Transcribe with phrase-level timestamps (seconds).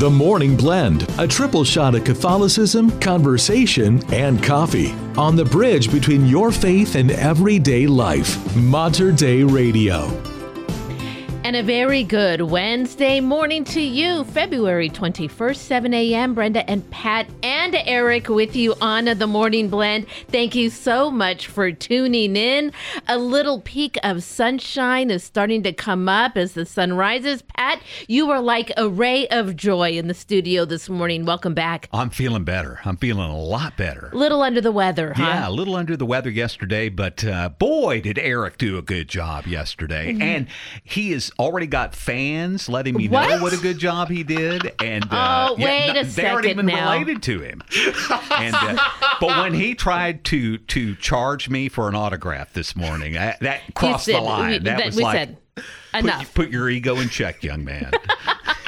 [0.00, 4.92] The Morning Blend, a triple shot of Catholicism, conversation, and coffee.
[5.18, 8.56] On the bridge between your faith and everyday life.
[8.56, 10.29] Mater Dei Radio.
[11.50, 16.32] And a very good Wednesday morning to you, February 21st, 7 a.m.
[16.32, 20.06] Brenda and Pat and Eric with you on the Morning Blend.
[20.28, 22.70] Thank you so much for tuning in.
[23.08, 27.42] A little peak of sunshine is starting to come up as the sun rises.
[27.42, 31.24] Pat, you are like a ray of joy in the studio this morning.
[31.24, 31.88] Welcome back.
[31.92, 32.78] I'm feeling better.
[32.84, 34.10] I'm feeling a lot better.
[34.12, 35.24] A little under the weather, huh?
[35.24, 39.08] Yeah, a little under the weather yesterday, but uh, boy, did Eric do a good
[39.08, 40.12] job yesterday.
[40.12, 40.22] Mm-hmm.
[40.22, 40.46] And
[40.84, 43.28] he has already got fans letting me What?
[43.28, 44.72] know what a good job he did.
[44.82, 46.92] And uh, Oh, wait a they aren't even now.
[46.92, 47.62] related to him.
[48.36, 48.76] and uh,
[49.20, 53.62] but when he tried to to charge me for an autograph this morning, I, that
[53.74, 54.50] crossed said- the line.
[54.52, 55.16] we- that, was we like.
[55.16, 55.36] said
[55.92, 56.34] Put, enough.
[56.34, 57.90] put your ego in check, young man.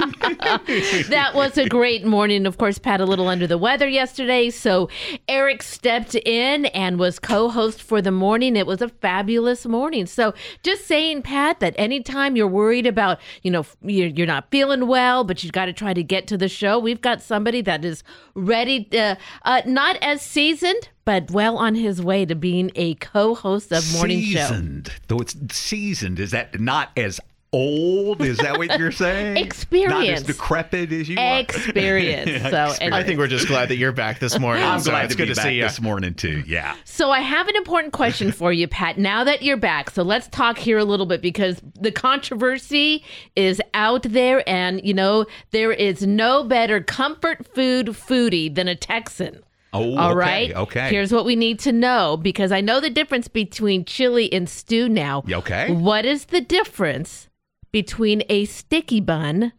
[1.09, 2.47] that was a great morning.
[2.47, 4.51] Of course, Pat a little under the weather yesterday.
[4.51, 4.89] So
[5.29, 8.57] Eric stepped in and was co-host for the morning.
[8.57, 10.07] It was a fabulous morning.
[10.07, 15.25] So just saying, Pat, that anytime you're worried about, you know, you're, not feeling well,
[15.25, 18.05] but you've got to try to get to the show, we've got somebody that is
[18.35, 23.73] ready, uh, uh, not as seasoned, but well on his way to being a co-host
[23.73, 24.47] of morning show.
[24.47, 24.93] seasoned.
[25.09, 27.21] Though it's seasoned, is that not as
[27.53, 28.23] old?
[28.23, 29.35] Is that what you're saying?
[29.35, 30.21] Not Experience.
[30.21, 31.41] as decrepit as you are.
[31.41, 32.31] Experience.
[32.53, 34.63] So, and I think we're just glad that you're back this morning.
[34.65, 35.63] I'm so glad it's to good be to back see you.
[35.63, 36.43] this morning too.
[36.47, 36.77] Yeah.
[36.85, 38.99] So I have an important question for you, Pat.
[38.99, 43.05] Now that you're back, so let's talk here a little bit because the controversy
[43.37, 48.75] is out there, and you know there is no better comfort food foodie than a
[48.75, 49.43] Texan.
[49.73, 50.55] Oh, All okay, right.
[50.55, 50.91] Okay.
[50.91, 54.89] Here's what we need to know because I know the difference between chili and stew
[54.89, 55.25] now.
[55.31, 55.73] Okay.
[55.73, 57.29] What is the difference
[57.73, 59.53] between a sticky bun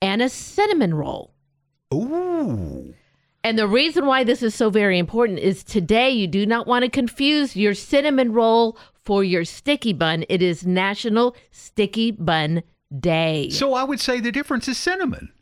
[0.00, 1.34] and a cinnamon roll?
[1.94, 2.94] Ooh.
[3.44, 6.84] And the reason why this is so very important is today you do not want
[6.84, 10.24] to confuse your cinnamon roll for your sticky bun.
[10.28, 12.62] It is National Sticky Bun
[12.98, 13.50] Day.
[13.50, 15.32] So I would say the difference is cinnamon.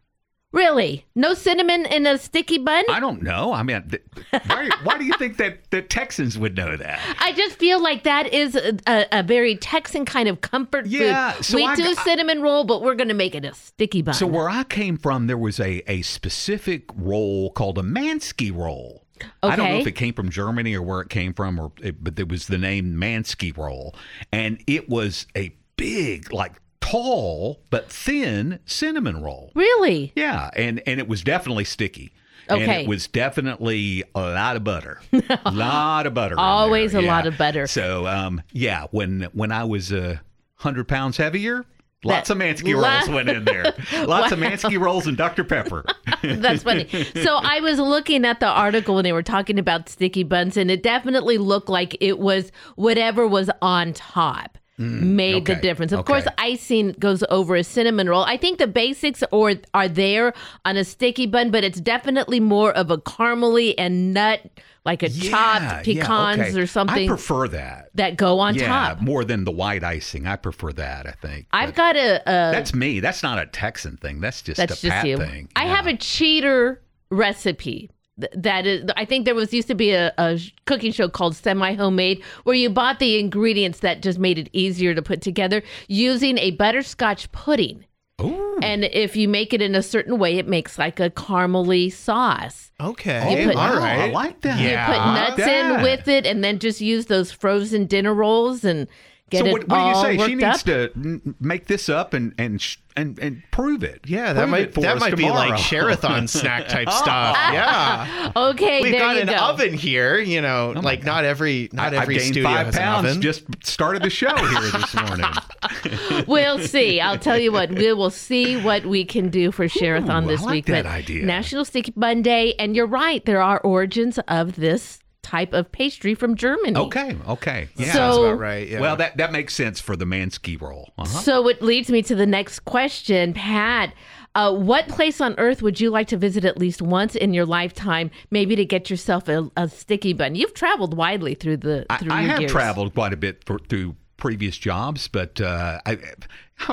[0.53, 1.07] Really?
[1.15, 2.85] No cinnamon in a sticky bun?
[2.89, 3.53] I don't know.
[3.53, 4.03] I mean, th-
[4.47, 7.01] why, why do you think that the Texans would know that?
[7.21, 11.33] I just feel like that is a, a, a very Texan kind of comfort Yeah,
[11.33, 11.45] food.
[11.45, 14.15] so we I- do cinnamon roll, but we're going to make it a sticky bun.
[14.15, 19.05] So where I came from, there was a, a specific roll called a Mansky roll.
[19.45, 19.53] Okay.
[19.53, 22.03] I don't know if it came from Germany or where it came from, or it,
[22.03, 23.95] but there was the name Mansky roll,
[24.33, 26.53] and it was a big, like
[26.91, 29.53] tall but thin cinnamon roll.
[29.55, 30.13] really?
[30.17, 32.13] Yeah, and and it was definitely sticky.
[32.49, 35.01] And it was definitely a lot of butter.
[35.45, 36.35] A lot of butter.
[36.37, 37.69] Always a lot of butter.
[37.69, 40.17] So um yeah, when when I was a uh,
[40.57, 41.65] hundred pounds heavier,
[42.03, 43.73] lots That- of Mansky rolls went in there.
[44.05, 45.45] Lots of Mansky rolls and Dr.
[45.45, 45.85] Pepper.
[46.23, 46.89] That's funny.
[47.23, 50.71] So I was looking at the article when they were talking about sticky buns, and
[50.71, 54.59] it definitely looked like it was whatever was on top.
[54.81, 55.93] Made the Mm, difference.
[55.93, 56.13] Of okay.
[56.15, 58.23] course, icing goes over a cinnamon roll.
[58.25, 60.33] I think the basics or are there
[60.65, 64.41] on a sticky bun, but it's definitely more of a caramely and nut,
[64.87, 66.59] like a Yeah, chopped yeah, pecans okay.
[66.59, 67.91] or something I prefer that.
[67.97, 69.03] that go on yeah, top.
[69.03, 70.27] more than the white icing.
[70.27, 71.47] I prefer that, I think.
[71.53, 73.01] I've But got a, a That's me.
[73.01, 74.21] That's not a Texan thing.
[74.23, 75.19] That's just That's a just Pat you.
[75.19, 75.51] thing.
[75.57, 75.77] I Yeah.
[75.77, 76.81] have a cheater
[77.11, 77.91] recipe.
[78.21, 81.37] Th- That is, I think there was used to be a, a cooking show called
[81.37, 85.63] Semi Homemade where you bought the ingredients that just made it easier to put together
[85.89, 87.85] using a butterscotch pudding.
[88.23, 88.59] Ooh.
[88.63, 92.71] And if you make it in a certain way, it makes like a caramely sauce.
[92.79, 93.41] Okay.
[93.41, 93.99] You put- all wow, right.
[93.99, 94.61] I like that.
[94.61, 94.87] Yeah.
[94.87, 94.97] Put
[95.39, 98.87] nuts in with it, and then just use those frozen dinner rolls and
[99.31, 100.27] get so it what, what do you say?
[100.29, 100.61] She needs up.
[100.95, 104.01] to make this up and and sh- and, and prove it.
[104.05, 107.37] Yeah, that Prove might for that us might be like Share-a-thon snack type stuff.
[107.53, 108.33] Yeah.
[108.37, 109.35] okay, We've there got you an go.
[109.37, 112.77] oven here, you know, oh like not every not I, I've every studio five has
[112.77, 113.09] an pounds.
[113.09, 113.23] oven.
[113.23, 116.25] Just started the show here this morning.
[116.27, 117.01] we'll see.
[117.01, 120.41] I'll tell you what, we will see what we can do for Share-a-thon Ooh, this
[120.43, 120.67] I like week.
[120.67, 121.25] that But idea.
[121.25, 126.35] National Sticky Monday, and you're right, there are origins of this type of pastry from
[126.35, 126.77] Germany.
[126.77, 127.93] Okay, okay, yeah.
[127.93, 128.69] So- Sounds about right.
[128.69, 128.81] Yeah.
[128.81, 130.93] well, that that makes sense for the Mansky roll.
[130.99, 131.07] Uh-huh.
[131.21, 133.93] So it leads me to the next question, Pat.
[134.35, 137.45] Uh, what place on earth would you like to visit at least once in your
[137.45, 140.37] lifetime, maybe to get yourself a, a sticky bun?
[140.37, 142.53] You've traveled widely through the I, through I your have years.
[142.53, 145.99] traveled quite a bit for, through previous jobs, but uh, I,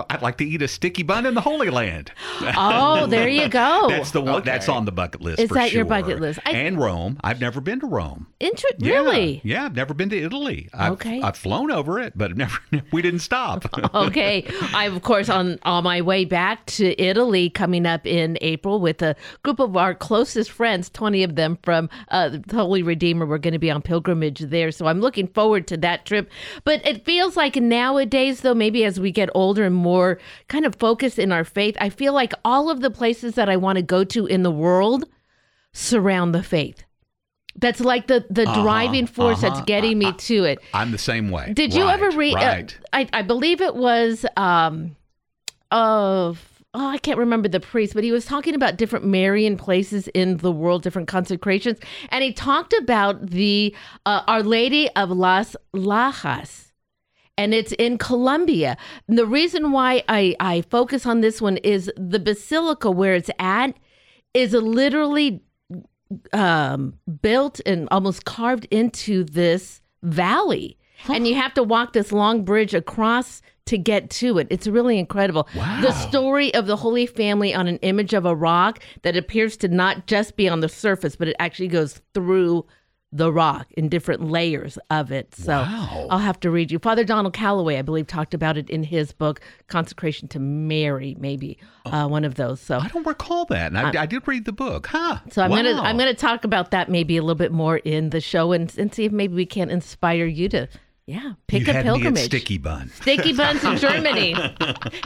[0.09, 2.11] I'd like to eat a sticky bun in the Holy Land.
[2.41, 3.85] Oh, there you go.
[3.89, 4.43] That's the one.
[4.43, 5.39] That's on the bucket list.
[5.39, 6.39] Is for that your bucket list?
[6.45, 7.17] I- and Rome.
[7.23, 8.27] I've never been to Rome.
[8.39, 8.95] Inter- Yeah.
[8.95, 9.41] really?
[9.43, 10.69] Yeah, I've never been to Italy.
[10.73, 11.21] I've, Okay.
[11.21, 12.57] I've flown over it, but never.
[12.91, 13.65] We didn't stop.
[13.95, 14.45] okay.
[14.73, 19.01] I'm of course on on my way back to Italy coming up in April with
[19.01, 23.25] a group of our closest friends, 20 of them from uh, the Holy Redeemer.
[23.25, 24.71] We're going to be on pilgrimage there.
[24.71, 26.29] So I'm looking forward to that trip.
[26.63, 30.75] But it feels like nowadays though maybe as we get older and more kind of
[30.75, 33.81] focused in our faith, I feel like all of the places that I want to
[33.81, 35.05] go to in the world
[35.73, 36.83] surround the faith.
[37.59, 39.55] That's like the the driving force uh-huh.
[39.55, 40.59] that's getting me to it.
[40.73, 41.53] I'm the same way.
[41.53, 42.73] Did you ever Right, read?
[42.73, 44.95] uh, I, I believe it was um,
[45.71, 50.07] of oh I can't remember the priest, but he was talking about different Marian places
[50.09, 53.75] in the world, different consecrations, and he talked about the
[54.05, 56.66] uh, Our Lady of Las Lajas.
[57.37, 58.77] And it's in Colombia.
[59.07, 63.29] And the reason why I, I focus on this one is the basilica where it's
[63.37, 63.77] at
[64.33, 65.41] is literally
[66.33, 70.77] um, built and almost carved into this valley.
[71.07, 74.47] And you have to walk this long bridge across to get to it.
[74.49, 75.47] It's really incredible.
[75.55, 75.81] Wow.
[75.81, 79.67] The story of the Holy Family on an image of a rock that appears to
[79.67, 82.65] not just be on the surface, but it actually goes through
[83.13, 85.33] the rock in different layers of it.
[85.33, 86.07] So Wow.
[86.09, 86.79] I'll have to read you.
[86.79, 91.57] Father Donald Calloway, I believe, talked about it in his book, Consecration to Mary, maybe
[91.85, 92.59] uh, one of those.
[92.59, 93.67] So I don't recall that.
[93.67, 94.87] And I, I did read the book.
[94.87, 95.19] Huh.
[95.31, 98.19] so I'm gonna I'm gonna talk about that maybe a little bit more in the
[98.19, 100.67] show and, and see if maybe we can inspire you to
[101.07, 102.25] yeah pick you a had me at pilgrimage.
[102.25, 102.89] sticky bun.
[103.01, 104.35] Sticky buns in Germany.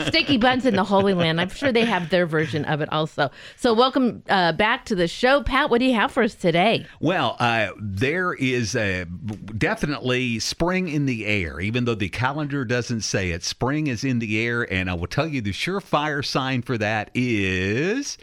[0.08, 1.40] Sticky buns in the Holy Land.
[1.40, 3.30] I'm sure they have their version of it also.
[3.56, 5.70] So welcome uh, back to the show, Pat.
[5.70, 6.88] What do you have for us today?
[7.00, 9.06] Well, uh, there is a,
[9.58, 13.44] definitely spring in the air, even though the calendar doesn't say it.
[13.44, 17.12] Spring is in the air, and I will tell you the surefire sign for that
[17.14, 18.18] is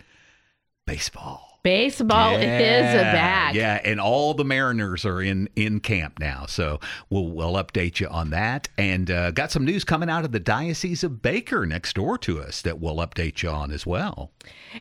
[0.84, 1.47] baseball.
[1.68, 3.54] Baseball is Yeah, back.
[3.54, 6.80] Yeah, and all the Mariners are in in camp now, so
[7.10, 8.68] we'll we'll update you on that.
[8.78, 12.40] And uh, got some news coming out of the Diocese of Baker next door to
[12.40, 14.30] us that we'll update you on as well.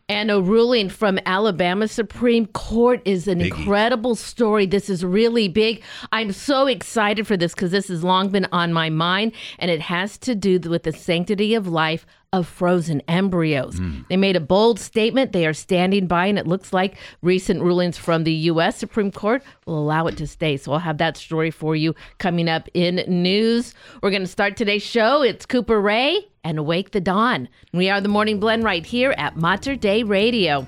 [0.07, 3.57] And a ruling from Alabama Supreme Court is an Biggie.
[3.57, 4.65] incredible story.
[4.65, 5.83] This is really big.
[6.13, 9.81] I'm so excited for this because this has long been on my mind, and it
[9.81, 12.05] has to do with the sanctity of life
[12.37, 13.79] of frozen embryos.
[14.09, 15.33] They made a bold statement.
[15.33, 18.77] They are standing by, and it looks like recent rulings from the U.S.
[18.77, 20.55] Supreme Court will allow it to stay.
[20.55, 23.73] So I'll have that story for you coming up in news.
[24.01, 25.21] We're going to start today's show.
[25.21, 27.49] It's Cooper Ray and Awake the Dawn.
[27.73, 30.65] We are the Morning Blend right here at Mater Dei Radio.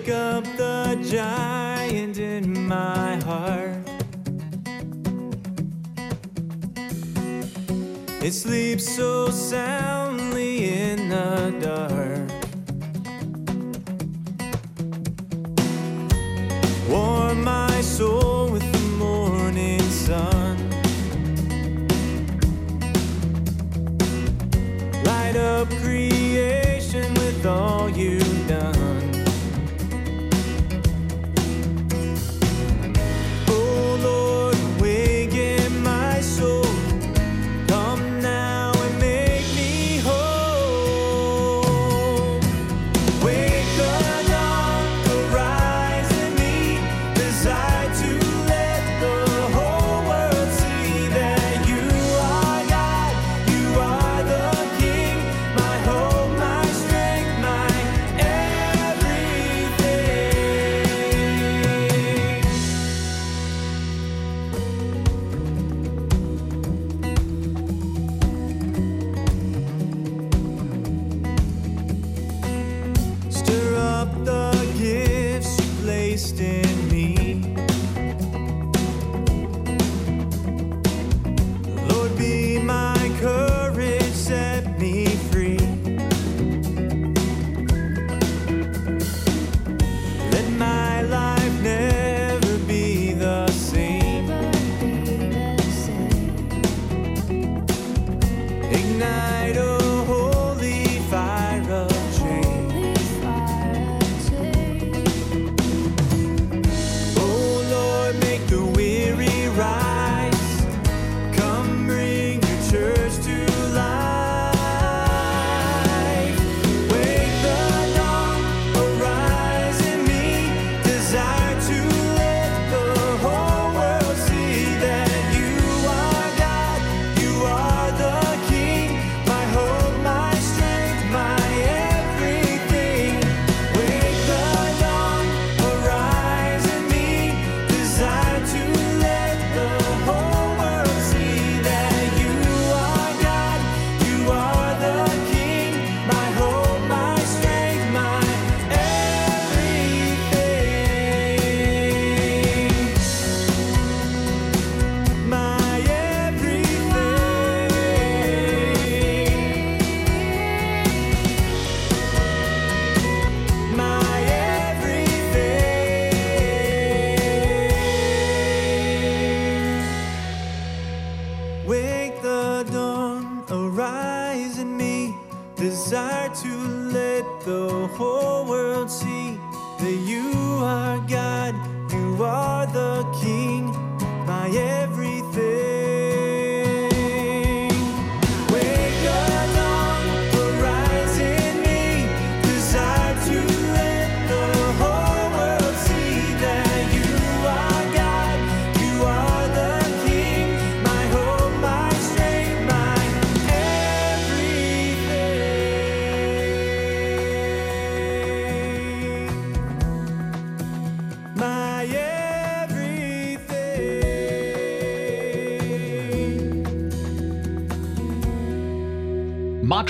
[0.00, 3.86] Wake up the giant in my heart.
[8.22, 12.09] It sleeps so soundly in the dark.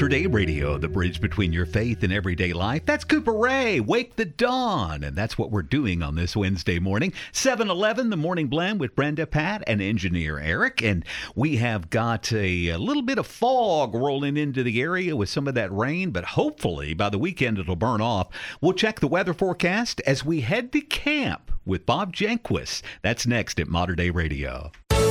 [0.01, 2.87] Mater Dei Radio, the bridge between your faith and everyday life.
[2.87, 5.05] That's Cooper Ray, Wake the Dawn.
[5.05, 7.13] And that's what we're doing on this Wednesday morning.
[7.33, 10.83] 7 Eleven, the morning blend with Brenda, Pat, and engineer Eric.
[10.83, 11.05] And
[11.37, 15.47] we have got a, a little bit of fog rolling into the area with some
[15.47, 18.29] of that rain, but hopefully by the weekend it'll burn off.
[18.63, 22.81] We'll check the weather forecast as we head to camp with Bob Janquist.
[23.03, 24.73] That's next at Mater Dei Radio.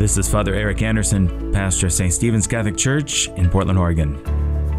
[0.00, 2.10] This is Father Eric Anderson, pastor of St.
[2.10, 4.18] Stephen's Catholic Church in Portland, Oregon.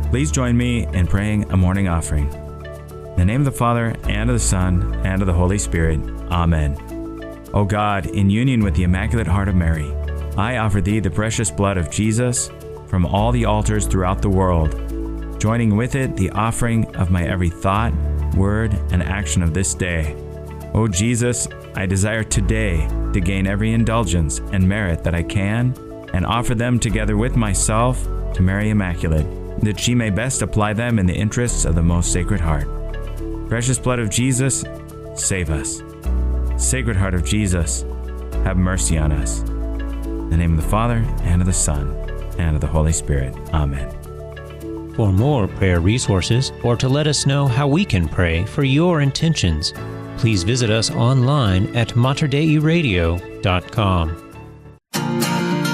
[0.09, 2.25] Please join me in praying a morning offering.
[2.33, 5.99] In the name of the Father, and of the Son, and of the Holy Spirit.
[6.31, 6.75] Amen.
[7.53, 9.93] O God, in union with the Immaculate Heart of Mary,
[10.37, 12.49] I offer thee the precious blood of Jesus
[12.87, 14.71] from all the altars throughout the world,
[15.39, 17.93] joining with it the offering of my every thought,
[18.35, 20.15] word, and action of this day.
[20.73, 25.73] O Jesus, I desire today to gain every indulgence and merit that I can,
[26.13, 29.25] and offer them together with myself to Mary Immaculate,
[29.61, 32.67] that she may best apply them in the interests of the most Sacred Heart.
[33.47, 34.63] Precious blood of Jesus,
[35.15, 35.81] save us.
[36.57, 37.83] Sacred Heart of Jesus,
[38.43, 39.41] have mercy on us.
[39.41, 41.87] In the name of the Father, and of the Son,
[42.37, 43.35] and of the Holy Spirit.
[43.53, 43.89] Amen.
[44.95, 49.01] For more prayer resources or to let us know how we can pray for your
[49.01, 49.73] intentions,
[50.21, 54.20] please visit us online at materdeiradio.com.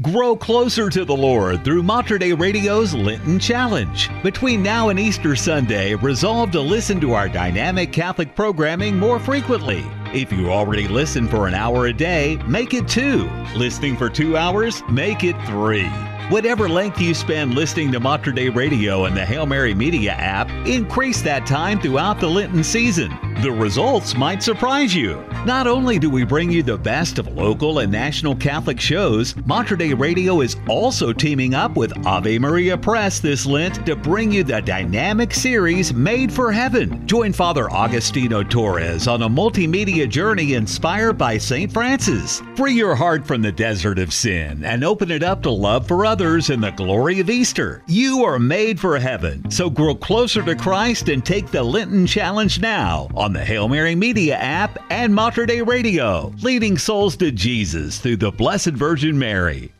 [0.00, 4.08] Grow closer to the Lord through Mater Dei Radio's Lenten Challenge.
[4.22, 9.84] Between now and Easter Sunday, resolve to listen to our dynamic Catholic programming more frequently.
[10.14, 13.28] If you already listen for an hour a day, make it two.
[13.56, 15.88] Listening for two hours, make it three.
[16.28, 20.48] Whatever length you spend listening to Mater Dei Radio and the Hail Mary Media app,
[20.64, 23.10] increase that time throughout the Lenten season.
[23.40, 25.24] The results might surprise you.
[25.46, 29.76] Not only do we bring you the best of local and national Catholic shows, Mater
[29.76, 34.42] Dei Radio is also teaming up with Ave Maria Press this Lent to bring you
[34.42, 37.06] the dynamic series Made for Heaven.
[37.06, 41.72] Join Father Agostino Torres on a multimedia journey inspired by St.
[41.72, 42.42] Francis.
[42.56, 46.04] Free your heart from the desert of sin and open it up to love for
[46.04, 47.84] others in the glory of Easter.
[47.86, 52.60] You are made for heaven, so grow closer to Christ and take the Lenten Challenge
[52.60, 57.98] now on the Hail Mary Media app and Mater Dei Radio, leading souls to Jesus
[57.98, 59.72] through the Blessed Virgin Mary.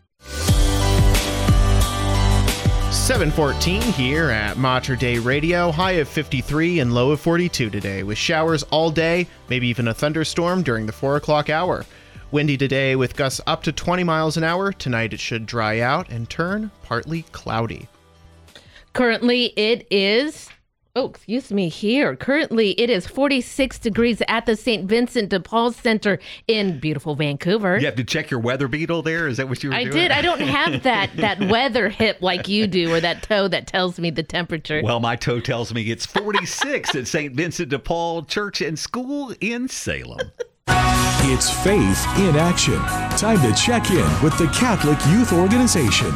[2.91, 5.71] 714 here at Mater Dei Radio.
[5.71, 9.95] High of 53 and low of 42 today, with showers all day, maybe even a
[9.95, 11.87] thunderstorm during the 4 o'clock hour.
[12.31, 14.73] Windy today with gusts up to 20 miles an hour.
[14.73, 17.89] Tonight it should dry out and turn partly cloudy.
[18.93, 20.51] Currently, it is.
[20.99, 22.17] Oh, excuse me, here.
[22.17, 24.85] Currently, it is 46 degrees at the St.
[24.89, 27.79] Vincent de Paul Center in beautiful Vancouver.
[27.79, 29.29] You have to check your weather beetle there.
[29.29, 29.87] Is that what you were doing?
[29.87, 30.03] I doing?
[30.09, 30.11] did.
[30.11, 34.01] I don't have that that weather hip like you do, or that toe that tells
[34.01, 34.81] me the temperature.
[34.83, 37.33] Well, my toe tells me it's 46 at St.
[37.33, 40.33] Vincent de Paul Church and School in Salem.
[40.67, 42.81] It's faith in action.
[43.17, 46.13] Time to check in with the Catholic Youth Organization.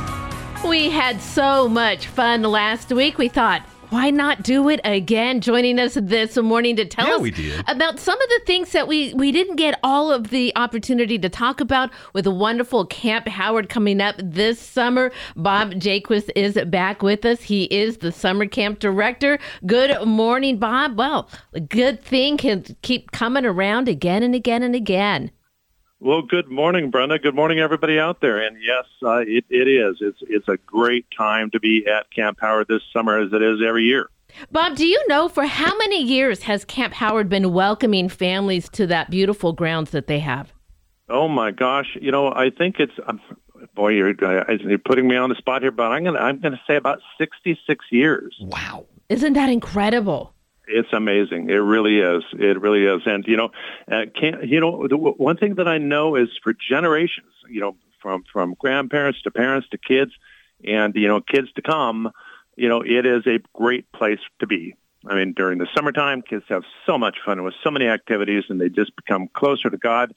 [0.69, 3.19] We had so much fun last week.
[3.19, 5.43] We thought, why not do it again?
[5.43, 9.13] Joining us this morning to tell Yeah, us about some of the things that we
[9.13, 13.69] we didn't get all of the opportunity to talk about with a wonderful Camp Howard
[13.69, 15.13] coming up this summer.
[15.37, 17.43] Bob Jaquist is back with us.
[17.43, 19.39] He is the summer camp director.
[19.67, 20.97] Good morning, Bob.
[20.97, 25.31] Well, a good thing can keep coming around again and again and again.
[26.05, 27.21] Well, good morning, Brenda.
[27.21, 28.45] Good morning, everybody out there.
[28.45, 29.99] And yes, uh, it, it is.
[30.01, 33.61] It's it's a great time to be at Camp Howard this summer, as it is
[33.65, 34.11] every year.
[34.51, 38.89] Bob, do you know for how many years has Camp Howard been welcoming families to
[38.89, 40.53] that beautiful grounds that they have?
[41.09, 41.97] Oh my gosh!
[42.01, 43.21] You know, I think it's um,
[43.77, 46.61] boy, you're, uh, you're putting me on the spot here, but I'm gonna I'm gonna
[46.67, 48.37] say about 66 years.
[48.41, 48.87] Wow.
[49.09, 50.32] Isn't that incredible?
[50.75, 51.51] It's amazing.
[51.51, 52.23] It really is.
[52.33, 53.03] It really is.
[53.07, 53.51] And you know,
[53.91, 57.61] uh, can you know the w- one thing that I know is for generations, you
[57.61, 60.13] know, from from grandparents to parents to kids,
[60.65, 62.11] and you know, kids to come,
[62.57, 64.75] you know, it is a great place to be.
[65.07, 68.61] I mean, during the summertime, kids have so much fun with so many activities, and
[68.61, 70.15] they just become closer to God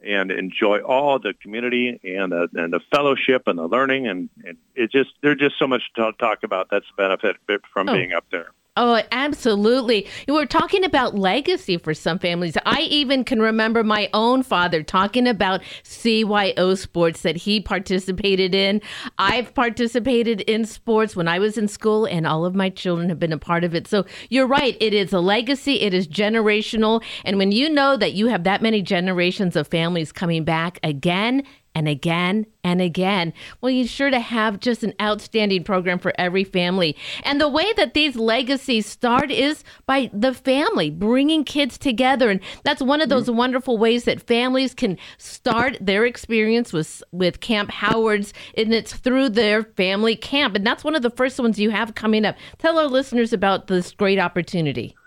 [0.00, 4.06] and enjoy all the community and the, and the fellowship and the learning.
[4.06, 6.68] And, and it just there's just so much to talk about.
[6.70, 7.94] That's the benefit from Oh.
[7.94, 8.52] being up there.
[8.80, 10.06] Oh, absolutely.
[10.28, 12.56] You were talking about legacy for some families.
[12.64, 18.80] I even can remember my own father talking about CYO sports that he participated in.
[19.18, 23.18] I've participated in sports when I was in school, and all of my children have
[23.18, 23.88] been a part of it.
[23.88, 24.76] So you're right.
[24.80, 27.02] It is a legacy, it is generational.
[27.24, 31.42] And when you know that you have that many generations of families coming back again,
[31.74, 33.32] and again and again.
[33.60, 36.96] Well, you're sure to have just an outstanding program for every family.
[37.22, 42.30] And the way that these legacies start is by the family bringing kids together.
[42.30, 47.40] And that's one of those wonderful ways that families can start their experience with, with
[47.40, 50.56] Camp Howard's, and it's through their family camp.
[50.56, 52.36] And that's one of the first ones you have coming up.
[52.58, 54.97] Tell our listeners about this great opportunity.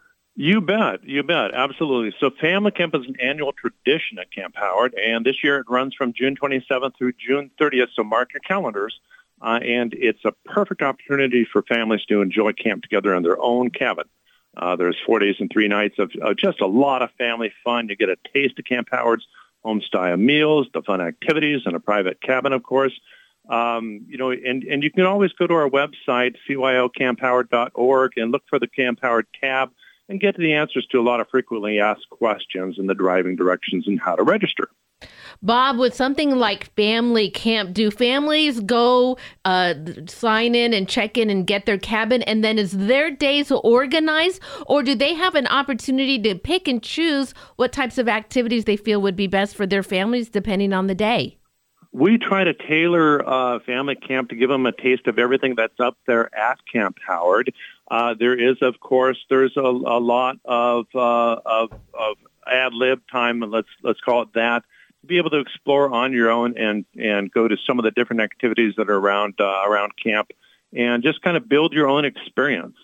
[0.41, 1.07] You bet.
[1.07, 1.53] You bet.
[1.53, 2.15] Absolutely.
[2.19, 5.93] So Family Camp is an annual tradition at Camp Howard, and this year it runs
[5.93, 8.99] from June 27th through June 30th, so mark your calendars.
[9.39, 13.69] Uh, and it's a perfect opportunity for families to enjoy camp together in their own
[13.69, 14.05] cabin.
[14.57, 17.87] Uh, there's four days and three nights of, just a lot of family fun.
[17.87, 19.27] You get a taste of Camp Howard's
[19.63, 22.99] home-style meals, the fun activities, and a private cabin, of course.
[23.47, 28.43] Um, you know, and, and you can always go to our website, cyocampHoward.org, and look
[28.49, 29.69] for the Camp Howard tab
[30.09, 33.87] and get the answers to a lot of frequently asked questions and the driving directions
[33.87, 34.69] and how to register.
[35.41, 39.73] Bob, with something like family camp, do families go uh,
[40.07, 44.39] sign in and check in and get their cabin, and then is their days organized,
[44.67, 48.77] or do they have an opportunity to pick and choose what types of activities they
[48.77, 51.37] feel would be best for their families depending on the day?
[51.93, 55.79] We try to tailor uh, family camp to give them a taste of everything that's
[55.79, 57.53] up there at Camp Howard.
[57.91, 62.15] Uh, there is, of course, there's a, a lot of, uh, of of
[62.47, 64.63] ad lib time, let's let's call it that,
[65.01, 67.91] to be able to explore on your own and and go to some of the
[67.91, 70.31] different activities that are around uh, around camp,
[70.73, 72.77] and just kind of build your own experience.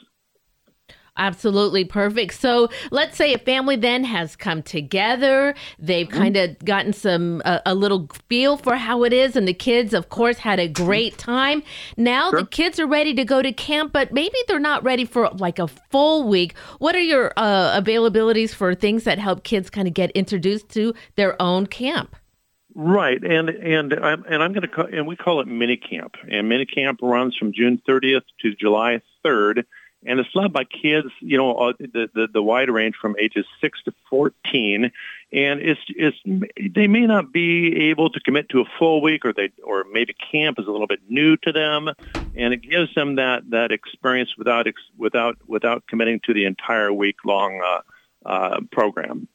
[1.17, 2.35] Absolutely perfect.
[2.35, 5.55] So let's say a family then has come together.
[5.79, 9.53] They've kind of gotten some uh, a little feel for how it is, and the
[9.53, 11.63] kids, of course, had a great time.
[11.97, 15.29] Now the kids are ready to go to camp, but maybe they're not ready for
[15.29, 16.55] like a full week.
[16.79, 20.93] What are your uh, availabilities for things that help kids kind of get introduced to
[21.15, 22.15] their own camp?
[22.79, 26.13] Right, and and I'm and I'm going to call, and we call it mini camp,
[26.29, 29.63] and mini camp runs from June 30th to July 3rd,
[30.05, 33.45] and it's led by kids, you know, uh, the, the the wide range from ages
[33.59, 34.91] six to 14,
[35.33, 36.17] and it's it's
[36.75, 40.13] they may not be able to commit to a full week, or they or maybe
[40.31, 41.89] camp is a little bit new to them,
[42.35, 47.17] and it gives them that that experience without without without committing to the entire week
[47.25, 49.27] long uh, uh, program.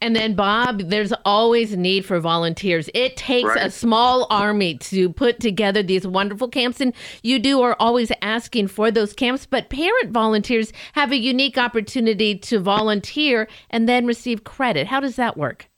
[0.00, 2.88] And then, Bob, there's always a need for volunteers.
[2.94, 3.66] It takes Right.
[3.66, 8.68] a small army to put together these wonderful camps, and you do are always asking
[8.68, 9.46] for those camps.
[9.46, 14.86] But parent volunteers have a unique opportunity to volunteer and then receive credit.
[14.86, 15.68] How does that work?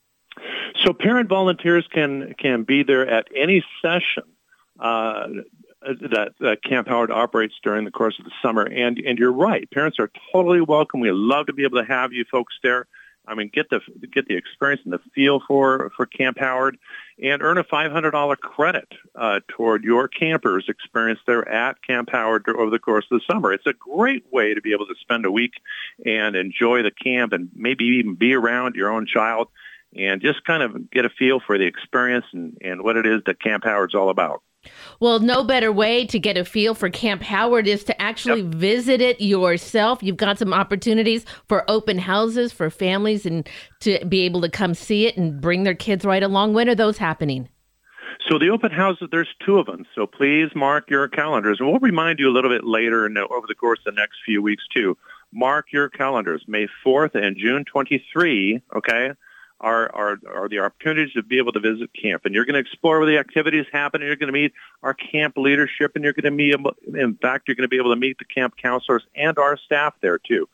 [0.85, 4.25] So parent volunteers can can be there at any session
[4.81, 5.29] uh,
[5.83, 8.63] that, that Camp Howard operates during the course of the summer.
[8.63, 11.01] And and you're right, parents are totally welcome.
[11.01, 12.87] We love to be able to have you folks there.
[13.27, 13.81] I mean, get the
[14.13, 16.77] get the experience and the feel for for Camp Howard,
[17.23, 22.71] and earn a $500 credit uh, toward your campers experience there at Camp Howard over
[22.71, 23.53] the course of the summer.
[23.53, 25.53] It's a great way to be able to spend a week
[26.05, 29.49] and enjoy the camp, and maybe even be around your own child,
[29.97, 33.23] and just kind of get a feel for the experience and, and what it is
[33.27, 34.43] that Camp Howard's all about.
[35.01, 39.01] Well, no better way to get a feel for Camp Howard is to actually visit
[39.01, 40.03] it yourself.
[40.03, 43.49] You've got some opportunities for open houses for families and
[43.81, 46.55] to be able to come see it and bring their kids right along.
[46.55, 47.49] When are those happening?
[48.29, 49.85] So the open houses, there's two of them.
[49.97, 51.59] So please mark your calendars.
[51.59, 54.19] And we'll remind you a little bit later and over the course of the next
[54.25, 54.97] few weeks too.
[55.33, 56.45] Mark your calendars.
[56.47, 59.13] May 4th and June 23, okay,
[59.63, 62.27] are, are, are the opportunities to be able to visit camp.
[62.27, 64.03] And you're going to explore where the activities happen.
[64.03, 65.93] And you're going to meet our camp leadership.
[65.95, 66.55] And you're going to meet,
[66.95, 69.95] in fact, you're going to be able to meet the camp counselors and our staff
[70.03, 70.49] there too.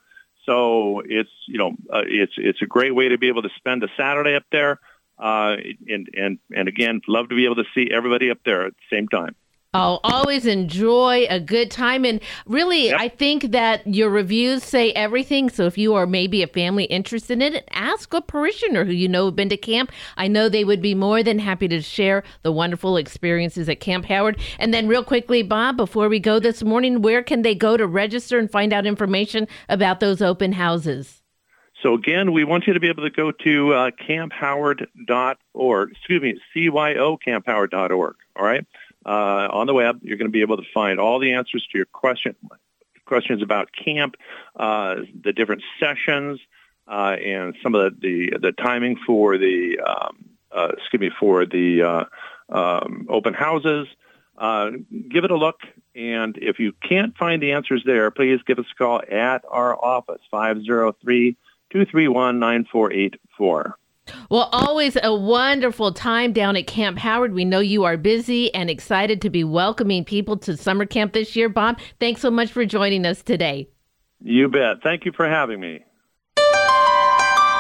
[0.45, 3.83] So it's, you know, uh, it's, it's a great way to be able to spend
[3.83, 4.79] a Saturday up there
[5.19, 5.57] Uh,
[5.89, 8.97] and and and again, love to be able to see everybody up there at the
[8.97, 9.35] same time.
[9.75, 12.07] Oh, always enjoy a good time.
[12.07, 13.01] And really, Yep.
[13.01, 15.51] I think that your reviews say everything.
[15.51, 19.09] So if you are maybe a family interested in it, ask a parishioner who you
[19.09, 19.93] know have been to camp.
[20.17, 24.07] I know they would be more than happy to share the wonderful experiences at Camp
[24.07, 24.41] Howard.
[24.59, 27.87] And then, real quickly, Bob, before we go this morning, where can they go to
[27.87, 31.23] register and find out information about those open houses?
[31.83, 36.41] So again, we want you to be able to go to uh, camphoward.org, excuse me,
[36.57, 38.67] cyocamphoward.org, all right?
[39.09, 41.79] Uh, on the web, you're going to be able to find all the answers to
[41.79, 42.37] your question,
[43.07, 44.17] questions about camp,
[44.57, 46.39] uh, the different sessions,
[46.87, 51.47] uh, and some of the, the, the timing for the, um, uh, excuse me, for
[51.47, 52.05] the uh,
[52.55, 53.89] um, open houses.
[54.37, 54.73] Uh,
[55.09, 55.61] give it a look,
[55.95, 59.75] and if you can't find the answers there, please give us a call at our
[59.75, 61.35] office, 503
[61.71, 63.79] 231 9484.
[64.31, 67.35] Well, always a wonderful time down at Camp Howard.
[67.35, 71.35] We know you are busy and excited to be welcoming people to summer camp this
[71.37, 71.49] year.
[71.49, 73.69] Bob, thanks so much for joining us today.
[74.21, 74.83] You bet.
[74.83, 75.85] Thank you for having me.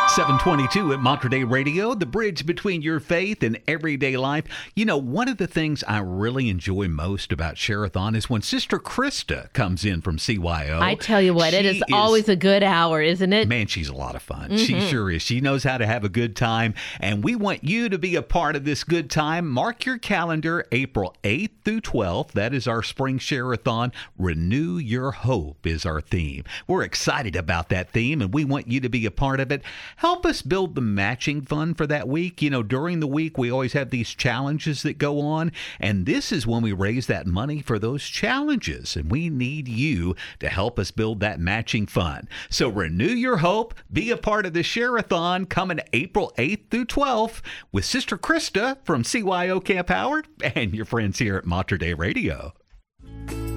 [0.08, 4.44] 722 at Mater Dei Radio, the bridge between your faith and everyday life.
[4.74, 8.78] You know, one of the things I really enjoy most about Share-a-thon is when Sister
[8.78, 10.80] Krista comes in from CYO.
[10.80, 13.46] I tell you what, it She is, always a good hour, isn't it?
[13.46, 14.56] Man, she's a lot of fun.
[14.56, 14.90] She Mhm.
[14.90, 15.22] sure is.
[15.22, 18.22] She knows how to have a good time, and we want you to be a
[18.22, 19.46] part of this good time.
[19.46, 22.32] Mark your calendar, April 8th through 12th.
[22.32, 23.92] That is our spring share-a-thon.
[24.18, 26.44] Renew Your Hope is our theme.
[26.66, 29.62] We're excited about that theme, and we want you to be a part of it.
[29.98, 32.40] Help us build the matching fund for that week.
[32.40, 36.30] You know, during the week, we always have these challenges that go on, and this
[36.30, 40.78] is when we raise that money for those challenges, and we need you to help
[40.78, 42.28] us build that matching fund.
[42.48, 47.40] So renew your hope, be a part of the Share-a-thon coming April 8th through 12th
[47.72, 52.54] with Sister Krista from CYO Camp Howard and your friends here at Mater Dei Radio.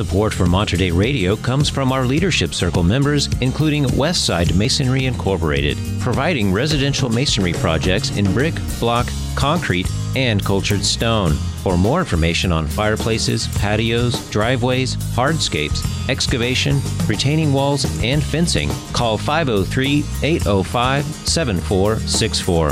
[0.00, 5.76] Support for Mater Dei Radio comes from our Leadership Circle members, including Westside Masonry Incorporated,
[6.00, 9.86] providing residential masonry projects in brick, block, concrete,
[10.16, 11.32] and cultured stone.
[11.62, 20.02] For more information on fireplaces, patios, driveways, hardscapes, excavation, retaining walls, and fencing, call 503
[20.22, 22.70] 805 7464.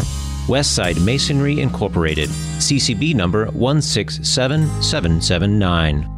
[0.49, 6.17] Westside Masonry Incorporated, CCB number 167779.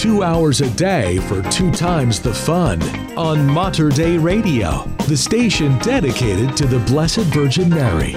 [0.00, 2.80] two hours a day for two times the fun
[3.18, 8.12] on Mater Dei Radio, the station dedicated to the Blessed Virgin Mary.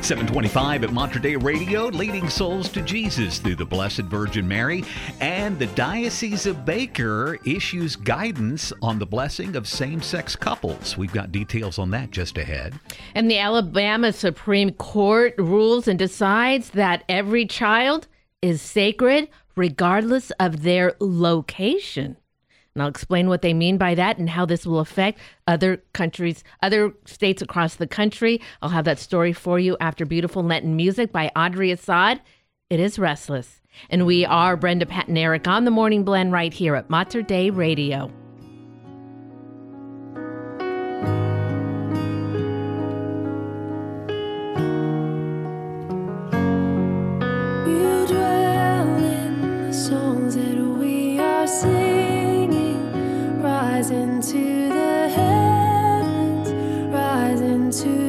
[0.00, 4.84] 725 at Mater Dei Radio, leading souls to Jesus through the Blessed Virgin Mary.
[5.20, 10.96] And the Diocese of Baker issues guidance on the blessing of same sex couples.
[10.96, 12.72] We've got details on that just ahead.
[13.14, 18.06] And the Alabama Supreme Court rules and decides that every child
[18.40, 22.16] is sacred regardless of their location.
[22.74, 26.44] And I'll explain what they mean by that and how this will affect other countries,
[26.62, 28.40] other states across the country.
[28.62, 32.20] I'll have that story for you after beautiful Lenten music by Audrey Assad.
[32.68, 33.60] It is Restless.
[33.88, 37.50] And we are Brenda, Patton Eric on the Morning Blend right here at Mater Dei
[37.50, 38.10] Radio.
[51.50, 56.48] Singing, rise into the heavens,
[56.94, 57.99] rise into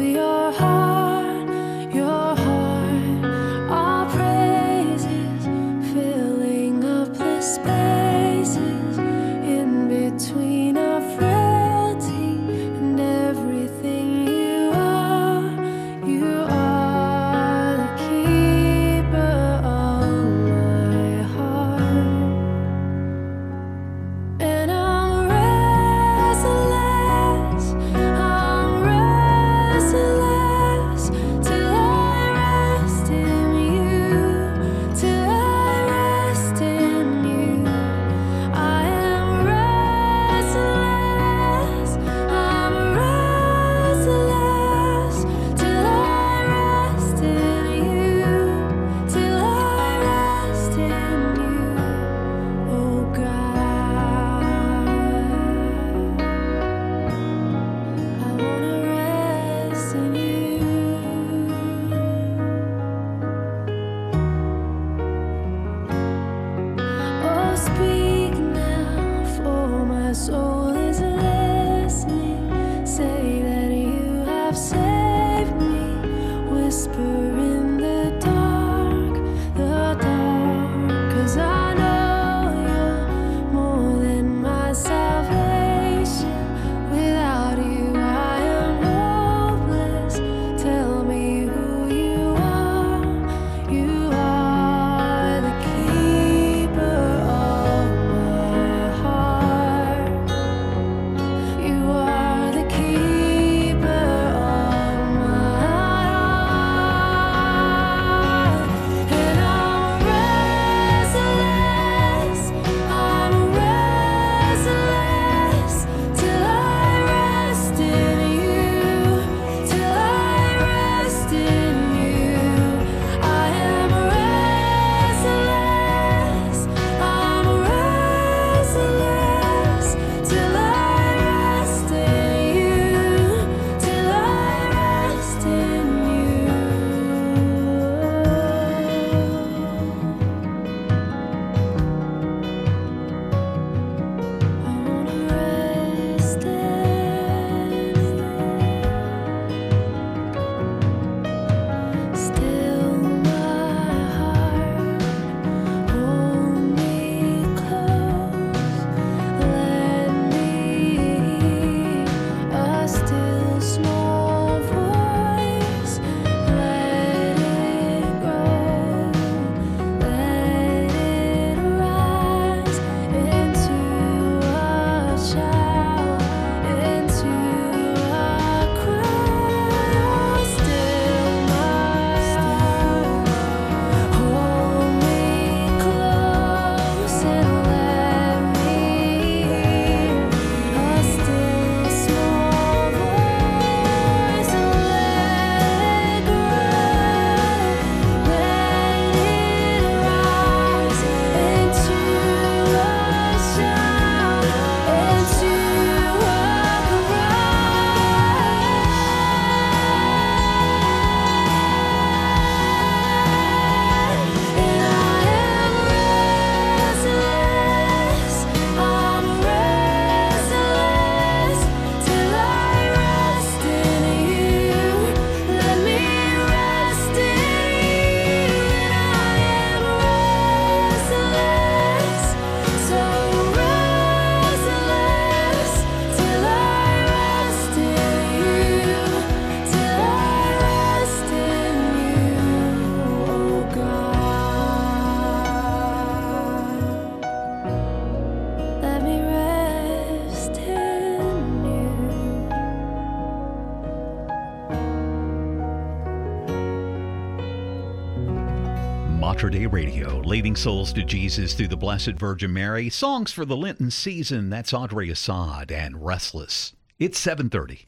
[259.51, 262.89] Dei Radio, leading souls to Jesus through the Blessed Virgin Mary.
[262.89, 264.49] Songs for the Lenten season.
[264.49, 266.71] That's Audrey Assad and Restless.
[266.99, 267.87] It's 730.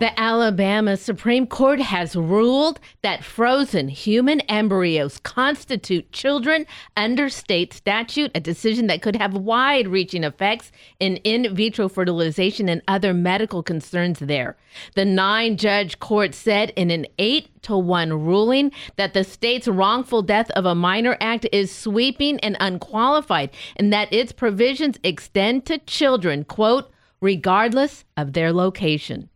[0.00, 8.30] The Alabama Supreme Court has ruled that frozen human embryos constitute children under state statute,
[8.32, 13.60] a decision that could have wide reaching effects in in vitro fertilization and other medical
[13.60, 14.56] concerns there.
[14.94, 20.22] The nine judge court said in an 8 to 1 ruling that the state's wrongful
[20.22, 25.78] death of a minor act is sweeping and unqualified and that its provisions extend to
[25.78, 26.88] children, quote,
[27.20, 29.28] regardless of their location.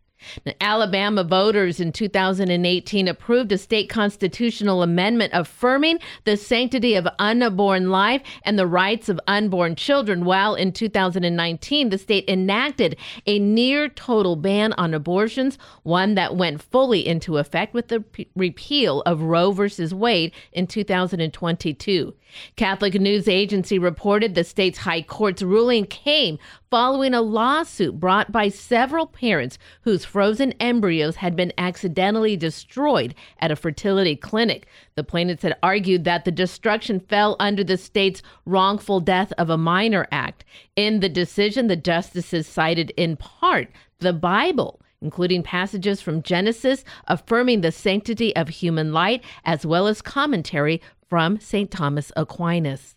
[0.44, 7.90] Now, Alabama voters in 2018 approved a state constitutional amendment affirming the sanctity of unborn
[7.90, 13.88] life and the rights of unborn children, while in 2019 the state enacted a near
[13.88, 19.22] total ban on abortions, one that went fully into effect with the p- repeal of
[19.22, 19.94] Roe v.
[19.94, 22.14] Wade in 2022.
[22.56, 26.38] Catholic News Agency reported the state's high court's ruling came
[26.70, 33.50] following a lawsuit brought by several parents whose frozen embryos had been accidentally destroyed at
[33.50, 34.66] a fertility clinic.
[34.94, 39.58] The plaintiffs had argued that the destruction fell under the state's wrongful death of a
[39.58, 40.44] minor act.
[40.76, 43.68] In the decision, the justices cited in part
[43.98, 50.00] the Bible including passages from Genesis affirming the sanctity of human life, as well as
[50.00, 50.80] commentary
[51.12, 51.70] from St.
[51.70, 52.94] Thomas Aquinas.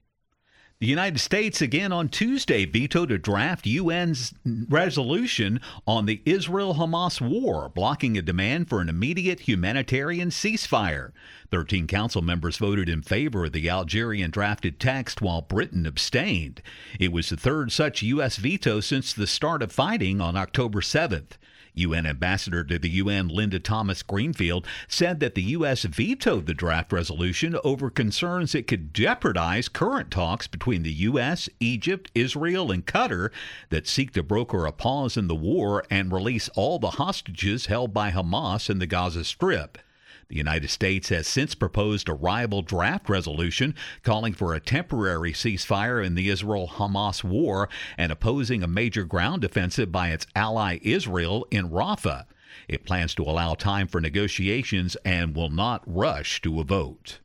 [0.80, 4.34] The United States again on Tuesday vetoed a draft UN's
[4.70, 11.12] resolution on the Israel Hamas war, blocking a demand for an immediate humanitarian ceasefire.
[11.52, 16.62] 13 council members voted in favor of the Algerian drafted text while Britain abstained.
[16.98, 18.38] It was the third such U.S.
[18.38, 21.32] veto since the start of fighting on October 7th.
[21.76, 25.84] UN Ambassador to the UN Linda Thomas Greenfield said that the U.S.
[25.84, 32.12] vetoed the draft resolution over concerns it could jeopardize current talks between the U.S., Egypt,
[32.16, 33.32] Israel, and Qatar
[33.70, 37.94] that seek to broker a pause in the war and release all the hostages held
[37.94, 39.78] by Hamas in the Gaza Strip.
[40.28, 46.04] The United States has since proposed a rival draft resolution calling for a temporary ceasefire
[46.04, 51.46] in the Israel Hamas war and opposing a major ground offensive by its ally Israel
[51.52, 52.26] in Rafah.
[52.68, 57.20] It plans to allow time for negotiations and will not rush to a vote.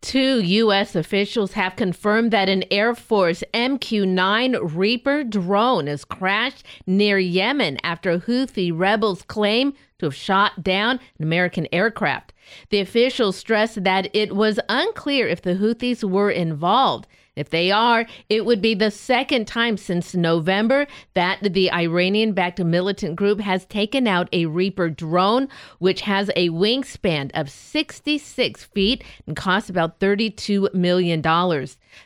[0.00, 0.94] Two U.S.
[0.94, 7.78] officials have confirmed that an Air Force MQ 9 Reaper drone has crashed near Yemen
[7.82, 12.32] after Houthi rebels claim to have shot down an American aircraft.
[12.70, 17.08] The officials stressed that it was unclear if the Houthis were involved.
[17.38, 22.58] If they are, it would be the second time since November that the Iranian backed
[22.58, 25.48] militant group has taken out a Reaper drone,
[25.78, 31.22] which has a wingspan of 66 feet and costs about $32 million.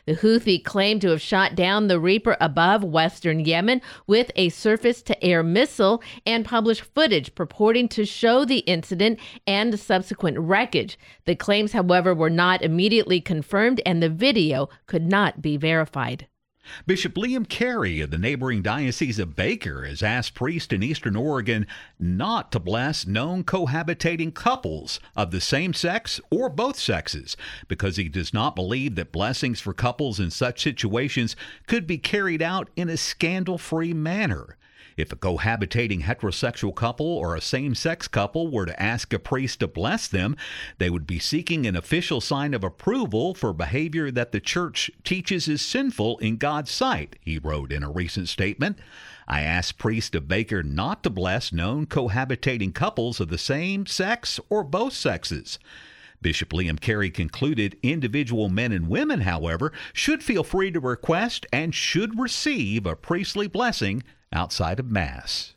[0.05, 5.01] The Houthi claimed to have shot down the Reaper above western Yemen with a surface
[5.03, 10.97] to air missile and published footage purporting to show the incident and the subsequent wreckage.
[11.25, 16.27] The claims, however, were not immediately confirmed and the video could not be verified.
[16.87, 21.67] Bishop Liam Cary of the neighboring Diocese of Baker has asked priests in eastern Oregon
[21.99, 27.35] not to bless known cohabitating couples of the same sex or both sexes
[27.67, 31.35] because he does not believe that blessings for couples in such situations
[31.67, 34.57] could be carried out in a scandal free manner.
[34.95, 39.59] If a cohabitating heterosexual couple or a same sex couple were to ask a priest
[39.59, 40.35] to bless them,
[40.77, 45.47] they would be seeking an official sign of approval for behavior that the church teaches
[45.47, 48.77] is sinful in God's sight, he wrote in a recent statement.
[49.27, 54.39] I asked priests of Baker not to bless known cohabitating couples of the same sex
[54.49, 55.59] or both sexes.
[56.21, 61.75] Bishop Liam Cary concluded individual men and women, however, should feel free to request and
[61.75, 64.03] should receive a priestly blessing
[64.33, 65.53] outside of Mass.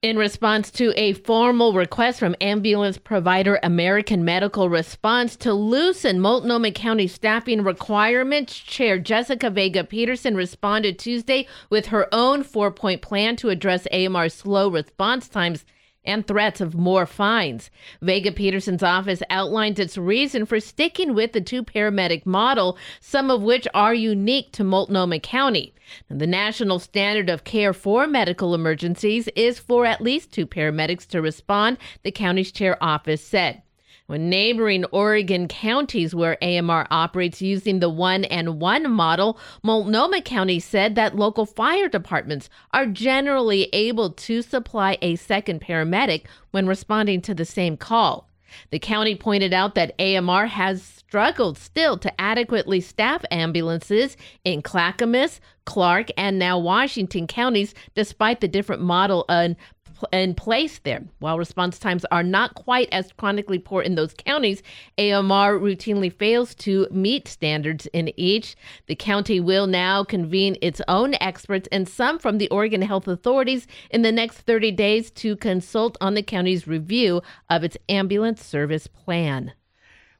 [0.00, 6.70] In response to a formal request from ambulance provider American Medical Response to loosen Multnomah
[6.70, 13.34] County staffing requirements, Chair Jessica Vega Pederson responded Tuesday with her own four point plan
[13.36, 15.64] to address AMR's slow response times
[16.08, 17.70] and threats of more fines.
[18.00, 23.42] Vega Pederson's office outlines its reason for sticking with the two paramedic model, some of
[23.42, 25.74] which are unique to Multnomah County.
[26.08, 31.22] The national standard of care for medical emergencies is for at least two paramedics to
[31.22, 33.62] respond, the county's chair office said.
[34.08, 40.60] When neighboring Oregon counties where AMR operates using the one and one model, Multnomah County
[40.60, 47.20] said that local fire departments are generally able to supply a second paramedic when responding
[47.20, 48.30] to the same call.
[48.70, 55.38] The county pointed out that AMR has struggled still to adequately staff ambulances in Clackamas,
[55.66, 59.54] Clark, and now Washington counties, despite the different model and
[60.12, 61.02] in place there.
[61.18, 64.62] While response times are not quite as chronically poor in those counties,
[64.98, 68.56] AMR routinely fails to meet standards in each.
[68.86, 73.66] The county will now convene its own experts and some from the Oregon Health Authorities
[73.90, 78.86] in the next 30 days to consult on the county's review of its ambulance service
[78.86, 79.52] plan.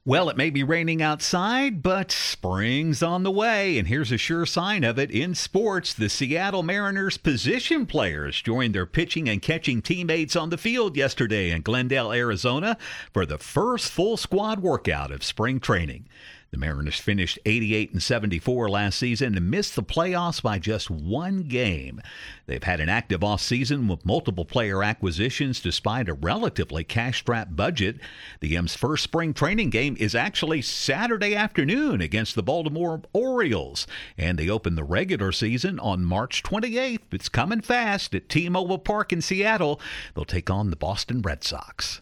[0.09, 4.47] Well, it may be raining outside, but spring's on the way, and here's a sure
[4.47, 5.93] sign of it in sports.
[5.93, 11.51] The Seattle Mariners position players joined their pitching and catching teammates on the field yesterday
[11.51, 12.79] in Glendale, Arizona
[13.13, 16.07] for the first full squad workout of spring training.
[16.51, 21.43] The Mariners finished 88 and 74 last season and missed the playoffs by just one
[21.43, 22.01] game.
[22.47, 27.97] They've had an active offseason with multiple player acquisitions despite a relatively cash-strapped budget.
[28.41, 33.87] The M's first spring training game is actually Saturday afternoon against the Baltimore Orioles,
[34.17, 37.13] and they open the regular season on March 28th.
[37.13, 39.81] It's coming fast at T-Mobile Park in Seattle.
[40.15, 42.01] They'll take on the Boston Red Sox.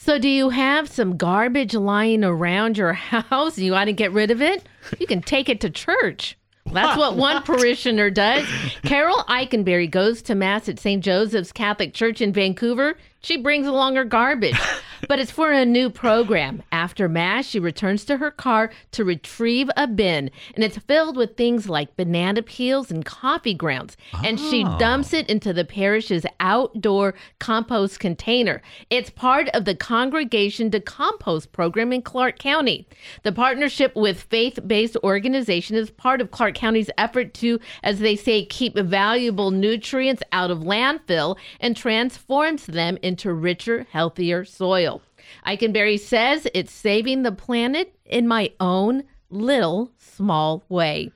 [0.00, 3.58] So, do you have some garbage lying around your house?
[3.58, 4.64] You want to get rid of it?
[5.00, 6.38] You can take it to church.
[6.66, 8.46] That's what one parishioner does.
[8.84, 11.02] Carol Eikenberry goes to Mass at St.
[11.02, 12.96] Joseph's Catholic Church in Vancouver.
[13.28, 14.58] She brings along her garbage,
[15.06, 16.62] but it's for a new program.
[16.72, 21.36] After Mass, she returns to her car to retrieve a bin, and it's filled with
[21.36, 23.98] things like banana peels and coffee grounds.
[24.24, 24.78] And she Oh.
[24.78, 28.62] dumps it into the parish's outdoor compost container.
[28.88, 32.86] It's part of the Congregation to Compost program in Clark County.
[33.24, 38.16] The partnership with faith based organization is part of Clark County's effort to, as they
[38.16, 45.02] say, keep valuable nutrients out of landfill and transforms them into richer, healthier soil.
[45.46, 51.10] Eikenberry says it's saving the planet in my own little small way.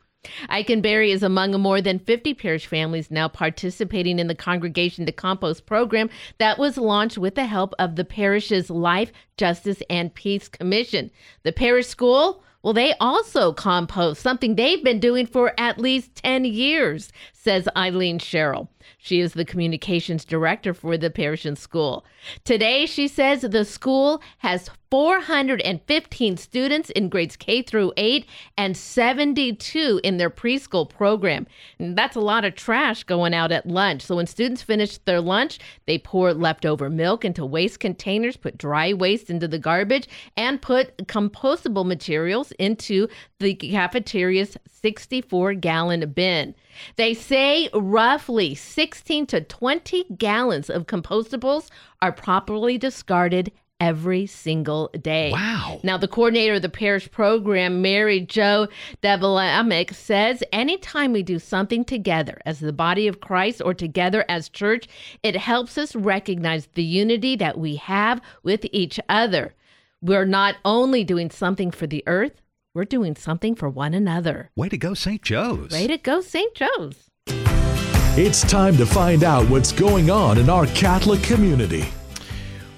[0.49, 5.67] Eikenberry is among more than 50 parish families now participating in the Congregation to Compost
[5.67, 11.11] program that was launched with the help of the parish's Life, Justice, and Peace Commission.
[11.43, 16.45] The parish school, well, they also compost, something they've been doing for at least 10
[16.45, 17.11] years,
[17.43, 18.71] says Eileen Sherrill.
[18.99, 22.05] She is the communications director for the parish and school.
[22.45, 28.27] Today, she says the school has 415 students in grades K through 8
[28.59, 31.47] and 72 in their preschool program.
[31.79, 34.03] And that's a lot of trash going out at lunch.
[34.03, 38.93] So when students finish their lunch, they pour leftover milk into waste containers, put dry
[38.93, 43.09] waste into the garbage, and put compostable materials into
[43.41, 46.55] the cafeteria's 64 gallon bin.
[46.97, 51.69] They say roughly 16 to 20 gallons of compostables
[52.01, 53.53] are properly discarded
[53.83, 55.33] every single day.
[55.33, 55.81] Wow.
[55.83, 58.69] Now, the coordinator of the parish program, Mary Jo
[59.03, 64.49] Devalamic, says anytime we do something together as the body of Christ or together as
[64.49, 64.87] church,
[65.25, 69.53] it helps us recognize the unity that we have with each other.
[70.01, 72.41] We're not only doing something for the earth,
[72.75, 74.51] we're doing something for one another.
[74.57, 75.23] Way to go, St.
[75.23, 75.71] Joe's.
[75.71, 76.55] Way to go, St.
[76.55, 77.11] Joe's.
[78.15, 81.85] It's time to find out what's going on in our Catholic community.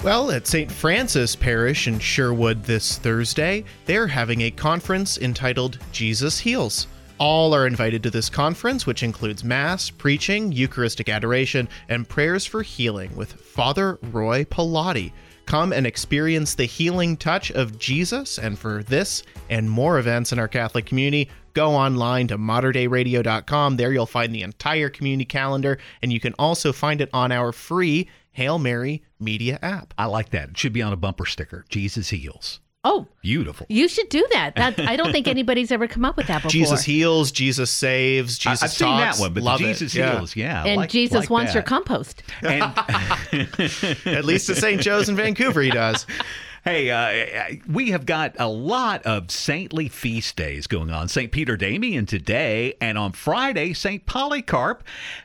[0.03, 0.71] Well, at St.
[0.71, 6.89] Francis Parish in Sherwood this Thursday, they're having a conference entitled Jesus Heals.
[7.19, 12.63] All are invited to this conference, which includes Mass, preaching, Eucharistic adoration, and prayers for
[12.63, 15.13] healing with Father Roy Pilati.
[15.47, 18.39] Come and experience the healing touch of Jesus.
[18.39, 23.77] And for this and more events in our Catholic community, go online to materdeiradio.com.
[23.77, 27.53] There you'll find the entire community calendar, and you can also find it on our
[27.53, 29.95] free Hail Mary media app.
[29.97, 30.51] I like that.
[30.51, 31.65] It should be on a bumper sticker.
[31.69, 32.61] Jesus heals.
[32.87, 33.65] Oh, Beautiful.
[33.71, 34.57] you should do that.
[34.57, 36.51] That I don't think anybody's ever come up with that before.
[36.51, 39.65] Jesus heals, Jesus saves, Jesus I've seen that one, but Love it.
[39.65, 40.17] Jesus Yeah.
[40.19, 40.65] heals, yeah.
[40.65, 41.69] and like- Jesus like wants your that.
[41.69, 42.23] compost.
[42.43, 44.81] At least at St.
[44.83, 46.07] Joe's in Vancouver, he does.
[46.65, 51.09] Hey, uh, we have got a lot of saintly feast days going on.
[51.09, 51.31] St.
[51.31, 54.07] Peter Damian today, and on Friday, St.
[54.07, 54.83] Polycarp.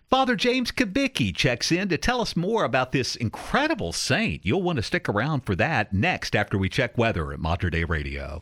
[0.10, 4.46] Father James Kubicki checks in to tell us more about this incredible saint.
[4.46, 7.86] You'll want to stick around for that next after we check weather at Mater Dei
[7.86, 8.42] Radio.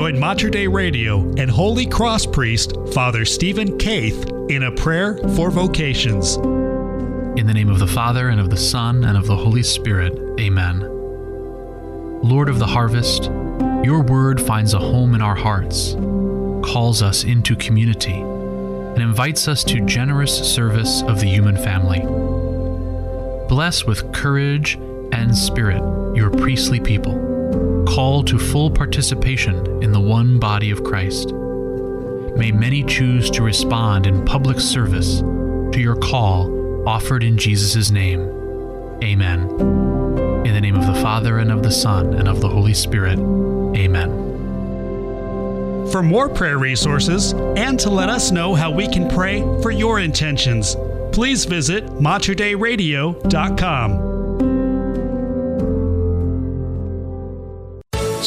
[0.00, 5.50] Join Mater Dei Radio and Holy Cross priest Father Stephen Caith in a prayer for
[5.50, 6.36] vocations.
[6.36, 10.18] In the name of the Father, and of the Son, and of the Holy Spirit,
[10.40, 10.80] amen.
[12.22, 13.24] Lord of the harvest,
[13.84, 15.92] your word finds a home in our hearts,
[16.72, 22.00] calls us into community, and invites us to generous service of the human family.
[23.50, 24.76] Bless with courage
[25.12, 25.82] and spirit
[26.16, 27.29] your priestly people
[27.86, 31.32] call to full participation in the one body of Christ.
[32.36, 38.20] May many choose to respond in public service to your call offered in Jesus' name.
[39.02, 39.40] Amen.
[40.46, 43.18] In the name of the Father, and of the Son, and of the Holy Spirit.
[43.18, 44.28] Amen.
[45.90, 50.00] For more prayer resources and to let us know how we can pray for your
[50.00, 50.76] intentions,
[51.12, 54.09] please visit materdeiradio.com.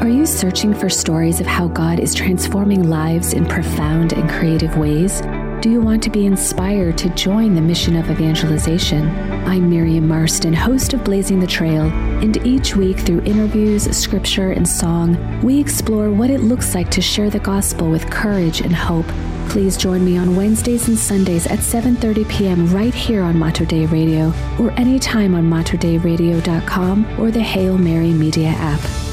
[0.00, 4.76] Are you searching for stories of how God is transforming lives in profound and creative
[4.76, 5.22] ways?
[5.60, 9.08] Do you want to be inspired to join the mission of evangelization?
[9.44, 11.86] I'm Miriam Marston, host of Blazing the Trail,
[12.22, 17.02] and each week through interviews, scripture, and song, we explore what it looks like to
[17.02, 19.06] share the gospel with courage and hope.
[19.48, 22.72] Please join me on Wednesdays and Sundays at 7:30 p.m.
[22.72, 28.50] right here on Mater Dei Radio or anytime on materdeiradio.com or the Hail Mary Media
[28.50, 29.07] app.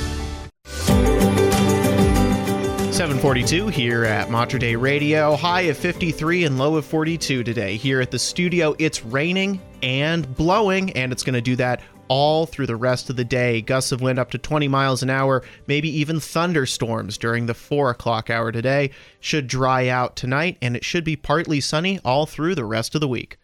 [3.15, 5.37] 742 here at Mater Dei Radio.
[5.37, 7.77] High of 53 and low of 42 today.
[7.77, 12.45] Here at the studio, it's raining and blowing, and it's going to do that all
[12.45, 13.61] through the rest of the day.
[13.61, 17.91] Gusts of wind up to 20 miles an hour, maybe even thunderstorms during the 4
[17.91, 18.91] o'clock hour today.
[19.21, 23.01] Should dry out tonight, and it should be partly sunny all through the rest of
[23.01, 23.37] the week.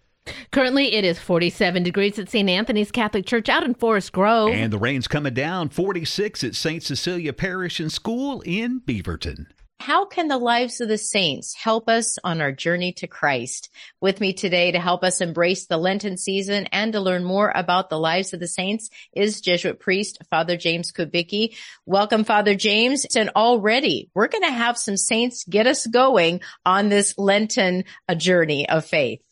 [0.51, 2.49] Currently, it is 47 degrees at St.
[2.49, 4.51] Anthony's Catholic Church out in Forest Grove.
[4.51, 6.83] And the rain's coming down 46 at St.
[6.83, 9.45] Cecilia Parish and School in Beaverton.
[9.81, 13.71] How can the lives of the saints help us on our journey to Christ?
[13.99, 17.89] With me today to help us embrace the Lenten season and to learn more about
[17.89, 21.55] the lives of the saints is Jesuit priest Father James Kubicki.
[21.87, 23.07] Welcome, Father James.
[23.15, 28.13] And already we're going to have some saints get us going on this Lenten uh,
[28.13, 29.23] journey of faith.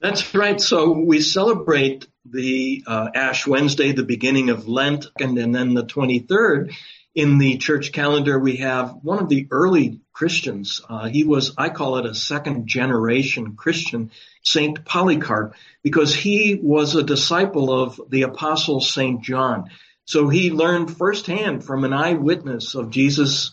[0.00, 0.58] That's right.
[0.58, 5.84] So we celebrate the uh, Ash Wednesday, the beginning of Lent, and, and then the
[5.84, 6.72] 23rd.
[7.18, 10.80] In the church calendar, we have one of the early Christians.
[10.88, 14.12] Uh, he was, I call it a second generation Christian,
[14.44, 19.64] Saint Polycarp, because he was a disciple of the apostle Saint John.
[20.04, 23.52] So he learned firsthand from an eyewitness of Jesus'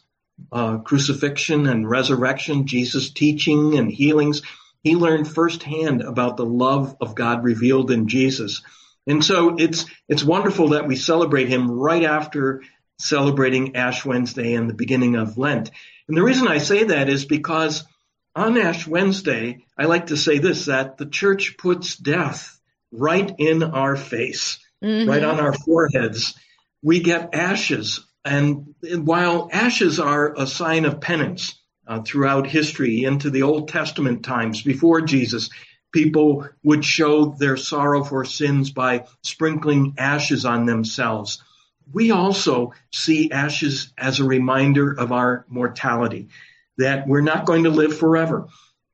[0.51, 4.43] uh, crucifixion and resurrection, Jesus' teaching and healings
[4.85, 8.61] he learned firsthand about the love of God revealed in Jesus.
[9.07, 12.61] And so it's, it's wonderful that we celebrate him right after
[12.97, 15.71] celebrating Ash Wednesday and the beginning of Lent.
[16.07, 17.83] And the reason I say that is because
[18.35, 22.59] on Ash Wednesday, I like to say this, that the church puts death
[22.91, 25.09] right in our face, mm-hmm.
[25.09, 26.35] right on our foreheads.
[26.81, 28.05] We get ashes.
[28.23, 31.55] And while ashes are a sign of penance,
[31.87, 35.49] uh, throughout history into the Old Testament times before Jesus.
[35.91, 41.41] People would show their sorrow for sins by sprinkling ashes on themselves.
[41.91, 46.29] We also see ashes as a reminder of our mortality,
[46.77, 48.47] that we're not going to live forever.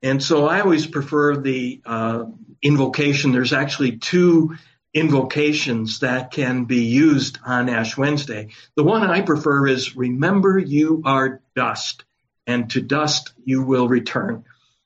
[0.03, 2.25] And so I always prefer the uh,
[2.61, 3.31] invocation.
[3.31, 4.55] There's actually two
[4.93, 8.49] invocations that can be used on Ash Wednesday.
[8.75, 12.03] The one I prefer is remember you are dust
[12.45, 14.43] and to dust you will return.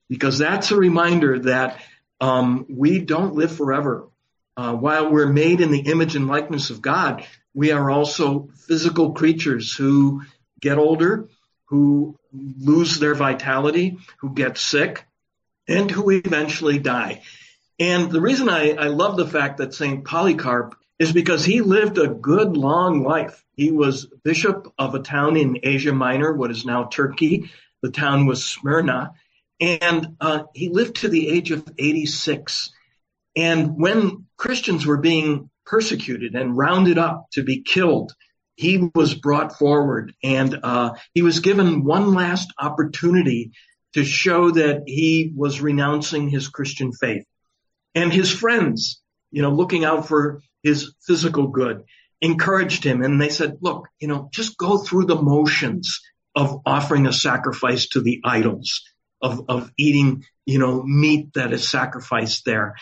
[0.08, 1.80] Because that's a reminder that
[2.22, 4.08] um, we don't live forever.
[4.58, 7.26] Uh, while we're made in the image and likeness of God,
[7.56, 10.24] we are also physical creatures who
[10.60, 11.30] get older,
[11.66, 15.06] who lose their vitality, who get sick,
[15.68, 17.22] and who eventually die.
[17.80, 20.04] And the reason I, I love the fact that St.
[20.04, 23.44] Polycarp is because he lived a good long life.
[23.54, 27.52] He was bishop of a town in Asia Minor, what is now Turkey.
[27.82, 29.14] The town was Smyrna.
[29.60, 32.72] And uh, he lived to the age of 86.
[33.36, 38.14] And when Christians were being persecuted and rounded up to be killed,
[38.56, 43.52] he was brought forward and uh, he was given one last opportunity
[43.94, 47.26] to show that he was renouncing his Christian faith.
[47.94, 49.02] And his friends,
[49.32, 51.84] you know, looking out for his physical good,
[52.22, 56.02] encouraged him and they said, look, you know, just go through the motions
[56.36, 58.82] of offering a sacrifice to the idols,
[59.22, 62.76] of, of eating, you know, meat that is sacrificed there.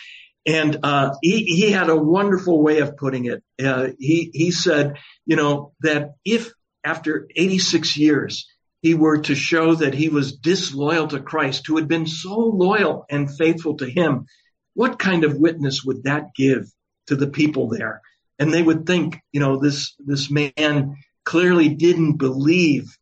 [0.45, 3.43] And uh, he, he had a wonderful way of putting it.
[3.63, 6.51] Uh, he, he said, you know, that if
[6.83, 8.47] after 86 years,
[8.81, 13.05] he were to show that he was disloyal to Christ, who had been so loyal
[13.09, 14.25] and faithful to him,
[14.73, 16.69] what kind of witness would that give
[17.07, 18.01] to the people there?
[18.37, 22.97] And they would think, you know, this, this man clearly didn't believe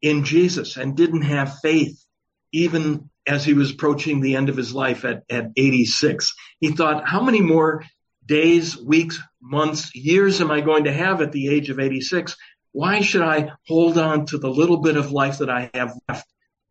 [0.00, 2.02] in Jesus and didn't have faith
[2.52, 6.32] even as he was approaching the end of his life at, at 86.
[6.60, 7.84] He thought, how many more
[8.24, 12.36] days, weeks, months, years am I going to have at the age of 86?
[12.72, 16.26] Why should I hold on to the little bit of life that I have left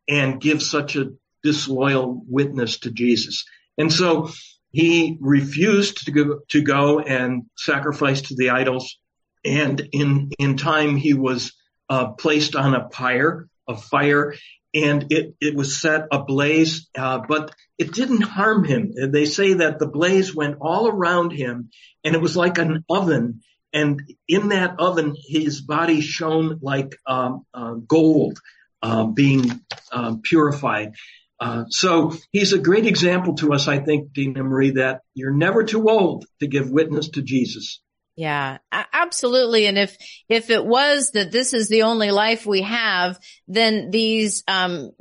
[0.07, 1.11] and give such a
[1.43, 3.45] disloyal witness to Jesus?
[3.77, 4.29] And so
[4.71, 8.97] he refused to go, to go and sacrifice to the idols.
[9.43, 11.53] And in, in time, he was
[11.89, 14.35] uh, placed on a pyre of fire
[14.75, 18.93] and it, it was set ablaze, uh, but it didn't harm him.
[19.11, 21.69] They say that the blaze went all around him
[22.03, 23.41] and it was like an oven.
[23.73, 28.39] And in that oven, his body shone like um, uh, gold
[28.81, 29.61] uh, being
[29.91, 30.93] um, purified.
[31.39, 35.63] Uh, so he's a great example to us, I think, Dina Marie, that you're never
[35.63, 37.81] too old to give witness to Jesus.
[38.17, 39.65] Yeah, absolutely.
[39.65, 39.97] And if,
[40.29, 44.91] if it was that this is the only life we have, then these, um,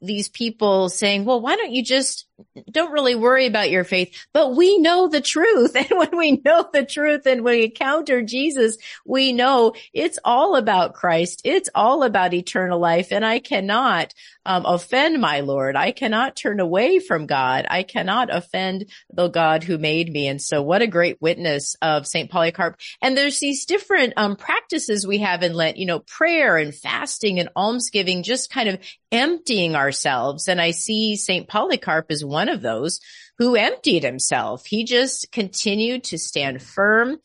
[0.00, 2.26] these people saying, well, why don't you just
[2.70, 5.76] don't really worry about your faith, but we know the truth.
[5.84, 10.94] And when we know the truth and we encounter Jesus, we know it's all about
[10.94, 11.42] Christ.
[11.44, 13.12] It's all about eternal life.
[13.12, 14.14] And I cannot
[14.46, 15.76] um, offend my Lord.
[15.76, 17.66] I cannot turn away from God.
[17.68, 20.28] I cannot offend the God who made me.
[20.28, 22.30] And so what a great witness of St.
[22.30, 22.78] Polycarp.
[23.02, 27.40] And there's these different um, practices we have in Lent, you know, prayer and fasting
[27.40, 28.78] and almsgiving, just kind of
[29.14, 30.48] emptying ourselves.
[30.48, 31.48] And I see St.
[31.48, 33.00] Polycarp as one of those
[33.38, 34.66] who emptied himself.
[34.66, 37.18] He just continued to stand firm.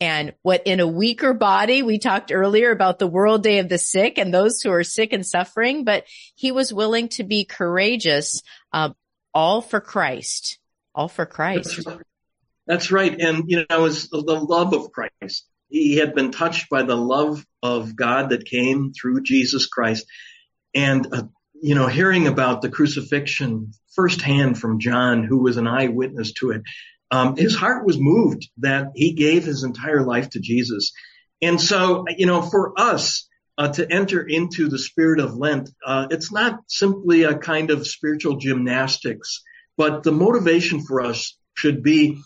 [0.00, 3.78] And what in a weaker body, we talked earlier about the World Day of the
[3.78, 8.42] Sick and those who are sick and suffering, but he was willing to be courageous,
[8.72, 8.90] uh,
[9.32, 10.58] all for Christ,
[10.94, 11.76] all for Christ.
[11.76, 12.06] That's right.
[12.66, 13.20] That's right.
[13.20, 15.46] And, you know, it was the love of Christ.
[15.68, 20.06] He had been touched by the love of God that came through Jesus Christ.
[20.74, 21.22] And uh,
[21.62, 26.62] you know, hearing about the crucifixion firsthand from John, who was an eyewitness to it,
[27.10, 30.92] um, his heart was moved that he gave his entire life to Jesus.
[31.40, 33.28] And so, you know, for us
[33.58, 37.86] uh, to enter into the spirit of Lent, uh, it's not simply a kind of
[37.86, 39.42] spiritual gymnastics,
[39.76, 42.18] but the motivation for us should be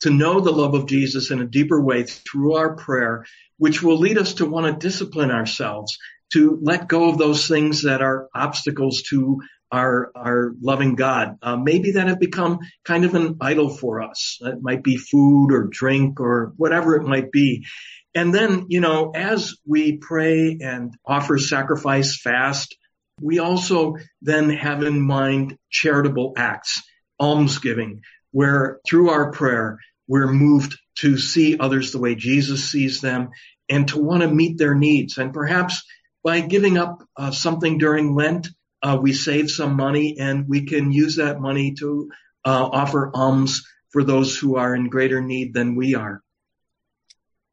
[0.00, 3.24] to know the love of Jesus in a deeper way through our prayer,
[3.56, 5.98] which will lead us to want to discipline ourselves
[6.32, 9.40] to let go of those things that are obstacles to
[9.72, 11.38] our our loving God.
[11.42, 14.38] Uh, maybe that have become kind of an idol for us.
[14.40, 17.66] It might be food or drink or whatever it might be.
[18.14, 22.76] And then, you know, as we pray and offer sacrifice, fast,
[23.20, 26.82] we also then have in mind charitable acts,
[27.20, 28.00] almsgiving,
[28.30, 33.30] where through our prayer, we're moved to see others the way Jesus sees them
[33.68, 35.18] and to want to meet their needs.
[35.18, 35.82] And perhaps
[36.26, 38.48] by giving up uh, something during Lent,
[38.82, 42.10] uh, we save some money and we can use that money to
[42.44, 46.20] uh, offer alms for those who are in greater need than we are.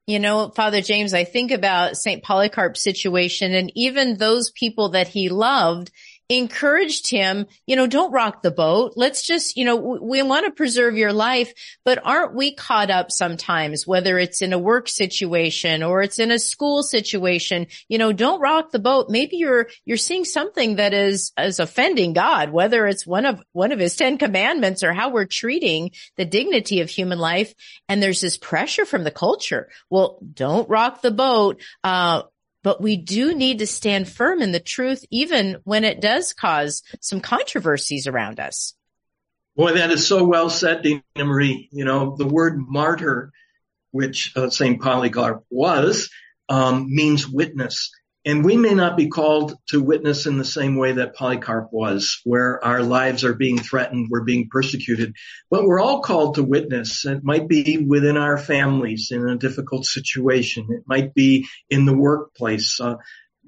[0.08, 2.24] You know, Father James, I think about St.
[2.24, 5.92] Polycarp's situation and even those people that he loved
[6.38, 8.94] encouraged him, you know, don't rock the boat.
[8.96, 11.54] Let's just, you know, we want to preserve your life,
[11.84, 16.32] but aren't we caught up sometimes, whether it's in a work situation or it's in
[16.32, 19.08] a school situation, you know, don't rock the boat.
[19.10, 23.72] Maybe you're, you're seeing something that is, is offending God, whether it's one of, one
[23.72, 27.54] of his 10 commandments or how we're treating the dignity of human life.
[27.90, 29.70] And there's this pressure from the culture.
[29.90, 31.62] Well, don't rock the boat.
[31.84, 32.24] Uh,
[32.64, 36.82] but we do need to stand firm in the truth, even when it does cause
[37.02, 38.74] some controversies around us.
[39.56, 41.70] Boy, that is so well said, Dina Marie.
[41.72, 43.32] You know, the word martyr,
[43.92, 44.82] which uh, St.
[44.82, 46.10] Polycarp was,
[46.50, 47.92] um, means witness.
[48.26, 52.22] And we may not be called to witness in the same way that Polycarp was,
[52.24, 55.16] where our lives are being threatened, we're being persecuted,
[55.50, 57.06] but we're all called to witness.
[57.06, 60.68] It might be within our families in a difficult situation.
[60.70, 62.96] It might be in the workplace, uh,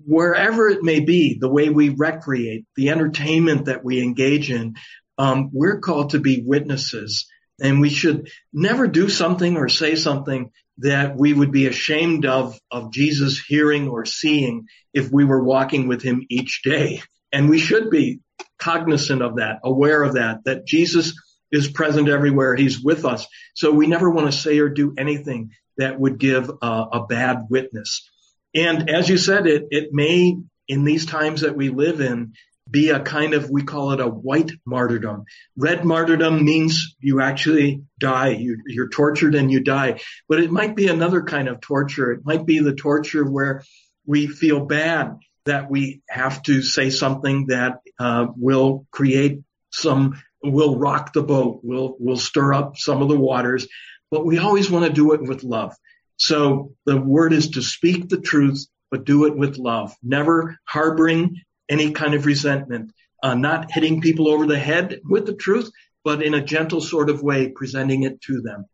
[0.06, 4.76] wherever it may be, the way we recreate, the entertainment that we engage in.
[5.18, 7.28] Um, we're called to be witnesses
[7.60, 12.60] and we should never do something or say something that we would be ashamed of,
[12.70, 17.02] of Jesus hearing or seeing if we were walking with him each day.
[17.32, 18.20] And we should be
[18.60, 21.14] cognizant of that, aware of that, that Jesus
[21.52, 22.56] is present everywhere.
[22.56, 23.26] He's with us.
[23.54, 28.10] So we never want to say or do anything that would give a, bad witness.
[28.54, 30.38] And as you said, it, it may,
[30.68, 32.34] in these times that we live in,
[32.70, 35.26] be a kind of, we call it a white martyrdom.
[35.56, 38.30] Red martyrdom means you actually die.
[38.30, 40.02] You, you're tortured and you die.
[40.28, 42.12] But it might be another kind of torture.
[42.12, 43.64] It might be the torture where
[44.06, 49.42] we feel bad that we have to say something that uh, will create
[49.72, 53.68] some, will rock the boat, will, will stir up some of the waters.
[54.10, 55.76] But we always want to do it with love.
[56.18, 61.42] So the word is to speak the truth, but do it with love, never harboring
[61.70, 62.92] any kind of resentment,
[63.24, 65.72] uh, not hitting people over the head with the truth,
[66.04, 68.66] but in a gentle sort of way, presenting it to them.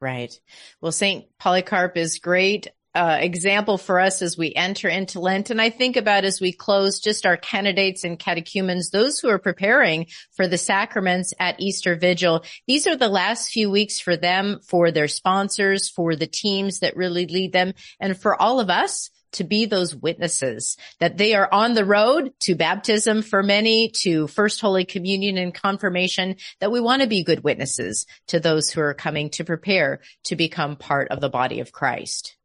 [0.00, 0.34] Right.
[0.80, 1.26] Well, St.
[1.38, 2.68] Polycarp is great.
[2.92, 5.50] Uh, example for us as we enter into Lent.
[5.50, 9.38] And I think about as we close just our candidates and catechumens, those who are
[9.38, 12.42] preparing for the sacraments at Easter Vigil.
[12.66, 16.96] These are the last few weeks for them, for their sponsors, for the teams that
[16.96, 21.48] really lead them, and for all of us to be those witnesses that they are
[21.52, 26.80] on the road to baptism for many, to first Holy Communion and confirmation, that we
[26.80, 31.08] want to be good witnesses to those who are coming to prepare to become part
[31.10, 32.36] of the body of Christ.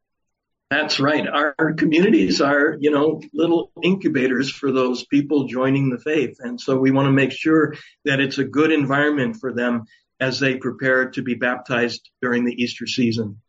[0.70, 1.26] That's right.
[1.28, 6.38] Our, communities are, you know, little incubators for those people joining the faith.
[6.40, 7.74] And so we want to make sure
[8.04, 9.84] that it's a good environment for them
[10.18, 13.40] as they prepare to be baptized during the Easter season.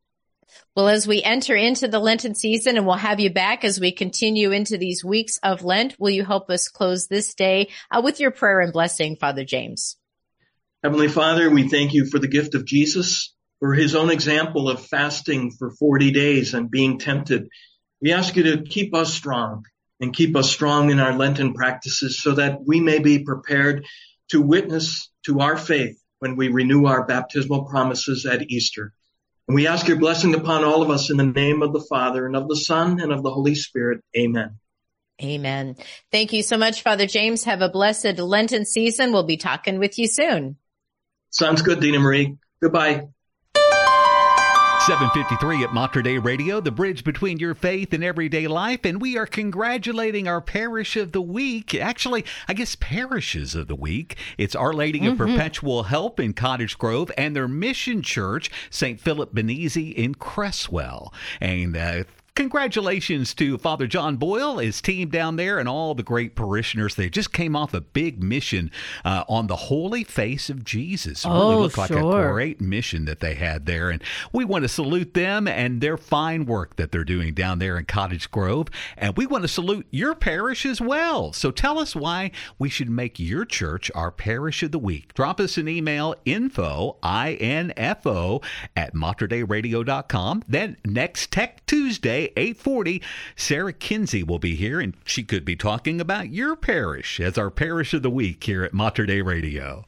[0.76, 3.92] Well, as we enter into the Lenten season and we'll have you back as we
[3.92, 8.20] continue into these weeks of Lent, will you help us close this day uh, with
[8.20, 9.98] your prayer and blessing, Father James?
[10.84, 14.86] Heavenly Father, we thank you for the gift of Jesus, for his own example of
[14.86, 17.48] fasting for 40 days and being tempted.
[18.02, 19.64] We ask you to keep us strong
[20.00, 23.86] and keep us strong in our Lenten practices so that we may be prepared
[24.30, 28.94] to witness to our faith when we renew our baptismal promises at Easter.
[29.48, 32.26] And we ask your blessing upon all of us in the name of the Father
[32.26, 34.04] and of the Son and of the Holy Spirit.
[34.16, 34.60] Amen.
[35.24, 35.76] Amen.
[36.12, 37.46] Thank you so much, Father James.
[37.46, 39.12] Have a blessed Lenten season.
[39.12, 40.58] We'll be talking with you soon.
[41.30, 42.36] Sounds good, Dina Marie.
[42.62, 43.08] Goodbye.
[44.88, 48.86] 753 at Mater Dei Radio, the bridge between your faith and everyday life.
[48.86, 51.76] And we are congratulating our parish of the week.
[51.76, 54.16] Actually, I guess parishes of the week.
[54.38, 55.22] It's Our Lady mm-hmm.
[55.22, 58.98] of Perpetual Help in Cottage Grove and their mission church, St.
[58.98, 61.14] Philip Benizi in Creswell.
[61.42, 62.04] And uh,
[62.38, 66.94] Congratulations to Father John Boyle, his team down there, and all the great parishioners.
[66.94, 68.70] They just came off a big mission
[69.04, 71.26] uh, on the holy face of Jesus.
[71.26, 72.30] It oh, really looked like sure.
[72.30, 73.90] a great mission that they had there.
[73.90, 77.76] And we want to salute them and their fine work that they're doing down there
[77.76, 78.68] in Cottage Grove.
[79.00, 81.34] And we want to salute your parish as well.
[81.34, 82.30] So tell us why
[82.60, 85.16] we should make your church our parish of the week.
[85.16, 88.42] Drop us an email, info, I-N-F-O,
[88.76, 90.44] at materdeiradio.com.
[90.48, 93.02] Then next Tech Tuesday, 840.
[93.36, 97.50] Sarah Kinsey will be here, and she could be talking about your parish as our
[97.50, 99.86] parish of the week here at Mater Dei Radio.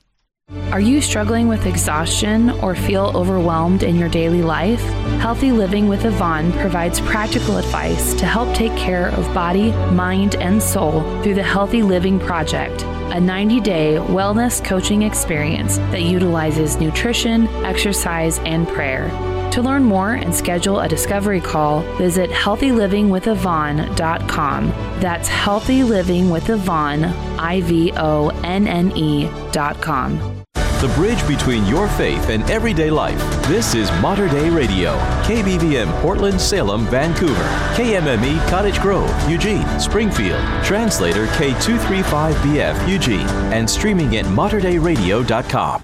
[0.71, 4.81] Are you struggling with exhaustion or feel overwhelmed in your daily life?
[5.19, 10.61] Healthy Living with Ivonne provides practical advice to help take care of body, mind, and
[10.61, 12.81] soul through the Healthy Living Project,
[13.13, 19.28] a 90 day wellness coaching experience that utilizes nutrition, exercise, and prayer.
[19.51, 24.69] To learn more and schedule a discovery call, visit healthylivingwithivonne.com.
[24.99, 30.35] That's healthylivingwithivonne, I V O N N E.com.
[30.53, 33.19] The bridge between your faith and everyday life.
[33.49, 34.95] This is Mater Dei Radio.
[35.23, 37.43] KBVM Portland, Salem, Vancouver.
[37.75, 40.41] KMME Cottage Grove, Eugene, Springfield.
[40.63, 43.27] Translator K235BF, Eugene.
[43.51, 45.83] And streaming at materdeiradio.com.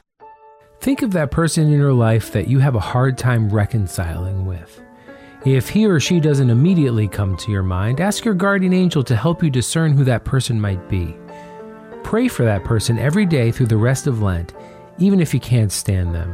[0.80, 4.82] Think of that person in your life that you have a hard time reconciling with.
[5.46, 9.16] If he or she doesn't immediately come to your mind, ask your guardian angel to
[9.16, 11.16] help you discern who that person might be.
[12.04, 14.54] Pray for that person every day through the rest of Lent
[14.98, 16.32] even if you can't stand them.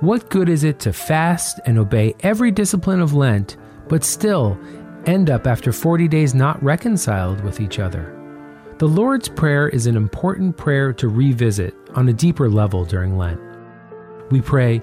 [0.00, 3.56] What good is it to fast and obey every discipline of Lent,
[3.88, 4.58] but still
[5.06, 8.18] end up after 40 days not reconciled with each other?
[8.78, 13.40] The Lord's Prayer is an important prayer to revisit on a deeper level during Lent.
[14.32, 14.82] We pray,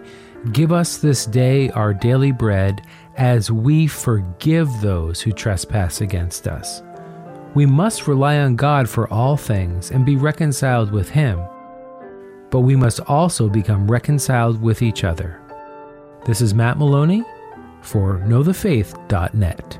[0.54, 2.88] Give us this day our daily bread
[3.18, 6.82] as we forgive those who trespass against us.
[7.56, 11.42] We must rely on God for all things and be reconciled with Him
[12.50, 15.40] but we must also become reconciled with each other.
[16.26, 17.24] This is Matt Maloney
[17.82, 19.80] for knowthefaith.net.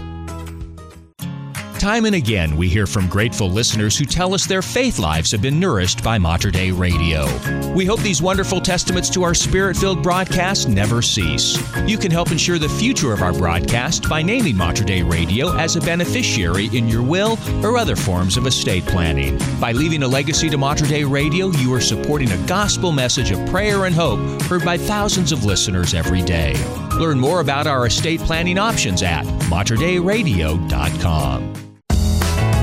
[1.81, 5.41] Time and again, we hear from grateful listeners who tell us their faith lives have
[5.41, 7.25] been nourished by Mater Dei Radio.
[7.73, 11.57] We hope these wonderful testaments to our spirit filled broadcast never cease.
[11.87, 15.75] You can help ensure the future of our broadcast by naming Mater Dei Radio as
[15.75, 19.39] a beneficiary in your will or other forms of estate planning.
[19.59, 23.43] By leaving a legacy to Mater Dei Radio, you are supporting a gospel message of
[23.49, 26.53] prayer and hope heard by thousands of listeners every day.
[26.99, 31.70] Learn more about our estate planning options at materdeiradio.com.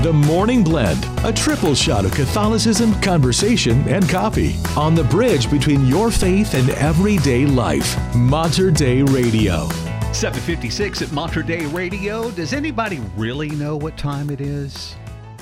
[0.01, 5.87] The Morning Blend, a triple shot of Catholicism, conversation, and coffee on the bridge between
[5.87, 7.97] your faith and everyday life.
[8.15, 9.67] Mater Dei Radio.
[10.13, 12.31] 756 at Mater Dei Radio.
[12.31, 14.95] Does anybody really know what time it is?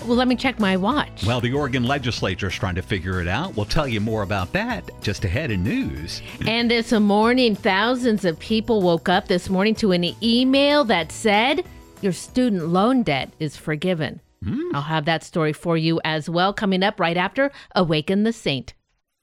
[0.07, 1.23] Well, let me check my watch.
[1.23, 3.55] Well, the Oregon legislature is trying to figure it out.
[3.55, 6.23] We'll tell you more about that just ahead in news.
[6.47, 11.63] And this morning, thousands of people woke up this morning to an email that said
[12.01, 14.19] your student loan debt is forgiven.
[14.47, 14.73] Mm.
[14.73, 18.73] I'll have that story for you as well coming up right after Awaken the Saint.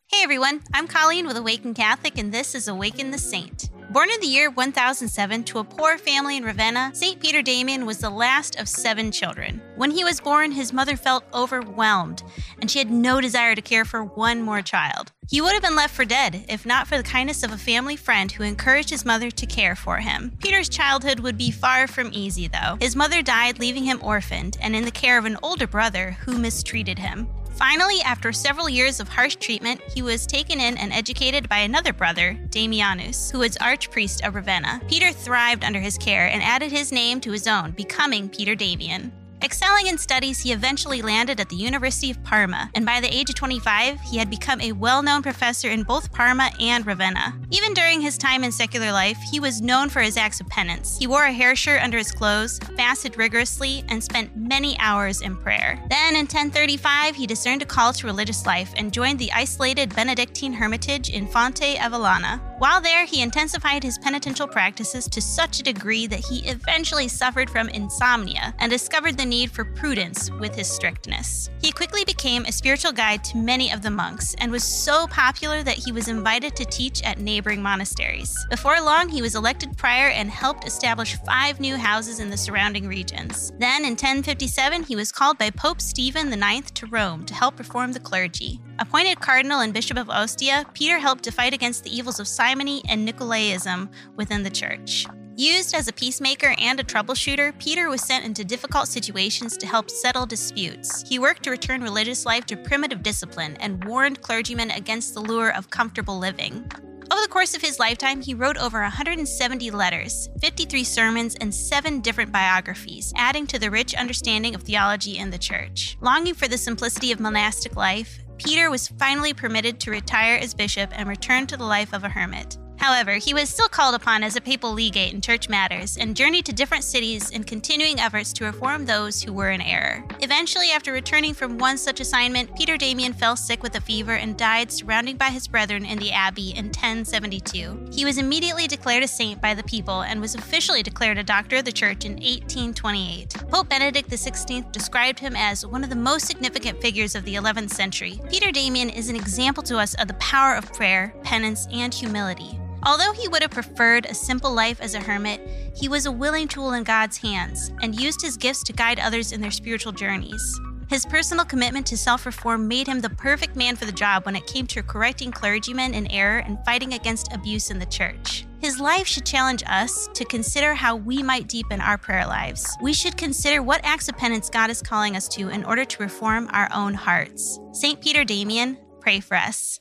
[0.09, 3.71] Hey everyone, I'm Colleen with Awaken Catholic, and this is Awaken the Saint.
[3.91, 7.21] Born in the year 1007 to a poor family in Ravenna, St.
[7.21, 9.61] Peter Damian was the last of seven children.
[9.77, 12.23] When he was born, his mother felt overwhelmed,
[12.61, 15.13] and she had no desire to care for one more child.
[15.29, 17.95] He would have been left for dead if not for the kindness of a family
[17.95, 20.33] friend who encouraged his mother to care for him.
[20.41, 22.79] Peter's childhood would be far from easy, though.
[22.81, 26.39] His mother died, leaving him orphaned and in the care of an older brother who
[26.39, 27.29] mistreated him.
[27.57, 31.93] Finally, after several years of harsh treatment, he was taken in and educated by another
[31.93, 34.81] brother, Damianus, who was archpriest of Ravenna.
[34.89, 39.13] Peter thrived under his care and added his name to his own, becoming Peter Damian.
[39.45, 43.29] Excelling in studies, he eventually landed at the University of Parma, and by the age
[43.29, 47.39] of 25, he had become a well known professor in both Parma and Ravenna.
[47.51, 50.97] Even during his time in secular life, he was known for his acts of penance.
[50.97, 55.37] He wore a hair shirt under his clothes, fasted rigorously, and spent many hours in
[55.37, 55.79] prayer.
[55.91, 60.55] Then, in 1035, he discerned a call to religious life and joined the isolated Benedictine
[60.55, 62.41] hermitage in Fonte Avellana.
[62.61, 67.51] While there, he intensified his penitential practices to such a degree that he eventually suffered
[67.51, 71.51] from insomnia and discovered the need for prudence with his strictness.
[71.61, 75.63] He quickly became a spiritual guide to many of the monks and was so popular
[75.65, 78.33] that he was invited to teach at neighboring monasteries.
[78.49, 82.87] Before long, he was elected prior and helped establish five new houses in the surrounding
[82.87, 83.53] regions.
[83.59, 87.93] Then, in 1057, he was called by Pope Stephen IX to Rome to help reform
[87.93, 88.61] the clergy.
[88.79, 92.83] Appointed cardinal and bishop of Ostia, Peter helped to fight against the evils of simony
[92.89, 95.07] and Nicolaism within the church.
[95.37, 99.91] Used as a peacemaker and a troubleshooter, Peter was sent into difficult situations to help
[99.91, 101.03] settle disputes.
[101.09, 105.51] He worked to return religious life to primitive discipline and warned clergymen against the lure
[105.51, 106.71] of comfortable living.
[107.11, 112.01] Over the course of his lifetime, he wrote over 170 letters, 53 sermons, and seven
[112.01, 115.97] different biographies, adding to the rich understanding of theology in the church.
[116.01, 120.91] Longing for the simplicity of monastic life, Peter was finally permitted to retire as bishop
[120.93, 122.57] and return to the life of a hermit.
[122.77, 126.47] However, he was still called upon as a papal legate in church matters and journeyed
[126.47, 130.05] to different cities in continuing efforts to reform those who were in error.
[130.21, 134.37] Eventually, after returning from one such assignment, Peter Damian fell sick with a fever and
[134.37, 137.91] died surrounded by his brethren in the abbey in 1072.
[137.93, 141.57] He was immediately declared a saint by the people and was officially declared a doctor
[141.57, 143.35] of the church in 1828.
[143.51, 147.71] Pope Benedict XVI described him as one of the most significant figures of the 11th
[147.71, 148.21] century.
[148.29, 152.59] Peter Damian is an example to us of the power of prayer, penance, and humility.
[152.87, 155.41] Although he would have preferred a simple life as a hermit,
[155.75, 159.33] he was a willing tool in God's hands and used his gifts to guide others
[159.33, 160.61] in their spiritual journeys.
[160.89, 164.37] His personal commitment to self reform made him the perfect man for the job when
[164.37, 168.45] it came to correcting clergymen in error and fighting against abuse in the church.
[168.61, 172.77] His life should challenge us to consider how we might deepen our prayer lives.
[172.83, 176.03] We should consider what acts of penance God is calling us to in order to
[176.03, 177.59] reform our own hearts.
[177.73, 178.01] St.
[178.01, 179.81] Peter Damian, pray for us.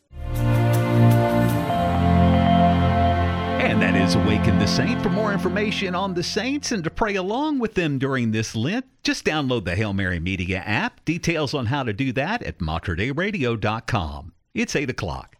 [4.03, 5.01] Is Awaken the Saint.
[5.01, 8.85] For more information on the saints and to pray along with them during this Lent,
[9.01, 11.05] just download the Hail Mary Media app.
[11.05, 14.33] Details on how to do that at materdeiradio.com.
[14.53, 15.37] It's 8 o'clock.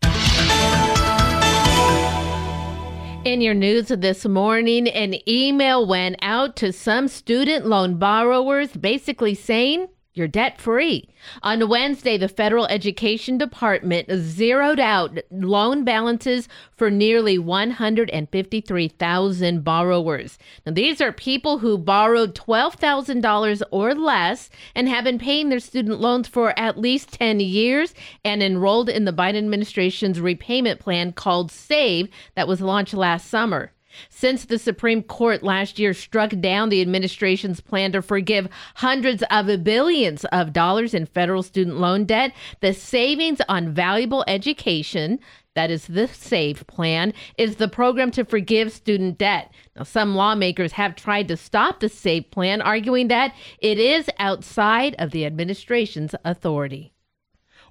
[3.26, 9.36] In your news this morning, an email went out to some student loan borrowers basically
[9.36, 11.10] saying you're debt free.
[11.42, 20.38] On Wednesday, the Federal Education Department zeroed out loan balances for nearly 153,000 borrowers.
[20.66, 26.00] Now, these are people who borrowed $12,000 or less and have been paying their student
[26.00, 31.52] loans for at least 10 years and enrolled in the Biden administration's repayment plan called
[31.52, 33.73] SAVE that was launched last summer.
[34.10, 39.64] Since the Supreme Court last year struck down the administration's plan to forgive hundreds of
[39.64, 45.20] billions of dollars in federal student loan debt, the Savings on Valuable Education,
[45.56, 49.52] that is the SAVE plan, is the program to forgive student debt.
[49.76, 54.96] Now, some lawmakers have tried to stop the SAVE plan, arguing that it is outside
[54.98, 56.93] of the administration's authority.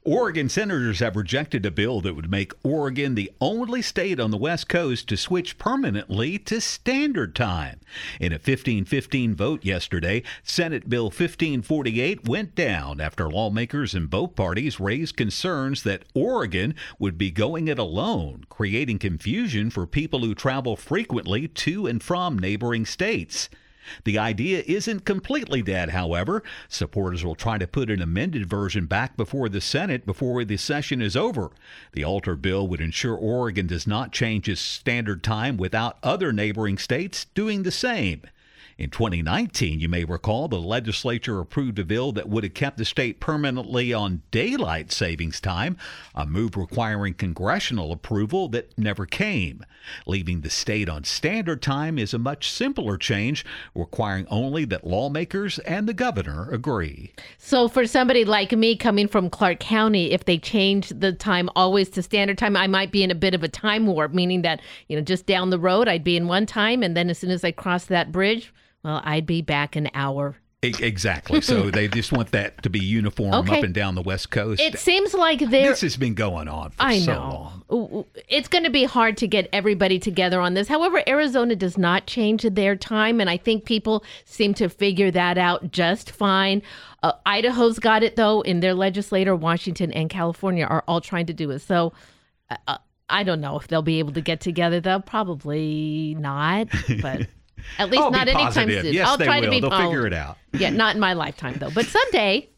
[0.05, 4.37] Oregon senators have rejected a bill that would make Oregon the only state on the
[4.37, 7.79] West Coast to switch permanently to Standard Time.
[8.19, 14.35] In a 15 15 vote yesterday, Senate Bill 1548 went down after lawmakers in both
[14.35, 20.35] parties raised concerns that Oregon would be going it alone, creating confusion for people who
[20.35, 23.49] travel frequently to and from neighboring states.
[24.05, 26.43] The idea isn't completely dead, however.
[26.68, 31.03] Supporters will try to put an amended version back before the Senate before the session
[31.03, 31.51] is over.
[31.93, 36.78] The altered bill would ensure Oregon does not change its standard time without other neighboring
[36.78, 38.22] states doing the same.
[38.79, 42.85] In 2019, you may recall, the legislature approved a bill that would have kept the
[42.85, 45.77] state permanently on daylight savings time,
[46.14, 49.64] a move requiring congressional approval that never came.
[50.07, 53.45] Leaving the state on standard time is a much simpler change,
[53.75, 57.12] requiring only that lawmakers and the governor agree.
[57.39, 61.91] So, for somebody like me coming from Clark County, if they change the time always
[61.91, 64.61] to standard time, I might be in a bit of a time warp, meaning that,
[64.89, 67.31] you know, just down the road, I'd be in one time, and then as soon
[67.31, 68.53] as I cross that bridge,
[68.85, 70.37] well, I'd be back an hour.
[70.64, 71.41] Exactly.
[71.41, 73.59] So they just want that to be uniform Okay.
[73.59, 74.61] up and down the West Coast.
[74.61, 77.53] It seems like this has been going on for I so know.
[77.68, 78.05] long.
[78.28, 80.68] It's going to be hard to get everybody together on this.
[80.68, 85.37] However, Arizona does not change their time, and I think people seem to figure that
[85.37, 86.62] out just fine.
[87.03, 89.35] Uh, Idaho's got it, though, in their legislator.
[89.35, 91.59] Washington and California are all trying to do it.
[91.59, 91.93] So
[92.51, 92.78] uh, uh,
[93.09, 95.01] I don't know if they'll be able to get together, though.
[95.01, 96.68] Probably not,
[97.01, 97.26] but.
[97.79, 98.93] At least I'll not anytime soon.
[98.93, 99.51] Yes, I'll try to will.
[99.51, 100.39] be They'll oh, figure it out.
[100.53, 102.49] Yeah, not in my lifetime though, but someday.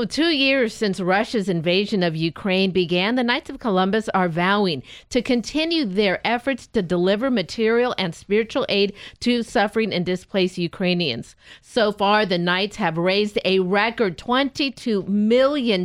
[0.00, 4.82] Well, two years since Russia's invasion of Ukraine began, the Knights of Columbus are vowing
[5.10, 11.36] to continue their efforts to deliver material and spiritual aid to suffering and displaced Ukrainians.
[11.60, 15.82] So far, the Knights have raised a record $22 million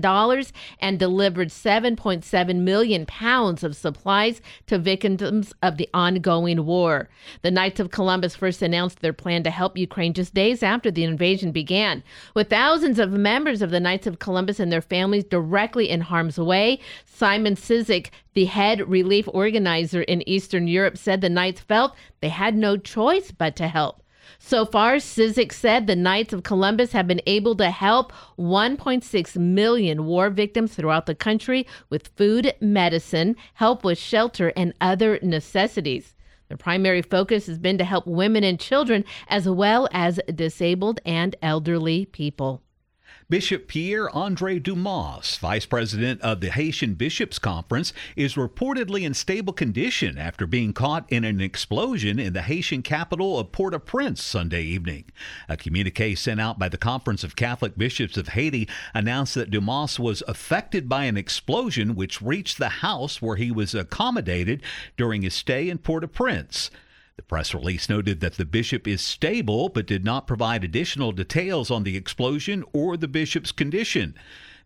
[0.79, 7.09] and delivered 7.7 million pounds of supplies to victims of the ongoing war.
[7.41, 11.03] The Knights of Columbus first announced their plan to help Ukraine just days after the
[11.03, 12.01] invasion began.
[12.33, 16.37] With thousands of members of the Knights of Columbus and their families directly in harm's
[16.37, 22.29] way, Szymon Czyszek, the head relief organizer in Eastern Europe, said the Knights felt they
[22.29, 24.01] had no choice but to help.
[24.39, 30.05] So far, Czyszek said the Knights of Columbus have been able to help 1.6 million
[30.05, 36.15] war victims throughout the country with food, medicine, help with shelter, and other necessities.
[36.47, 41.35] Their primary focus has been to help women and children as well as disabled and
[41.41, 42.61] elderly people.
[43.27, 49.51] Bishop Pierre Andre Dumas, vice president of the Haitian Bishops Conference, is reportedly in stable
[49.51, 54.21] condition after being caught in an explosion in the Haitian capital of Port au Prince
[54.21, 55.05] Sunday evening.
[55.49, 59.99] A communique sent out by the Conference of Catholic Bishops of Haiti announced that Dumas
[59.99, 64.61] was affected by an explosion which reached the house where he was accommodated
[64.97, 66.69] during his stay in Port au Prince.
[67.17, 71.71] The press release noted that the bishop is stable but did not provide additional details
[71.71, 74.15] on the explosion or the bishop's condition.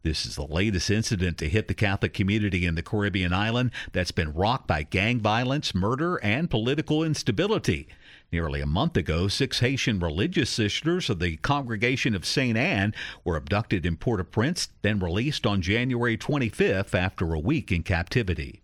[0.01, 4.11] This is the latest incident to hit the Catholic community in the Caribbean island that's
[4.11, 7.87] been rocked by gang violence, murder, and political instability.
[8.31, 12.57] Nearly a month ago, six Haitian religious sisters of the Congregation of St.
[12.57, 17.71] Anne were abducted in Port au Prince, then released on January 25th after a week
[17.71, 18.63] in captivity.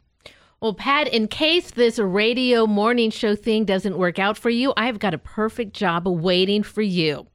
[0.66, 4.98] Well, Pat, in case this radio morning show thing doesn't work out for you, I've
[4.98, 7.28] got a perfect job waiting for you.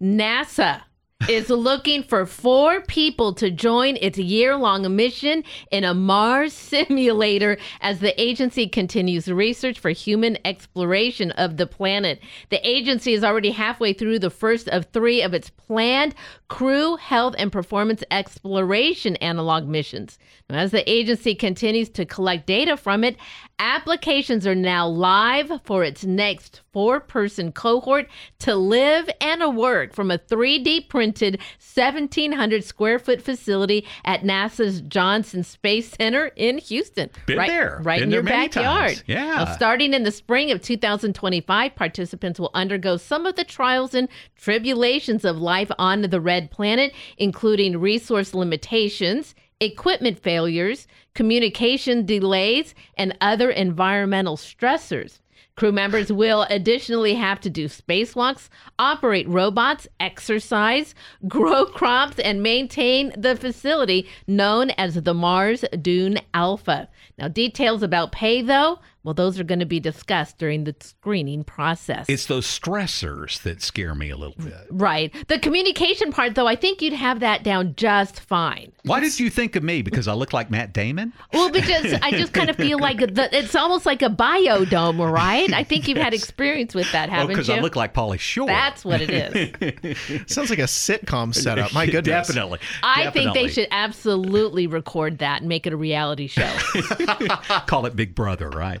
[0.00, 0.80] NASA
[1.28, 7.56] is looking for four people to join its year long mission in a Mars simulator
[7.80, 12.20] as the agency continues research for human exploration of the planet.
[12.50, 16.14] The agency is already halfway through the first of three of its planned
[16.48, 20.18] crew, health, and performance exploration analog missions.
[20.50, 23.16] Now, as the agency continues to collect data from it,
[23.58, 28.08] applications are now live for its next four person cohort
[28.40, 35.42] to live and work from a 3D printed 1,700 square foot facility at NASA's Johnson
[35.42, 37.10] Space Center in Houston.
[37.26, 37.80] Been right, there.
[37.82, 38.88] Right Been in there your backyard.
[38.88, 39.04] times.
[39.06, 39.24] Yeah.
[39.26, 44.08] Now, starting in the spring of 2025, participants will undergo some of the trials and
[44.36, 53.16] tribulations of life on the red planet, including resource limitations, equipment failures, communication delays, and
[53.20, 55.20] other environmental stressors.
[55.56, 60.96] Crew members will additionally have to do spacewalks, operate robots, exercise,
[61.28, 66.88] grow crops, and maintain the facility known as the Mars Dune Alpha.
[67.18, 71.44] Now, details about pay, though, well, those are going to be discussed during the screening
[71.44, 72.06] process.
[72.08, 74.66] It's those stressors that scare me a little bit.
[74.70, 75.14] right.
[75.28, 78.72] The communication part, though, I think you'd have that down just fine.
[78.84, 79.82] Why did you think of me?
[79.82, 81.12] Because I look like Matt Damon?
[81.32, 85.52] Well, because I just kind of feel like the, it's almost like a biodome, right?
[85.52, 87.54] I think you've had experience with that, Oh, haven't because you?
[87.54, 88.46] I look like Pauly Shore.
[88.46, 89.98] That's what it is.
[90.32, 91.72] Sounds like a sitcom setup.
[91.74, 92.26] My goodness.
[92.28, 92.58] Definitely.
[92.82, 96.50] I think they should absolutely record that and make it a reality show.
[97.66, 98.80] Call it Big Brother, right?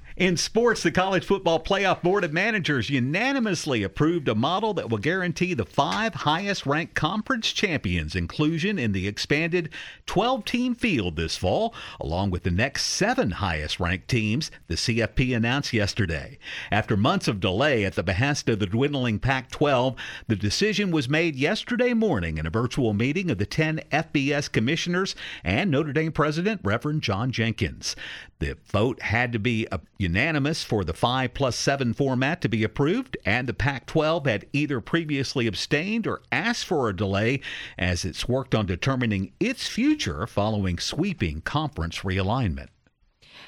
[0.17, 4.97] In sports, the College Football Playoff Board of Managers unanimously approved a model that will
[4.97, 9.69] guarantee the five highest ranked conference champions inclusion in the expanded
[10.07, 15.33] 12 team field this fall, along with the next seven highest ranked teams, the CFP
[15.33, 16.37] announced yesterday.
[16.71, 19.95] After months of delay at the behest of the dwindling Pac 12,
[20.27, 25.15] the decision was made yesterday morning in a virtual meeting of the 10 FBS commissioners
[25.45, 27.95] and Notre Dame president, Reverend John Jenkins.
[28.39, 32.63] The vote had to be uh, unanimous for the 5 plus 7 format to be
[32.63, 37.39] approved, and the Pac 12 had either previously abstained or asked for a delay
[37.77, 42.69] as it's worked on determining its future following sweeping conference realignment.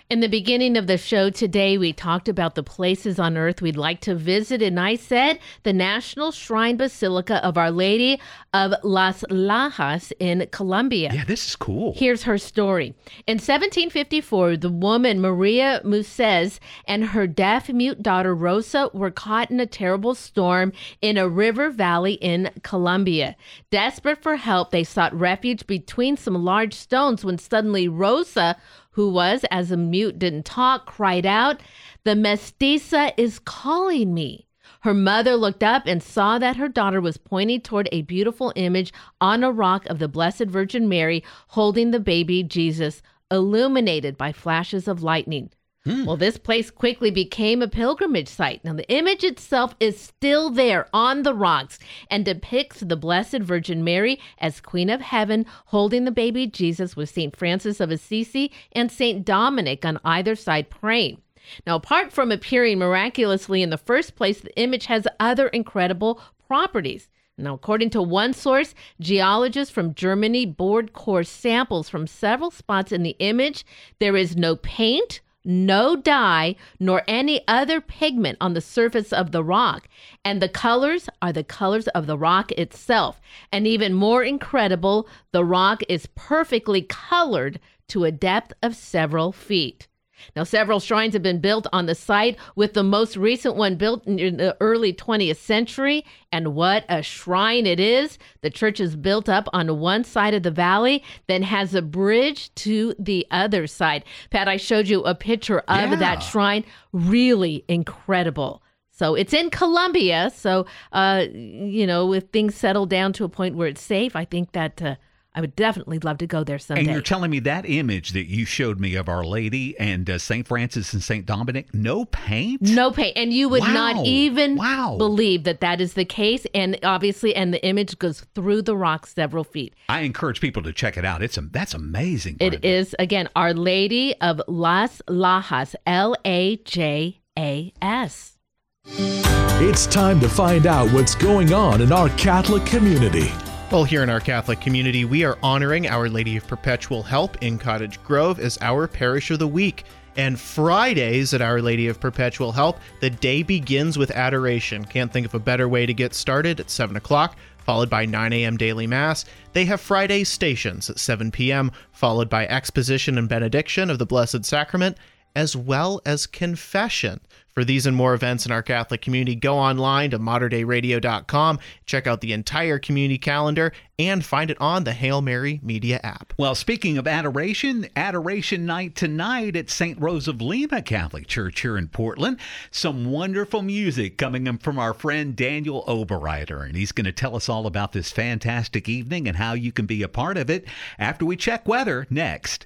[0.09, 3.77] In the beginning of the show today, we talked about the places on earth we'd
[3.77, 8.19] like to visit, and I said the National Shrine Basilica of Our Lady
[8.53, 11.09] of Las Lajas in Colombia.
[11.13, 11.93] Yeah, this is cool.
[11.95, 12.93] Here's her story.
[13.27, 19.59] In 1754, the woman Maria Mueses and her deaf mute daughter Rosa were caught in
[19.61, 23.37] a terrible storm in a river valley in Colombia.
[23.71, 28.57] Desperate for help, they sought refuge between some large stones when suddenly Rosa,
[28.93, 31.61] who was, as a mute, didn't talk, cried out,
[32.03, 34.47] The mestiza is calling me.
[34.81, 38.91] Her mother looked up and saw that her daughter was pointing toward a beautiful image
[39.21, 43.01] on a rock of the Blessed Virgin Mary holding the baby Jesus,
[43.31, 45.51] illuminated by flashes of lightning.
[45.85, 46.05] Hmm.
[46.05, 48.63] Well, this place quickly became a pilgrimage site.
[48.63, 51.77] Now, the image itself is still there on the rocks
[52.09, 57.09] and depicts the Blessed Virgin Mary as Queen of Heaven holding the baby Jesus with
[57.09, 57.35] St.
[57.35, 59.25] Francis of Assisi and St.
[59.25, 61.21] Dominic on either side praying.
[61.67, 67.09] Now, apart from appearing miraculously in the first place, the image has other incredible properties.
[67.37, 73.03] Now, according to one source, geologists from Germany bored core samples from several spots in
[73.03, 73.65] the image.
[73.99, 79.43] There is no paint, no dye, nor any other pigment on the surface of the
[79.43, 79.87] rock.
[80.23, 83.19] And the colors are the colors of the rock itself.
[83.51, 87.59] And even more incredible, the rock is perfectly colored
[87.89, 89.87] to a depth of several feet.
[90.35, 94.05] Now, several shrines have been built on the site, with the most recent one built
[94.07, 96.05] in the early 20th century.
[96.31, 98.17] And what a shrine it is!
[98.41, 102.53] The church is built up on one side of the valley, then has a bridge
[102.55, 104.03] to the other side.
[104.29, 105.95] Pat, I showed you a picture of Yeah.
[105.95, 106.63] that shrine.
[106.91, 108.61] Really incredible.
[108.91, 110.31] So it's in Colombia.
[110.35, 114.23] So, uh, you know, if things settle down to a point where it's safe, I
[114.25, 114.95] think that uh,
[115.35, 116.81] I would definitely love to go there someday.
[116.81, 120.19] And you're telling me that image that you showed me of Our Lady and uh,
[120.19, 120.47] St.
[120.47, 121.25] Francis and St.
[121.25, 122.61] Dominic, no paint?
[122.61, 123.17] No paint.
[123.17, 123.73] And you would Wow.
[123.73, 124.57] not even
[124.97, 126.45] believe that that is the case.
[126.53, 129.73] And obviously, and the image goes through the rock several feet.
[129.89, 131.23] I encourage people to check it out.
[131.23, 132.37] It's a, that's amazing.
[132.39, 138.37] It is, again, Our Lady of Las Lajas, L A J A S.
[138.85, 143.31] It's time to find out what's going on in our Catholic community.
[143.73, 147.57] Well, here in our Catholic community, we are honoring Our Lady of Perpetual Help in
[147.57, 149.85] Cottage Grove as our parish of the week.
[150.15, 154.85] And Fridays at Our Lady of Perpetual Help, the day begins with adoration.
[154.85, 157.35] Can't think of a better way to get started at 7 o'clock,
[157.65, 158.57] followed by 9 a.m.
[158.57, 159.25] daily mass.
[159.53, 164.45] They have Friday stations at 7 p.m., followed by exposition and benediction of the Blessed
[164.45, 164.97] Sacrament,
[165.35, 167.21] as well as confession.
[167.53, 172.21] For these and more events in our Catholic community, go online to materdeiradio.com, check out
[172.21, 176.33] the entire community calendar, and find it on the Hail Mary Media app.
[176.37, 180.01] Well, speaking of adoration, adoration night tonight at St.
[180.01, 182.39] Rose of Lima Catholic Church here in Portland.
[182.71, 187.35] Some wonderful music coming in from our friend Daniel Oberreiter, and he's going to tell
[187.35, 190.65] us all about this fantastic evening and how you can be a part of it
[190.97, 192.65] after we check weather next.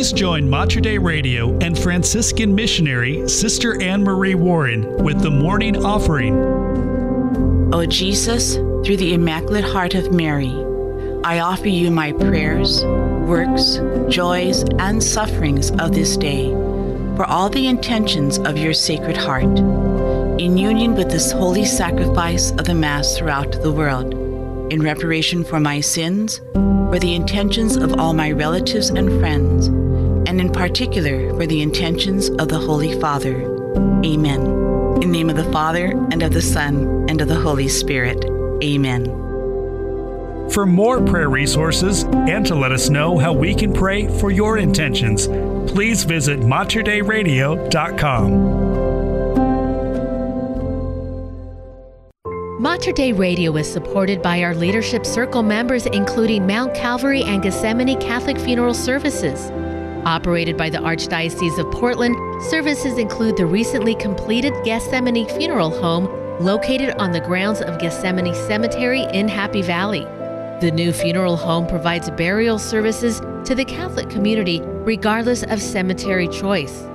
[0.00, 5.84] Please join Mater Dei Radio and Franciscan missionary Sister Anne Marie Warren with the morning
[5.84, 6.34] offering.
[7.74, 10.54] O Jesus, through the Immaculate Heart of Mary,
[11.22, 13.78] I offer you my prayers, works,
[14.08, 16.48] joys, and sufferings of this day
[17.14, 19.58] for all the intentions of your Sacred Heart,
[20.40, 24.14] in union with this holy sacrifice of the Mass throughout the world,
[24.72, 29.68] in reparation for my sins, for the intentions of all my relatives and friends,
[30.30, 33.42] and in particular for the intentions of the Holy Father.
[34.04, 34.40] Amen.
[34.40, 38.24] In the name of the Father, and of the Son, and of the Holy Spirit.
[38.62, 39.06] Amen.
[40.52, 44.58] For more prayer resources and to let us know how we can pray for your
[44.58, 45.26] intentions,
[45.72, 48.60] please visit materdeiradio.com.
[52.60, 58.00] Mater Dei Radio is supported by our Leadership Circle members, including Mount Calvary and Gethsemane
[58.00, 59.50] Catholic Funeral Services.
[60.04, 66.08] Operated by the Archdiocese of Portland, services include the recently completed Gethsemane Funeral Home
[66.40, 70.06] located on the grounds of Gethsemane Cemetery in Happy Valley.
[70.60, 76.86] The new funeral home provides burial services to the Catholic community regardless of cemetery choice.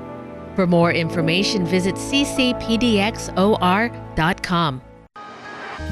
[0.56, 3.26] For more information, visit ccpdxor.com.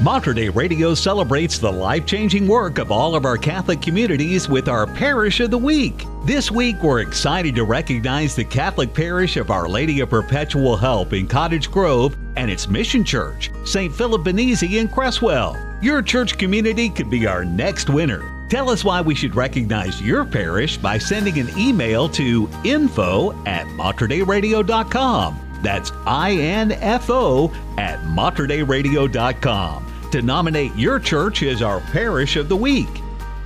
[0.02, 4.68] Mater Dei Radio celebrates the life changing work of all of our Catholic communities with
[4.68, 6.04] our Parish of the Week.
[6.24, 11.12] This week, we're excited to recognize the Catholic Parish of Our Lady of Perpetual Help
[11.12, 13.94] in Cottage Grove and its mission church, St.
[13.94, 15.56] Philip Benizi in Creswell.
[15.80, 18.46] Your church community could be our next winner.
[18.50, 23.66] Tell us why we should recognize your parish by sending an email to info at
[23.68, 25.43] materdeiradio.com.
[25.64, 32.88] That's I-N-F-O at materdeiradio.com to nominate your church as our parish of the week.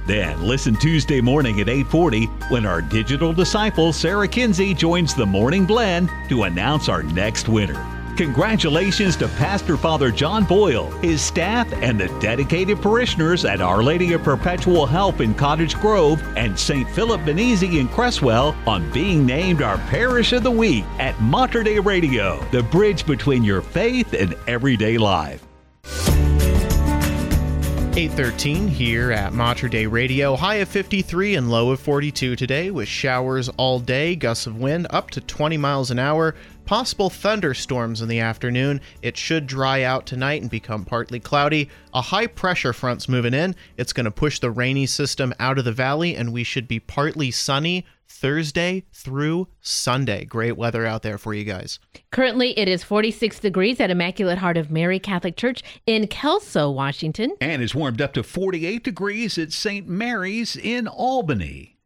[0.07, 5.65] Then listen Tuesday morning at 840 when our digital disciple Sarah Kinsey joins the Morning
[5.65, 7.98] Blend to announce our next winner.
[8.19, 14.13] Congratulations to Pastor Father John Boyle, his staff, and the dedicated parishioners at Our Lady
[14.13, 16.91] of Perpetual Help in Cottage Grove and St.
[16.91, 21.79] Philip Benizi in Creswell on being named our Parish of the Week at Mater Dei
[21.79, 25.45] Radio, the bridge between your faith and everyday life.
[27.99, 30.37] 813 here at Mater Dei Radio.
[30.37, 34.87] High of 53 and low of 42 today with showers all day, gusts of wind
[34.91, 36.37] up to 20 miles an hour,
[36.69, 38.79] possible thunderstorms in the afternoon.
[39.01, 41.71] It should dry out tonight and become partly cloudy.
[41.95, 43.57] A high pressure front's moving in.
[43.79, 46.79] It's going to push the rainy system out of the valley, and we should be
[46.79, 50.27] partly sunny Thursday through Sunday.
[50.27, 51.79] Great weather out there for you guys.
[52.11, 57.35] Currently, it is 46 degrees at Immaculate Heart of Mary Catholic Church in Kelso, Washington.
[57.41, 59.89] And it's warmed up to 48 degrees at St.
[59.89, 61.78] Mary's in Albany.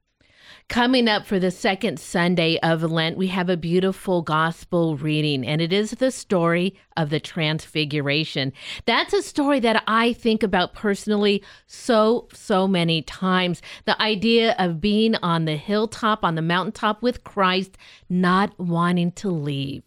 [0.68, 5.60] Coming up for the second Sunday of Lent, we have a beautiful gospel reading, and
[5.60, 8.54] it is the story of the Transfiguration.
[8.86, 13.60] That's a story that I think about personally so, so many times.
[13.84, 17.76] The idea of being on the hilltop, on the mountaintop with Christ,
[18.08, 19.82] not wanting to leave.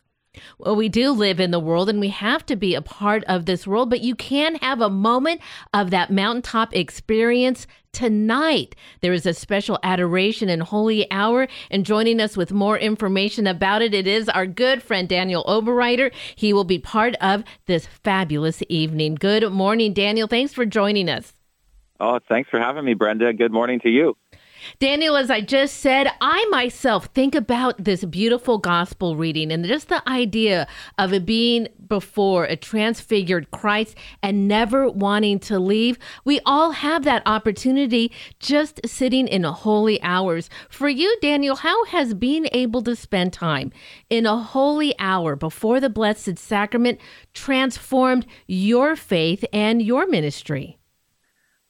[0.58, 3.46] Well, we do live in the world and we have to be a part of
[3.46, 5.42] this world, but you can have a moment
[5.74, 8.76] of that mountaintop experience tonight.
[9.02, 13.82] There is a special adoration and holy hour, and joining us with more information about
[13.82, 16.14] it, it is our good friend Daniel Oberreiter.
[16.36, 19.16] He will be part of this fabulous evening.
[19.16, 20.28] Good morning, Daniel.
[20.28, 21.34] Thanks for joining us.
[22.00, 23.32] Oh, thanks for having me, Brenda.
[23.32, 24.18] Good morning to you.
[24.80, 29.90] Daniel, as I just said, I myself think about this beautiful gospel reading and just
[29.90, 30.68] the idea
[30.98, 35.98] of it being before a transfigured Christ and never wanting to leave.
[36.24, 40.50] We all have that opportunity just sitting in holy hours.
[40.70, 43.72] For you, Daniel, how has being able to spend time
[44.10, 47.00] in a holy hour before the Blessed Sacrament
[47.34, 50.78] transformed your faith and your ministry?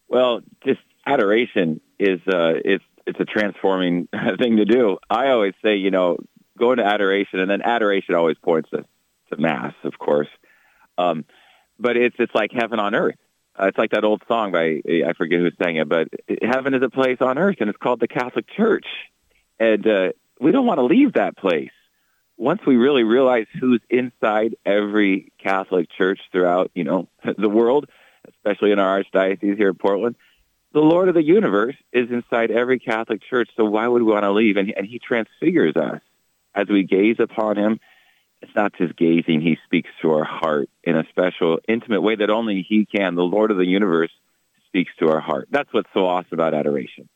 [0.08, 4.08] Well, just adoration is uh, it's it's a transforming
[4.40, 4.98] thing to do.
[5.10, 6.18] I always say, you know,
[6.58, 8.86] go into adoration, and then adoration always points to,
[9.32, 10.30] to mass, of course.
[10.98, 11.26] Um,
[11.80, 13.16] but it's it's like heaven on earth.
[13.58, 16.10] Uh, it's like that old song by I forget who sang it, but
[16.42, 18.88] heaven is a place on earth, and it's called the Catholic Church.
[19.60, 20.10] And uh,
[20.40, 21.72] we don't want to leave that place.
[22.38, 27.08] Once we really realize who's inside every Catholic church throughout, you know,
[27.38, 27.88] the world,
[28.28, 30.16] especially in our archdiocese here in Portland,
[30.76, 33.50] the Lord of the universe is inside every Catholic church.
[33.56, 34.58] So why would we want to leave?
[34.58, 36.02] And, and he transfigures us
[36.54, 37.80] as we gaze upon him.
[38.42, 39.40] It's not just gazing.
[39.40, 43.16] He speaks to our heart in a special, intimate way that only he can.
[43.16, 44.12] The Lord of the universe
[44.68, 45.48] speaks to our heart.
[45.50, 47.08] That's what's so awesome about adoration.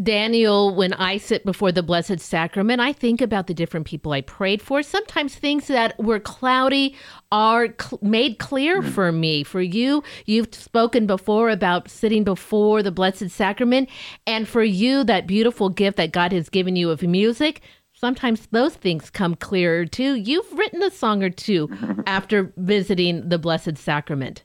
[0.00, 4.22] Daniel, when I sit before the Blessed Sacrament, I think about the different people I
[4.22, 4.82] prayed for.
[4.82, 6.96] Sometimes things that were cloudy
[7.30, 8.88] are cl- made clear mm.
[8.88, 9.44] for me.
[9.44, 13.90] For you, you've spoken before about sitting before the Blessed Sacrament.
[14.26, 17.60] And for you, that beautiful gift that God has given you of music,
[17.92, 20.14] sometimes those things come clearer too.
[20.14, 21.68] You've written a song or two
[22.06, 24.44] after visiting the Blessed Sacrament.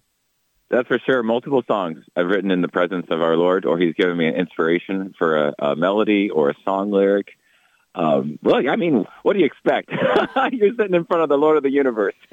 [0.69, 1.23] That's for sure.
[1.23, 4.35] Multiple songs I've written in the presence of our Lord, or He's given me an
[4.35, 7.36] inspiration for a, a melody or a song lyric.
[7.98, 9.90] Um, well, I mean, what do you expect?
[10.52, 12.14] You're sitting in front of the Lord of the universe.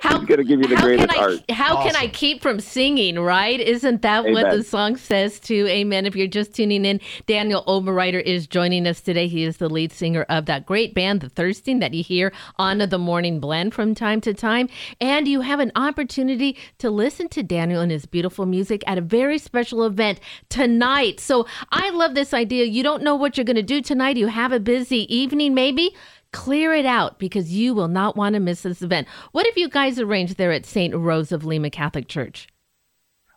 [0.00, 1.50] How, He's going to give you the greatest I, art.
[1.52, 1.92] How awesome.
[1.92, 3.60] can I keep from singing, right?
[3.60, 4.32] Isn't that Amen.
[4.32, 5.68] what the song says too?
[5.68, 6.04] Amen.
[6.04, 9.28] If you're just tuning in, Daniel Oberreiter is joining us today.
[9.28, 12.78] He is the lead singer of that great band, The Thirsting, that you hear on
[12.78, 14.68] the Morning Blend from time to time.
[15.00, 19.00] And you have an opportunity to listen to Daniel and his beautiful music at a
[19.00, 20.18] very special event
[20.48, 21.20] tonight.
[21.20, 22.64] So I love this idea.
[22.64, 24.16] You don't know what you're going to do tonight.
[24.16, 25.94] You have a busy evening, maybe,
[26.32, 29.08] clear it out because you will not want to miss this event.
[29.32, 30.94] What have you guys arranged there at St.
[30.94, 32.48] Rose of Lima Catholic Church?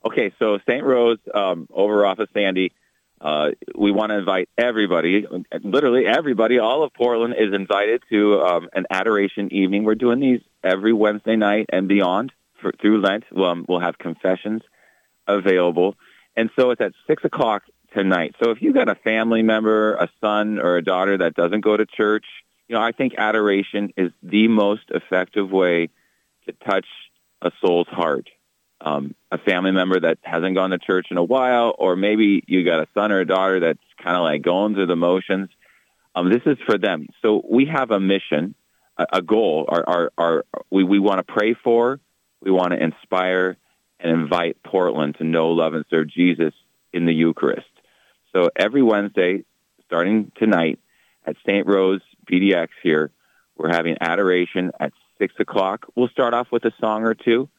[0.06, 0.84] Okay, so St.
[0.84, 2.74] Rose um, over off of Sandy.
[3.20, 5.26] Uh, we want to invite everybody,
[5.64, 9.86] literally everybody, all of Portland is invited to um, an adoration evening.
[9.86, 12.32] We're doing these every Wednesday night and beyond
[12.62, 13.24] for, through Lent.
[13.36, 14.62] Um, we'll have confessions
[15.28, 15.96] available.
[16.36, 17.64] And so it's at 6 o'clock
[17.98, 18.36] tonight.
[18.42, 21.76] So if you've got a family member, a son or a daughter that doesn't go
[21.76, 22.26] to church,
[22.68, 25.90] you know, I think adoration is the most effective way
[26.46, 26.86] to touch
[27.42, 28.30] a soul's heart.
[28.80, 32.64] Um, a family member that hasn't gone to church in a while, or maybe you
[32.64, 35.50] got a son or a daughter that's kind of like going through the motions.
[36.14, 37.08] Um, this is for them.
[37.24, 38.54] So we have a mission,
[38.98, 39.66] a, a goal.
[39.68, 42.00] Our, our, our, we, we want to pray for,
[42.42, 43.58] we want to inspire,
[44.00, 46.54] and invite Portland to know, love, and serve Jesus
[46.94, 47.66] in the Eucharist.
[48.38, 49.46] So every Wednesday,
[49.88, 50.78] starting tonight
[51.26, 51.66] at St.
[51.66, 52.02] Rose
[52.32, 53.10] PDX here,
[53.58, 55.88] we're having adoration at 6 o'clock.
[55.96, 57.50] We'll start off with a song or two,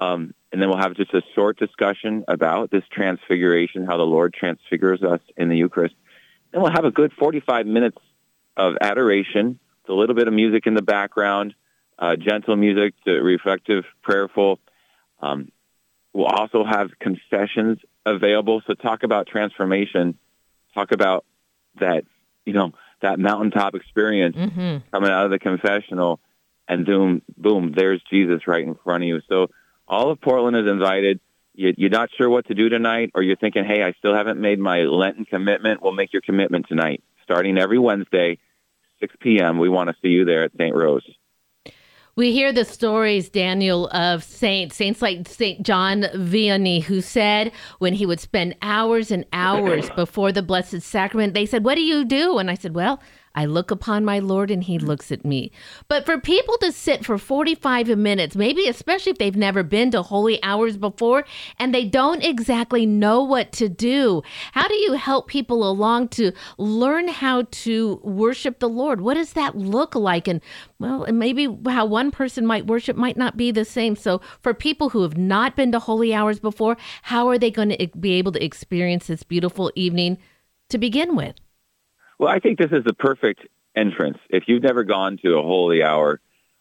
[0.00, 4.34] um, and then we'll have just a short discussion about this transfiguration, how the Lord
[4.34, 5.94] transfigures us in the Eucharist.
[6.50, 7.98] Then we'll have a good 45 minutes
[8.56, 11.54] of adoration, with a little bit of music in the background,
[12.00, 14.58] uh, gentle music, reflective, prayerful.
[15.22, 15.52] Um,
[16.16, 18.62] We'll also have confessions available.
[18.66, 20.16] So talk about transformation.
[20.74, 21.26] Talk about
[21.80, 22.04] that,
[22.46, 22.72] you know,
[23.02, 24.88] that mountaintop experience Mm-hmm.
[24.90, 26.20] coming out of the confessional
[26.68, 29.20] and boom, boom, there's Jesus right in front of you.
[29.28, 29.50] So
[29.86, 31.20] all of Portland is invited.
[31.54, 34.40] You, you're not sure what to do tonight, or you're thinking, hey, I still haven't
[34.40, 35.82] made my Lenten commitment.
[35.82, 37.02] We'll make your commitment tonight.
[37.22, 38.38] Starting every Wednesday,
[39.00, 40.74] 6 p.m., we want to see you there at St.
[40.74, 41.08] Rose.
[42.16, 47.92] We hear the stories, Daniel, of saints, saints like Saint John Vianney, who said when
[47.92, 52.06] he would spend hours and hours before the Blessed Sacrament, they said, What do you
[52.06, 52.38] do?
[52.38, 53.02] And I said, Well,
[53.36, 54.82] I look upon my Lord and he mm.
[54.82, 55.52] looks at me.
[55.86, 60.02] But for people to sit for 45 minutes, maybe especially if they've never been to
[60.02, 61.24] holy hours before
[61.58, 64.22] and they don't exactly know what to do,
[64.52, 69.02] how do you help people along to learn how to worship the Lord?
[69.02, 70.26] What does that look like?
[70.26, 70.40] And
[70.78, 73.96] well, and maybe how one person might worship might not be the same.
[73.96, 77.70] So for people who have not been to holy hours before, how are they going
[77.70, 80.18] to be able to experience this beautiful evening
[80.70, 81.36] to begin with?
[82.18, 84.18] Well, I think this is the perfect entrance.
[84.30, 86.20] If you've never gone to a holy hour,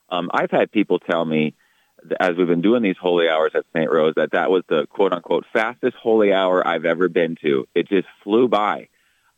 [0.09, 1.55] um, I've had people tell me,
[2.03, 3.89] that as we've been doing these holy hours at St.
[3.89, 7.67] Rose, that that was the quote unquote fastest holy hour I've ever been to.
[7.73, 8.89] It just flew by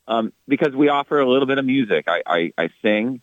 [0.07, 2.05] um, because we offer a little bit of music.
[2.07, 3.21] I, I, I sing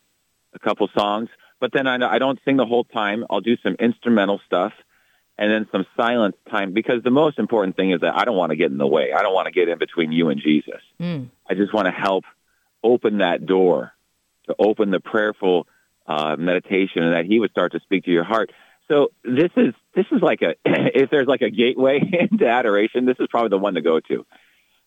[0.55, 1.29] a couple songs,
[1.61, 3.25] but then I, I don't sing the whole time.
[3.29, 4.73] I'll do some instrumental stuff
[5.37, 8.51] and then some silence time because the most important thing is that I don't want
[8.51, 9.13] to get in the way.
[9.13, 10.81] I don't want to get in between you and Jesus.
[11.01, 11.31] Mm.
[11.49, 12.25] I just want to help
[12.85, 13.93] open that door
[14.47, 15.67] to open the prayerful
[16.07, 18.53] uh, meditation and that he would start to speak to your heart.
[18.89, 22.01] So this is this is like a if there's like a gateway
[22.31, 24.27] into adoration, this is probably the one to go to.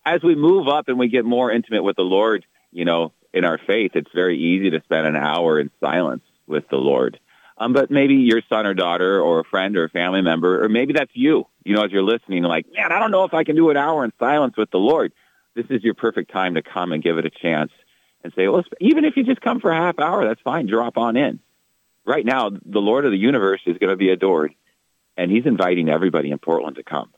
[0.06, 3.44] As we move up and we get more intimate with the Lord, you know, in
[3.44, 7.18] our faith, it's very easy to spend an hour in silence with the Lord.
[7.58, 10.68] Um, but maybe your son or daughter or a friend or a family member, or
[10.68, 13.42] maybe that's you, you know, as you're listening, like, man, I don't know if I
[13.42, 15.12] can do an hour in silence with the Lord.
[15.56, 17.72] This is your perfect time to come and give it a chance
[18.24, 20.66] and say, well, even if you just come for a half hour, that's fine.
[20.66, 21.40] Drop on in.
[22.04, 24.54] Right now, the Lord of the universe is going to be adored,
[25.16, 27.10] and he's inviting everybody in Portland to come.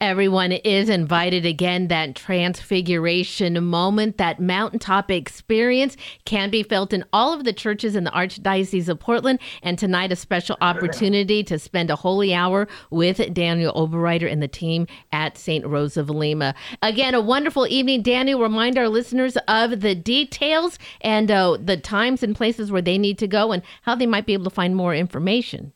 [0.00, 1.88] Everyone is invited again.
[1.88, 5.94] That transfiguration moment, that mountaintop experience
[6.24, 9.40] can be felt in all of the churches in the Archdiocese of Portland.
[9.62, 14.48] And tonight, a special opportunity to spend a holy hour with Daniel Oberreiter and the
[14.48, 15.66] team at St.
[15.66, 16.54] Rose of Lima.
[16.80, 18.00] Again, a wonderful evening.
[18.00, 22.96] Daniel, remind our listeners of the details and uh, the times and places where they
[22.96, 25.74] need to go and how they might be able to find more information.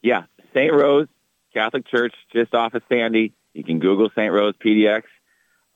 [0.00, 0.22] Yeah,
[0.54, 0.72] St.
[0.72, 1.08] Rose
[1.52, 3.34] Catholic Church, just off of Sandy.
[3.54, 4.32] You can Google St.
[4.32, 5.02] Rose PDX.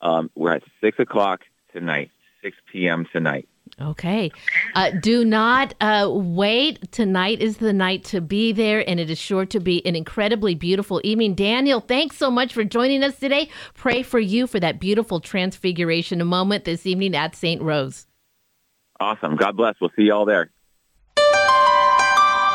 [0.00, 1.40] Um, we're at 6 o'clock
[1.72, 2.10] tonight,
[2.42, 3.06] 6 p.m.
[3.12, 3.48] tonight.
[3.80, 4.30] Okay.
[4.74, 6.90] Uh, do not uh, wait.
[6.92, 10.54] Tonight is the night to be there, and it is sure to be an incredibly
[10.54, 11.34] beautiful evening.
[11.34, 13.50] Daniel, thanks so much for joining us today.
[13.74, 17.60] Pray for you for that beautiful transfiguration moment this evening at St.
[17.60, 18.06] Rose.
[19.00, 19.36] Awesome.
[19.36, 19.74] God bless.
[19.80, 20.50] We'll see you all there.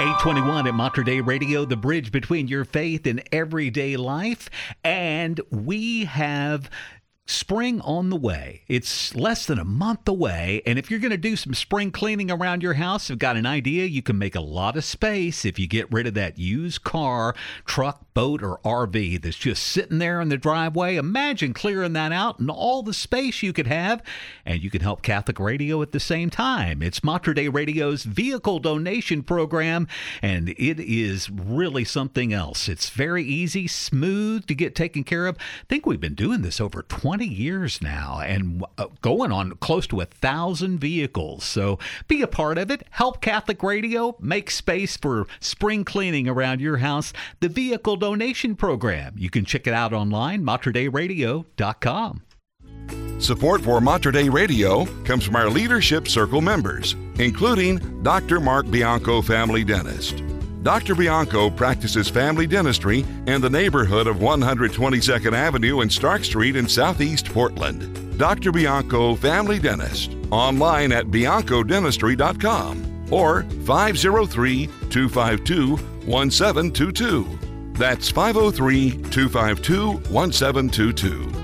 [0.01, 4.49] 821 at Mater Dei Radio, the bridge between your faith and everyday life.
[4.83, 6.71] And we have
[7.27, 8.63] spring on the way.
[8.67, 10.63] It's less than a month away.
[10.65, 13.45] And if you're going to do some spring cleaning around your house, I've got an
[13.45, 13.85] idea.
[13.85, 17.35] You can make a lot of space if you get rid of that used car,
[17.65, 20.95] truck, boat, or RV that's just sitting there in the driveway.
[20.95, 24.01] Imagine clearing that out and all the space you could have.
[24.45, 26.81] And you can help Catholic Radio at the same time.
[26.81, 29.87] It's Mater Dei Radio's vehicle donation program,
[30.21, 32.67] and it is really something else.
[32.67, 35.37] It's very easy, smooth to get taken care of.
[35.37, 39.87] I think we've been doing this over 20 years now and uh, going on close
[39.87, 41.43] to a thousand vehicles.
[41.43, 42.83] So be a part of it.
[42.91, 47.13] Help Catholic Radio make space for spring cleaning around your house.
[47.39, 49.15] The vehicle donation program.
[49.17, 52.23] You can check it out online, materdeiradio.com.
[53.19, 58.39] Support for Mater Dei Radio comes from our Leadership Circle members, including Dr.
[58.39, 60.23] Mark Bianco, family dentist.
[60.63, 60.95] Dr.
[60.95, 67.31] Bianco practices family dentistry in the neighborhood of 122nd Avenue and Stark Street in Southeast
[67.31, 68.17] Portland.
[68.17, 68.51] Dr.
[68.51, 77.40] Bianco, family dentist, online at biancodentistry.com or 503 252 1722.
[77.73, 81.41] That's 503 252 1722.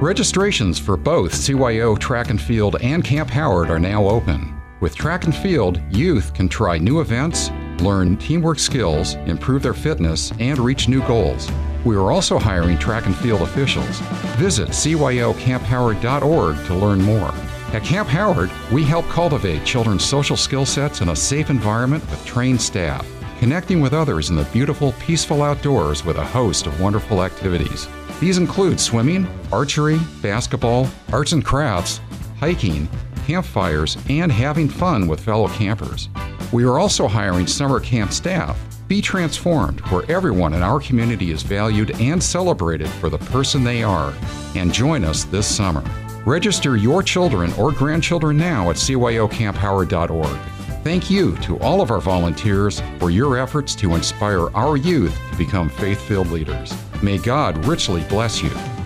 [0.00, 4.54] Registrations for both CYO Track and Field and Camp Howard are now open.
[4.80, 7.50] With Track and Field, youth can try new events,
[7.80, 11.50] learn teamwork skills, improve their fitness, and reach new goals.
[11.84, 13.98] We are also hiring track and field officials.
[14.36, 17.34] Visit cyoCampHoward.org to learn more.
[17.72, 22.24] At Camp Howard, we help cultivate children's social skill sets in a safe environment with
[22.24, 23.04] trained staff.
[23.38, 27.88] Connecting with others in the beautiful, peaceful outdoors with a host of wonderful activities.
[28.20, 32.00] These include swimming, archery, basketball, arts and crafts,
[32.38, 32.88] hiking,
[33.26, 36.08] campfires, and having fun with fellow campers.
[36.52, 38.58] We are also hiring summer camp staff.
[38.88, 43.82] Be transformed, where everyone in our community is valued and celebrated for the person they
[43.82, 44.14] are,
[44.54, 45.84] and join us this summer.
[46.24, 50.57] Register your children or grandchildren now at cyoCampHoward.org.
[50.88, 55.36] Thank you to all of our volunteers for your efforts to inspire our youth to
[55.36, 56.72] become faith filled leaders.
[57.02, 58.77] May God richly bless you.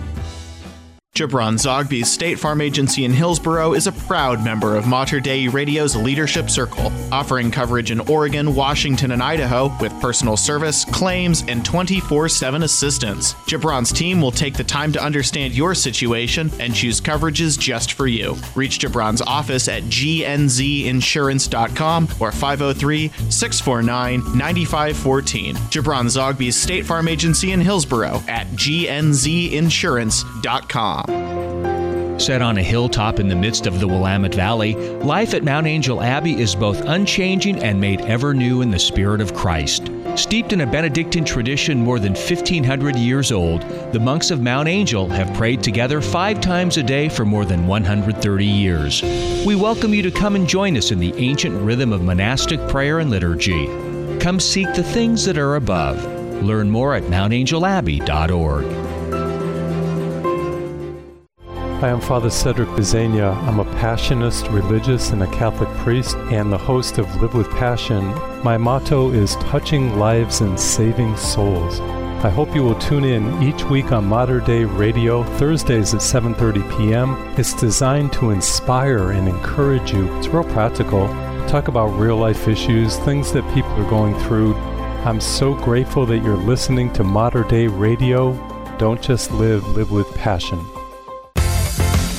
[1.13, 5.95] Jabron Zogby's State Farm Agency in Hillsboro is a proud member of Mater Dei Radio's
[5.95, 12.29] Leadership Circle, offering coverage in Oregon, Washington, and Idaho with personal service, claims, and 24
[12.29, 13.35] 7 assistance.
[13.45, 18.07] Jabron's team will take the time to understand your situation and choose coverages just for
[18.07, 18.35] you.
[18.55, 25.55] Reach Jabron's office at gnzinsurance.com or 503 649 9514.
[25.57, 31.02] Jabron Zogby's State Farm Agency in Hillsboro at gnzinsurance.com.
[31.07, 36.01] Set on a hilltop in the midst of the Willamette Valley, life at Mount Angel
[36.01, 39.89] Abbey is both unchanging and made ever new in the Spirit of Christ.
[40.15, 45.09] Steeped in a Benedictine tradition more than 1,500 years old, the monks of Mount Angel
[45.09, 49.01] have prayed together five times a day for more than 130 years.
[49.45, 52.99] We welcome you to come and join us in the ancient rhythm of monastic prayer
[52.99, 53.65] and liturgy.
[54.19, 56.01] Come seek the things that are above.
[56.43, 58.92] Learn more at mountangelabbey.org.
[61.83, 63.35] Hi, I'm Father Cedric Pisegna.
[63.45, 68.05] I'm a Passionist religious and a Catholic priest and the host of Live with Passion.
[68.41, 71.81] My motto is touching lives and saving souls.
[72.23, 76.77] I hope you will tune in each week on Mater Dei Radio, Thursdays at 7:30
[76.77, 77.17] p.m.
[77.37, 80.05] It's designed to inspire and encourage you.
[80.15, 81.09] It's real practical.
[81.49, 84.55] Talk about real life issues, things that people are going through.
[85.03, 88.31] I'm so grateful that you're listening to Mater Dei Radio.
[88.77, 90.65] Don't just live, live with passion.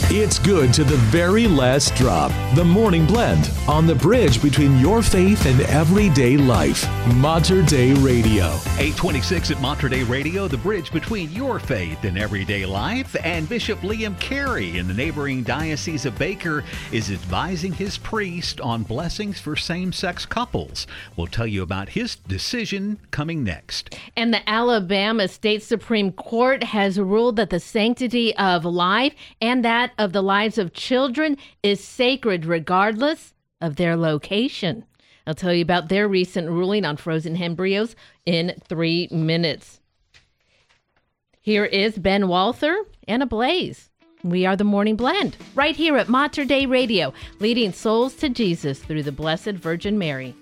[0.08, 2.30] It's good to the very last drop.
[2.54, 6.86] The Morning Blend on the bridge between your faith and everyday life.
[7.14, 8.44] Mater Dei Radio.
[8.76, 13.16] 826 at Mater Dei Radio, the bridge between your faith and everyday life.
[13.24, 18.82] And Bishop Liam Cary in the neighboring Diocese of Baker is advising his priest on
[18.82, 20.86] blessings for same sex couples.
[21.16, 23.96] We'll tell you about his decision coming next.
[24.18, 29.92] And the Alabama State Supreme Court has ruled that the sanctity of life and that
[29.98, 34.84] of the lives of children is sacred regardless of their location.
[35.26, 37.96] I'll tell you about their recent ruling on frozen embryos
[38.26, 39.80] in three minutes.
[41.40, 42.76] Here is Ben Walther
[43.08, 43.90] and Ablaze.
[44.22, 48.78] We are the Morning Blend, right here at Mater Dei Radio, leading souls to Jesus
[48.78, 50.34] through the Blessed Virgin Mary.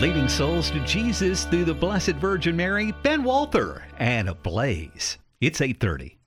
[0.00, 5.18] Leading souls to Jesus through the Blessed Virgin Mary, Ben Walther, and Ablaze.
[5.40, 6.18] It's 830.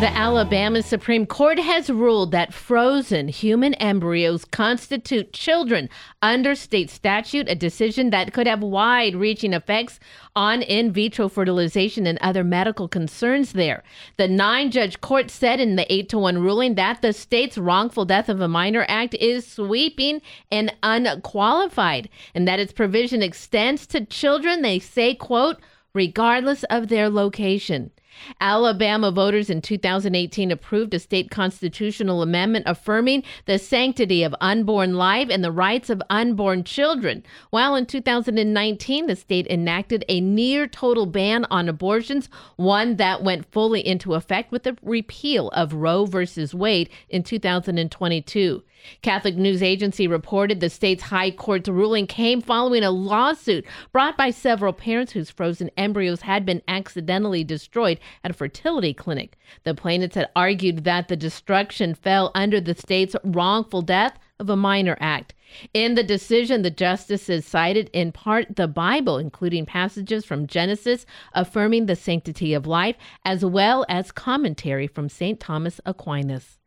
[0.00, 5.88] The Alabama Supreme Court has ruled that frozen human embryos constitute children
[6.20, 10.00] under state statute, a decision that could have wide reaching effects
[10.34, 13.84] on in vitro fertilization and other medical concerns there.
[14.16, 18.04] The nine judge court said in the 8 to 1 ruling that the state's wrongful
[18.04, 20.20] death of a minor act is sweeping
[20.50, 25.58] and unqualified, and that its provision extends to children, they say, quote,
[25.94, 27.92] regardless of their location.
[28.40, 35.28] Alabama voters in 2018 approved a state constitutional amendment affirming the sanctity of unborn life
[35.30, 37.22] and the rights of unborn children.
[37.50, 43.50] While in 2019, the state enacted a near total ban on abortions, one that went
[43.50, 48.62] fully into effect with the repeal of Roe versus Wade in 2022.
[49.02, 54.30] Catholic News Agency reported the state's high court's ruling came following a lawsuit brought by
[54.30, 59.38] several parents whose frozen embryos had been accidentally destroyed at a fertility clinic.
[59.64, 64.56] The plaintiffs had argued that the destruction fell under the state's wrongful death of a
[64.56, 65.34] minor act.
[65.74, 71.86] In the decision, the justices cited in part the Bible, including passages from Genesis affirming
[71.86, 75.38] the sanctity of life, as well as commentary from St.
[75.38, 76.58] Thomas Aquinas.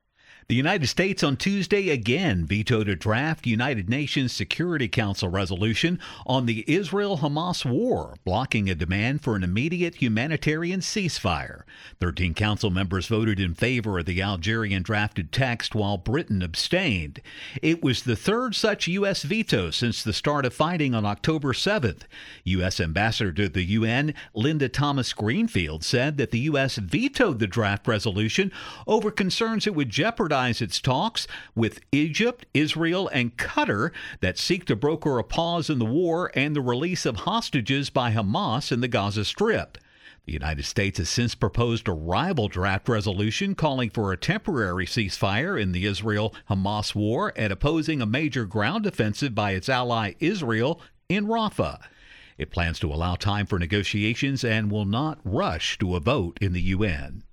[0.48, 6.46] The United States on Tuesday again vetoed a draft United Nations Security Council resolution on
[6.46, 11.64] the Israel Hamas war, blocking a demand for an immediate humanitarian ceasefire.
[12.00, 17.22] Thirteen council members voted in favor of the Algerian drafted text while Britain abstained.
[17.64, 19.24] It was the third such U.S.
[19.24, 22.04] veto since the start of fighting on October 7th.
[22.44, 22.80] U.S.
[22.80, 26.76] Ambassador to the UN, Linda Thomas Greenfield, said that the U.S.
[26.76, 28.52] vetoed the draft resolution
[28.86, 34.76] over concerns it would jeopardize its talks with Egypt, Israel, and Qatar that seek to
[34.76, 38.90] broker a pause in the war and the release of hostages by Hamas in the
[38.90, 39.78] Gaza Strip.
[40.26, 45.60] The United States has since proposed a rival draft resolution calling for a temporary ceasefire
[45.60, 50.82] in the Israel Hamas war and opposing a major ground offensive by its ally Israel
[51.08, 51.80] in Rafah.
[52.38, 56.52] It plans to allow time for negotiations and will not rush to a vote in
[56.52, 57.24] the UN.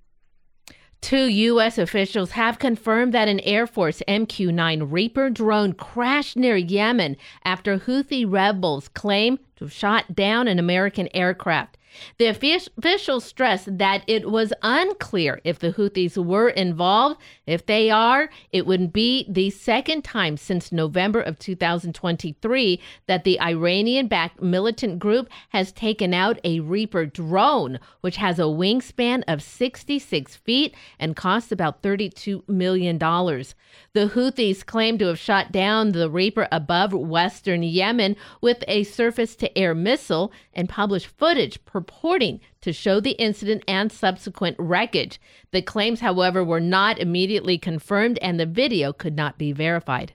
[1.03, 1.79] Two U.S.
[1.79, 7.77] officials have confirmed that an Air Force MQ 9 Reaper drone crashed near Yemen after
[7.77, 11.77] Houthi rebels claim to have shot down an American aircraft.
[12.19, 17.21] The officials stressed that it was unclear if the Houthis were involved.
[17.47, 23.41] If they are, it would be the second time since November of 2023 that the
[23.41, 29.43] Iranian backed militant group has taken out a Reaper drone, which has a wingspan of
[29.43, 32.99] 66 feet and costs about $32 million.
[32.99, 39.37] The Houthis claim to have shot down the Reaper above western Yemen with a surface
[39.37, 45.21] to air missile and published footage purporting to show the incident and subsequent wreckage.
[45.51, 50.13] The claims, however, were not immediately confirmed and the video could not be verified.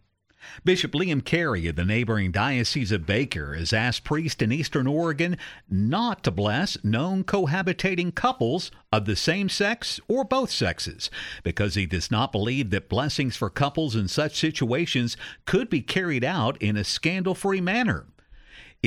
[0.64, 5.38] Bishop Liam Cary of the neighboring Diocese of Baker has asked priests in eastern Oregon
[5.69, 11.10] not to bless known cohabitating couples of the same sex or both sexes
[11.44, 16.23] because he does not believe that blessings for couples in such situations could be carried
[16.23, 18.06] out in a scandal free manner.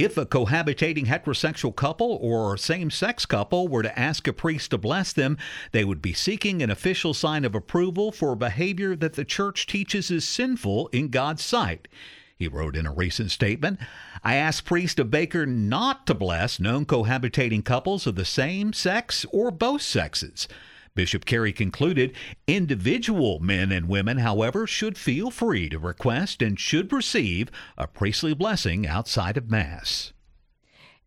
[0.02, 4.78] If a cohabitating heterosexual couple or same sex couple were to ask a priest to
[4.78, 5.36] bless them,
[5.72, 10.10] they would be seeking an official sign of approval for behavior that the church teaches
[10.10, 11.86] is sinful in God's sight.
[12.35, 13.78] He wrote in a recent statement
[14.24, 19.27] I ask Priest of Baker not to bless known cohabitating couples of the same sex
[19.31, 20.48] or both sexes.
[20.95, 22.15] Bishop Cary concluded
[22.47, 28.35] individual men and women, however, should feel free to request and should receive a priestly
[28.35, 30.12] blessing outside of Mass.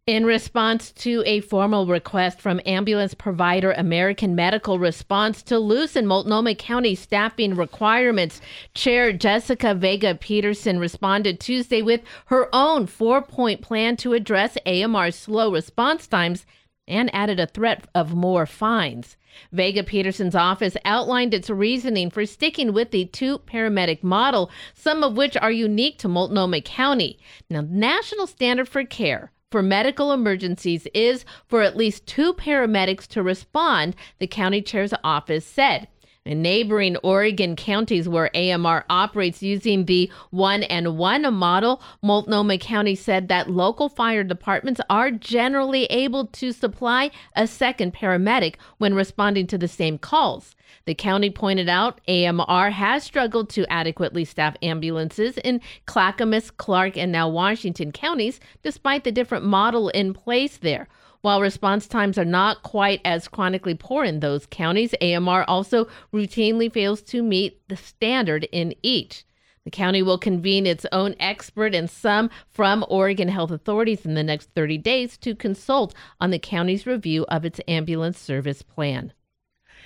[0.05, 6.55] In response to a formal request from ambulance provider American Medical Response to loosen Multnomah
[6.55, 8.41] County staffing requirements,
[8.73, 15.15] Chair Jessica Vega Pederson responded Tuesday with her own four point plan to address AMR's
[15.15, 16.45] slow response times
[16.85, 19.15] and added a threat of more fines.
[19.51, 25.17] Vega Pederson's office outlined its reasoning for sticking with the two paramedic model, some of
[25.17, 27.19] which are unique to Multnomah County.
[27.49, 33.21] Now, national standard for care for medical emergencies is for at least two paramedics to
[33.21, 35.87] respond, the county chair's office said.
[36.25, 42.95] In neighboring Oregon counties where AMR operates using the one and one model, Multnomah County
[42.95, 49.47] said that local fire departments are generally able to supply a second paramedic when responding
[49.47, 50.55] to the same calls.
[50.85, 57.11] The county pointed out AMR has struggled to adequately staff ambulances in Clackamas, Clark, and
[57.11, 60.87] now Washington counties, despite the different model in place there.
[61.23, 66.69] While response times are not quite as chronically poor in those counties, AMR also routinely
[66.69, 69.23] fails to meet the standard in each.
[69.63, 74.23] The county will convene its own expert and some from Oregon health authorities in the
[74.23, 79.13] next 30 days to consult on the county's review of its ambulance service plan.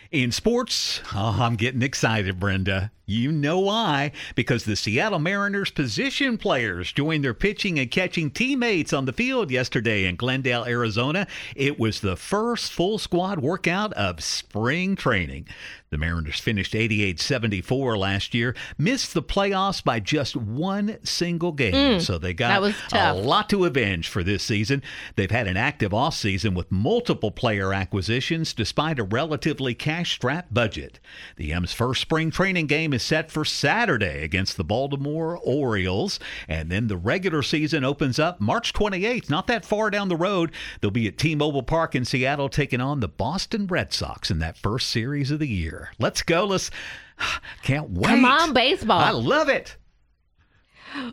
[0.10, 2.92] In sports, oh, I'm getting excited, Brenda.
[3.10, 4.12] You know why?
[4.36, 9.50] Because the Seattle Mariners position players joined their pitching and catching teammates on the field
[9.50, 11.26] yesterday in Glendale, Arizona.
[11.56, 15.48] It was the first full squad workout of spring training.
[15.90, 21.74] The Mariners finished 88 74 last year, missed the playoffs by just one single game.
[21.74, 24.84] Mm, so they got a lot to avenge for this season.
[25.16, 31.00] They've had an active offseason with multiple player acquisitions despite a relatively cash strapped budget.
[31.38, 36.72] The M's first spring training game is set for Saturday against the Baltimore Orioles, and
[36.72, 40.52] then the regular season opens up March 28th, not that far down the road.
[40.82, 44.40] They'll be at T Mobile Park in Seattle taking on the Boston Red Sox in
[44.40, 45.92] that first series of the year.
[46.00, 46.46] Let's go.
[46.46, 46.72] Let's.
[47.62, 48.08] Can't wait.
[48.08, 49.00] Come on, baseball.
[49.00, 49.78] I love it.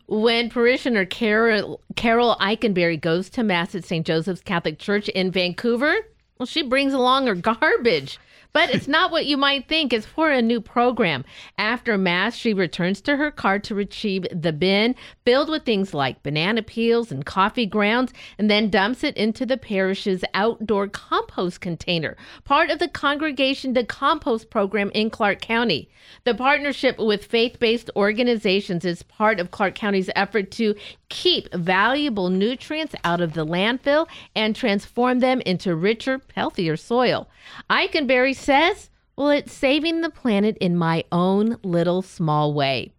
[0.06, 4.06] When parishioner Carol, Carol Eikenberry goes to Mass at St.
[4.06, 5.94] Joseph's Catholic Church in Vancouver,
[6.38, 8.18] well, she brings along her garbage.
[8.54, 9.92] But it's not what you might think.
[9.92, 11.24] It's for a new program.
[11.58, 14.94] After Mass, she returns to her car to retrieve the bin
[15.24, 19.56] filled with things like banana peels and coffee grounds, and then dumps it into the
[19.56, 25.90] parish's outdoor compost container, part of the Congregation to Compost program in Clark County.
[26.22, 30.76] The partnership with faith based organizations is part of Clark County's effort to
[31.08, 34.06] keep valuable nutrients out of the landfill
[34.36, 37.28] and transform them into richer, healthier soil.
[37.68, 42.92] Eikenberry says, Well, it's saving the planet in my own little small way.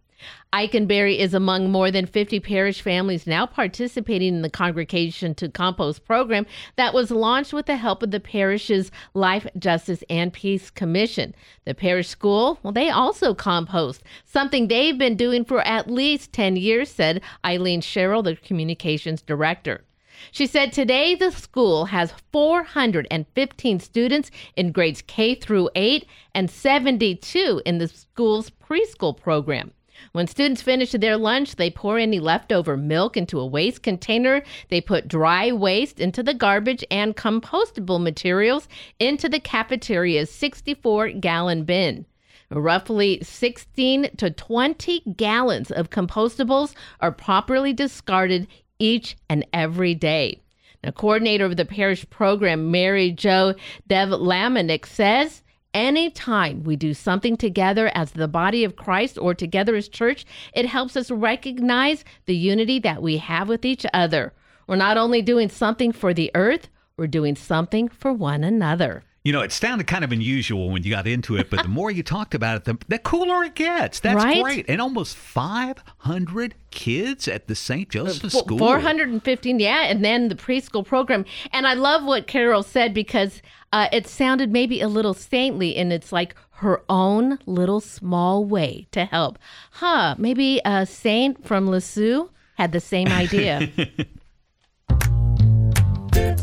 [0.52, 6.04] Eikenberry is among more than 50 parish families now participating in the Congregation to Compost
[6.04, 6.46] program
[6.76, 11.34] that was launched with the help of the parish's Life, Justice, and Peace Commission.
[11.64, 16.56] The parish school, well, they also compost, something they've been doing for at least 10
[16.56, 19.84] years, said Eileen Sherrill, the communications director.
[20.32, 27.62] She said today the school has 415 students in grades K through 8 and 72
[27.64, 29.72] in the school's preschool program.
[30.12, 34.42] When students finish their lunch, they pour any leftover milk into a waste container.
[34.68, 38.68] They put dry waste into the garbage and compostable materials
[38.98, 42.06] into the cafeteria's 64 gallon bin.
[42.50, 48.46] Roughly 16 to 20 gallons of compostables are properly discarded
[48.78, 50.42] each and every day.
[50.84, 53.54] Now, coordinator of the parish program, Mary Jo
[53.86, 55.42] Dev Lamanik, says
[55.74, 60.24] anytime we do something together as the body of Christ or together as church,
[60.54, 64.32] it helps us recognize the unity that we have with each other.
[64.66, 69.04] We're not only doing something for the earth, we're doing something for one another.
[69.26, 71.90] You know, it sounded kind of unusual when you got into it, but the more
[71.90, 73.98] you talked about it, the, the cooler it gets.
[73.98, 74.40] That's Right?
[74.40, 74.66] great.
[74.68, 77.88] And almost 500 kids at the St.
[77.88, 78.58] Joseph Fo- School.
[78.58, 81.24] 415, yeah, and then the preschool program.
[81.52, 83.42] And I love what Carol said because
[83.72, 88.86] uh, it sounded maybe a little saintly, and it's like her own little small way
[88.92, 89.40] to help.
[89.72, 93.68] Huh, maybe a saint from Lisieux had the same idea.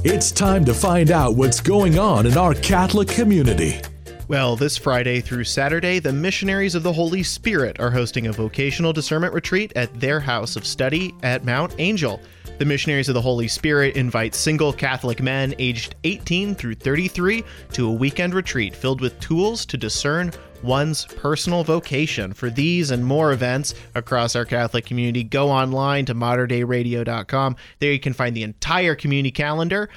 [0.05, 3.81] It's time to find out what's going on in our Catholic community.
[4.27, 8.93] Well, this Friday through Saturday, the Missionaries of the Holy Spirit are hosting a vocational
[8.93, 12.21] discernment retreat at their house of study at Mount Angel.
[12.59, 17.89] The Missionaries of the Holy Spirit invite single Catholic men aged 18 through 33 to
[17.89, 20.31] a weekend retreat filled with tools to discern
[20.63, 22.33] one's personal vocation.
[22.33, 27.55] For these and more events across our Catholic community, go online to materdeiradio.com.
[27.79, 29.89] There you can find the entire community calendar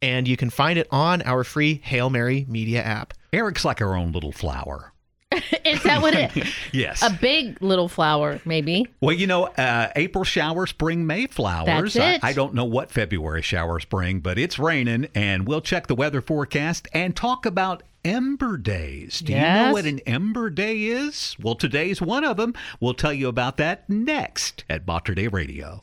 [0.00, 3.14] and you can find it on our free Hail Mary media app.
[3.32, 4.92] Eric's like our own little flower.
[5.64, 6.32] Is that what it?
[6.72, 7.02] Yes.
[7.02, 8.86] A big little flower, maybe.
[9.00, 11.94] Well, you know, uh, April showers bring May flowers.
[11.94, 12.24] That's it.
[12.24, 15.94] I, I don't know what February showers bring, but it's raining, and we'll check the
[15.94, 19.20] weather forecast and talk about Ember Days.
[19.20, 21.36] Do you know what an Ember Day is?
[21.40, 22.54] Well, today's one of them.
[22.80, 25.82] We'll tell you about that next at Mater Dei Radio.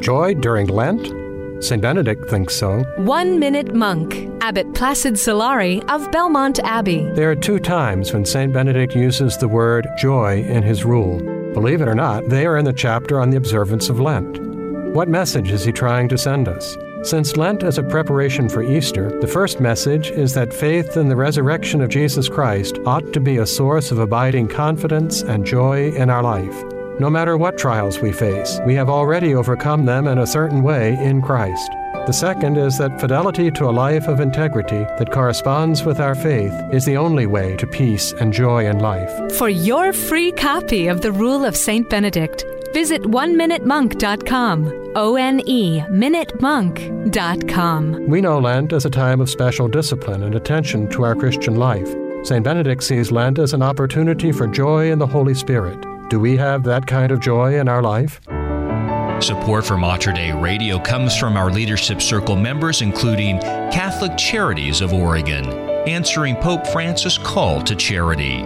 [0.00, 1.14] Joy during Lent?
[1.62, 1.82] St.
[1.82, 2.84] Benedict thinks so.
[2.96, 7.04] One Minute Monk, Abbot Placid Solari of Belmont Abbey.
[7.12, 8.50] There are two times when St.
[8.50, 11.18] Benedict uses the word joy in his rule.
[11.52, 14.38] Believe it or not, they are in the chapter on the observance of Lent.
[14.94, 16.78] What message is he trying to send us?
[17.02, 21.16] Since Lent is a preparation for Easter, the first message is that faith in the
[21.16, 26.08] resurrection of Jesus Christ ought to be a source of abiding confidence and joy in
[26.08, 26.62] our life.
[27.00, 31.02] No matter what trials we face, we have already overcome them in a certain way
[31.02, 31.70] in Christ.
[32.04, 36.52] The second is that fidelity to a life of integrity that corresponds with our faith
[36.70, 39.10] is the only way to peace and joy in life.
[39.38, 41.88] For your free copy of the Rule of St.
[41.88, 42.44] Benedict,
[42.74, 44.92] visit oneminutemonk.com.
[44.94, 48.08] O N E minutemonk.com.
[48.08, 51.88] We know Lent as a time of special discipline and attention to our Christian life.
[52.24, 52.44] St.
[52.44, 55.82] Benedict sees Lent as an opportunity for joy in the Holy Spirit.
[56.10, 58.20] Do we have that kind of joy in our life?
[59.22, 63.38] Support for Mater Dei Radio comes from our Leadership Circle members, including
[63.70, 65.46] Catholic Charities of Oregon,
[65.86, 68.40] answering Pope Francis' call to charity.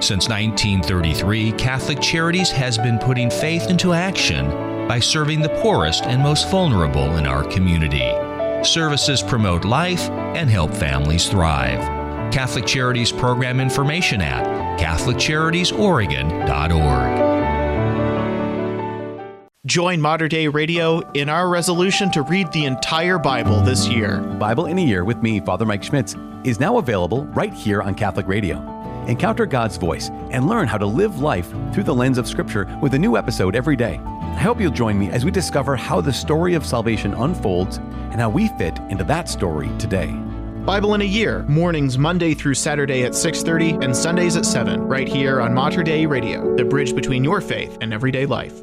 [0.00, 4.48] Since 1933, Catholic Charities has been putting faith into action
[4.88, 8.14] by serving the poorest and most vulnerable in our community.
[8.64, 11.99] Services promote life and help families thrive.
[12.30, 14.44] Catholic Charities program information at
[14.78, 17.30] CatholicCharitiesOregon.org.
[19.66, 24.18] Join Mater Dei Radio in our resolution to read the entire Bible this year.
[24.18, 27.94] Bible in a Year with me, Father Mike Schmitz, is now available right here on
[27.94, 28.58] Catholic Radio.
[29.06, 32.94] Encounter God's voice and learn how to live life through the lens of Scripture with
[32.94, 34.00] a new episode every day.
[34.04, 38.20] I hope you'll join me as we discover how the story of salvation unfolds and
[38.20, 40.14] how we fit into that story today.
[40.64, 45.08] Bible in a Year, mornings Monday through Saturday at 6:30 and Sundays at 7, right
[45.08, 48.62] here on Mater Dei Radio, the bridge between your faith and everyday life.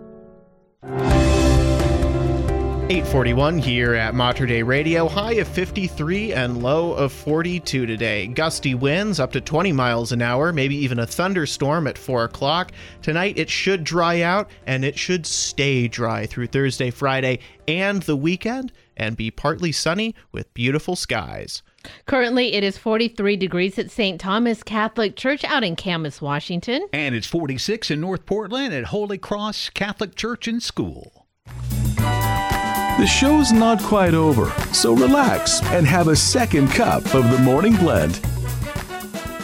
[2.89, 5.09] 841 here at Mater Dei Radio.
[5.09, 8.27] High of 53 and low of 42 today.
[8.27, 12.71] Gusty winds up to 20 miles an hour, maybe even a thunderstorm at 4 o'clock.
[13.01, 18.15] Tonight it should dry out and it should stay dry through Thursday, Friday, and the
[18.15, 21.63] weekend, and be partly sunny with beautiful skies.
[22.05, 24.19] Currently, it is 43 degrees at St.
[24.19, 26.87] Thomas Catholic Church out in Camas, Washington.
[26.93, 31.27] And it's 46 in North Portland at Holy Cross Catholic Church and School.
[31.97, 37.75] The show's not quite over, so relax and have a second cup of the morning
[37.75, 38.19] blend.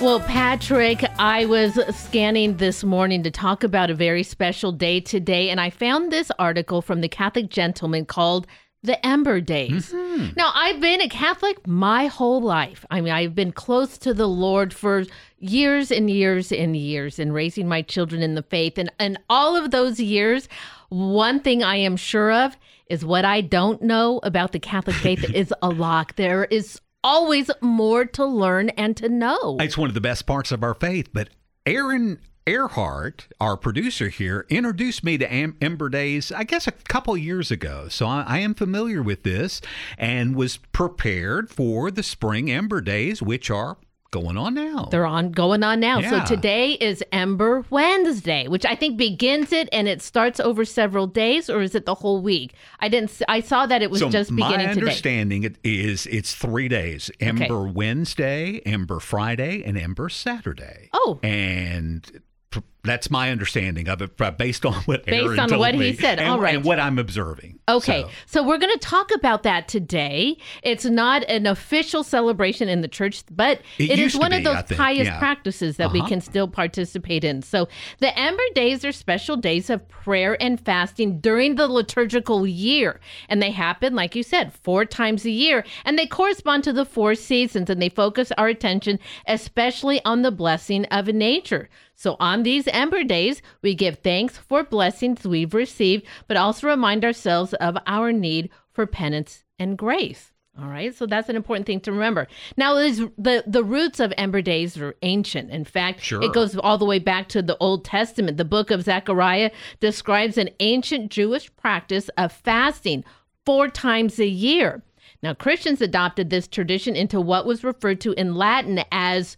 [0.01, 5.49] Well, Patrick, I was scanning this morning to talk about a very special day today,
[5.49, 8.47] and I found this article from the Catholic Gentleman called
[8.84, 9.91] the Ember Days.
[9.91, 10.34] Mm-hmm.
[10.35, 12.85] Now, I've been a Catholic my whole life.
[12.91, 15.05] I mean, I've been close to the Lord for
[15.39, 18.77] years and years and years and raising my children in the faith.
[18.77, 20.49] And, and all of those years,
[20.89, 22.57] one thing I am sure of
[22.88, 26.14] is what I don't know about the Catholic faith is a lot.
[26.18, 29.57] There is always more to learn and to know.
[29.60, 31.10] It's one of the best parts of our faith.
[31.14, 31.30] But
[31.65, 37.15] Aaron Earhart, our producer here, introduced me to Am- Ember Days, I guess, a couple
[37.15, 37.87] years ago.
[37.89, 39.61] So I, I am familiar with this
[39.97, 43.77] and was prepared for the spring Ember Days, which are
[44.11, 44.89] going on now.
[44.91, 45.99] They're on going on now.
[45.99, 46.25] Yeah.
[46.25, 51.07] So today is Ember Wednesday, which I think begins it and it starts over several
[51.07, 52.53] days, or is it the whole week?
[52.79, 53.21] I didn't.
[53.27, 54.81] I saw that it was so just my beginning today.
[54.81, 60.89] understanding it is it's three days: Ember Wednesday, Ember Friday, and Ember Saturday.
[60.93, 62.21] Oh, and
[62.53, 66.19] p- that's my understanding of it, based on what Based Aaron on what he said.
[66.19, 66.55] and, All right.
[66.55, 67.60] and what I'm observing.
[67.69, 68.43] Okay, so.
[68.43, 70.38] we're going to talk about that today.
[70.64, 74.64] It's not an official celebration in the church, but It it is one of those
[74.77, 75.18] pious yeah.
[75.19, 76.10] practices that we Uh-huh.
[76.10, 77.41] can still participate in.
[77.41, 77.69] So
[77.99, 82.99] the Ember Days are special days of prayer and fasting during the liturgical year.
[83.30, 85.64] And they happen, like you said, four times a year.
[85.85, 90.31] And they correspond to the four seasons and they focus our attention especially on the
[90.31, 91.69] blessing of nature.
[91.95, 97.05] So on these Ember Days, we give thanks for blessings we've received, but also remind
[97.05, 100.31] ourselves of our need for penance and grace.
[100.59, 102.27] All right, so that's an important thing to remember.
[102.57, 105.49] Now, is the the roots of Ember Days are ancient.
[105.49, 106.21] In fact, Sure.
[106.21, 108.37] it goes all the way back to the Old Testament.
[108.37, 113.03] The book of Zechariah describes an ancient Jewish practice of fasting
[113.45, 114.83] four times a year.
[115.23, 119.37] Now, Christians adopted this tradition into what was referred to in Latin as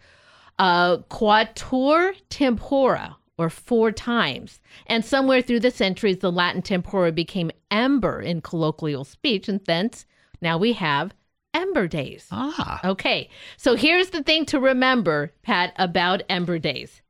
[0.59, 4.59] uh, quattuor tempora, or four times.
[4.87, 10.05] And somewhere through the centuries, the Latin tempora became ember in colloquial speech, and thence
[10.41, 11.13] now we have
[11.53, 12.27] Ember Days.
[12.31, 12.81] Ah.
[12.83, 17.01] Okay, so here's the thing to remember, Pat, about Ember Days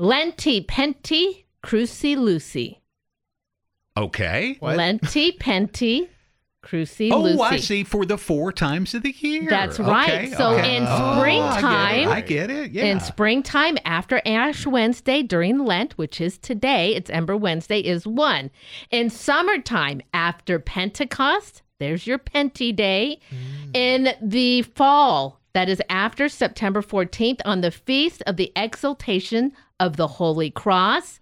[0.00, 2.82] Lenti Penti Cruci Lucy.
[3.96, 4.58] Okay.
[4.60, 6.08] Lenti Penti
[6.66, 7.40] Cruci Oh, Lucy.
[7.42, 7.84] I see.
[7.84, 9.46] For the four times of the year.
[9.48, 10.32] That's Okay, right.
[10.32, 10.76] So okay.
[10.76, 12.54] in Oh, springtime, I get it.
[12.54, 12.70] I get it.
[12.72, 12.84] Yeah.
[12.86, 18.50] In springtime, after Ash Wednesday during Lent, which is today, it's Ember Wednesday, is one.
[18.90, 23.20] In summertime, after Pentecost, there's your Penty Day.
[23.30, 23.76] Mm.
[23.76, 29.96] In the fall, that is after September 14th, on the feast of the exaltation of
[29.96, 31.20] the Holy Cross,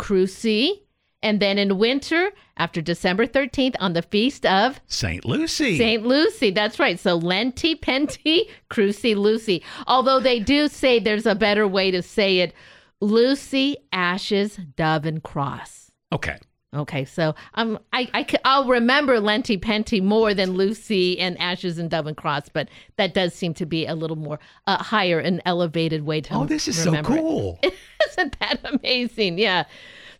[0.00, 0.80] Cruci.
[1.22, 5.24] And then in winter, after December 13th, on the feast of St.
[5.24, 5.76] Lucy.
[5.78, 6.06] St.
[6.06, 6.98] Lucy, that's right.
[6.98, 9.62] So Lenti, Penti, Cruci, Lucy.
[9.86, 12.54] Although they do say there's a better way to say it
[13.00, 15.90] Lucy, Ashes, Dove, and Cross.
[16.12, 16.38] Okay.
[16.74, 21.88] Okay, so um, I, I I'll remember Lenti Penti more than Lucy and Ashes and
[21.88, 25.40] Dove and Cross, but that does seem to be a little more uh, higher and
[25.46, 27.58] elevated way to Oh, this is so cool.
[28.10, 29.38] Isn't that amazing?
[29.38, 29.64] Yeah.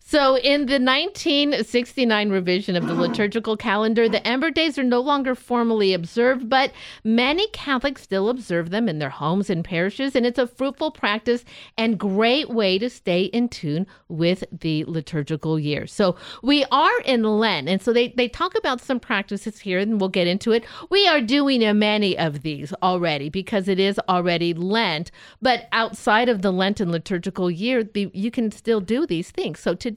[0.09, 5.35] So, in the 1969 revision of the liturgical calendar, the Ember Days are no longer
[5.35, 6.71] formally observed, but
[7.03, 11.43] many Catholics still observe them in their homes and parishes, and it's a fruitful practice
[11.77, 15.85] and great way to stay in tune with the liturgical year.
[15.85, 19.99] So, we are in Lent, and so they, they talk about some practices here, and
[19.99, 20.63] we'll get into it.
[20.89, 25.11] We are doing many of these already because it is already Lent,
[25.41, 29.59] but outside of the Lenten liturgical year, the, you can still do these things.
[29.59, 29.96] So today,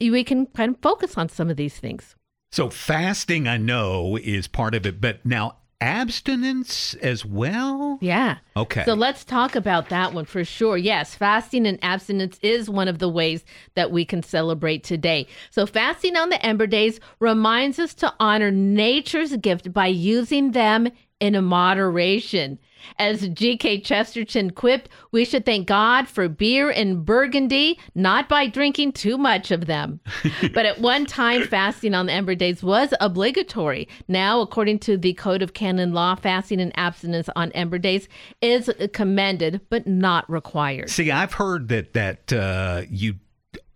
[0.00, 2.16] we can kind of focus on some of these things.
[2.52, 7.98] So fasting, I know, is part of it, but now abstinence as well?
[8.00, 8.38] Yeah.
[8.56, 8.84] Okay.
[8.84, 10.76] So let's talk about that one for sure.
[10.76, 13.44] Yes, fasting and abstinence is one of the ways
[13.74, 15.26] that we can celebrate today.
[15.50, 20.88] So, fasting on the Ember Days reminds us to honor nature's gift by using them
[21.20, 22.58] in a moderation.
[22.98, 23.80] As G.K.
[23.80, 29.50] Chesterton quipped, we should thank God for beer and burgundy, not by drinking too much
[29.50, 30.00] of them.
[30.54, 33.88] but at one time, fasting on the Ember Days was obligatory.
[34.08, 38.08] Now, according to the Code of Canon Law, fasting and abstinence on Ember Days
[38.40, 40.90] is commended but not required.
[40.90, 43.16] See, I've heard that that uh, you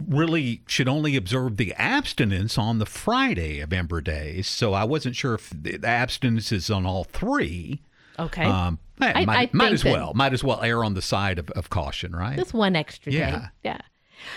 [0.08, 4.46] really should only observe the abstinence on the Friday of Ember Days.
[4.46, 7.82] So I wasn't sure if the abstinence is on all three.
[8.18, 8.44] Okay.
[8.44, 10.12] Um, eh, I- might, I might as well.
[10.14, 12.36] Might as well err on the side of, of caution, right?
[12.36, 13.18] Just one extra day.
[13.18, 13.48] Yeah.
[13.64, 13.78] Yeah.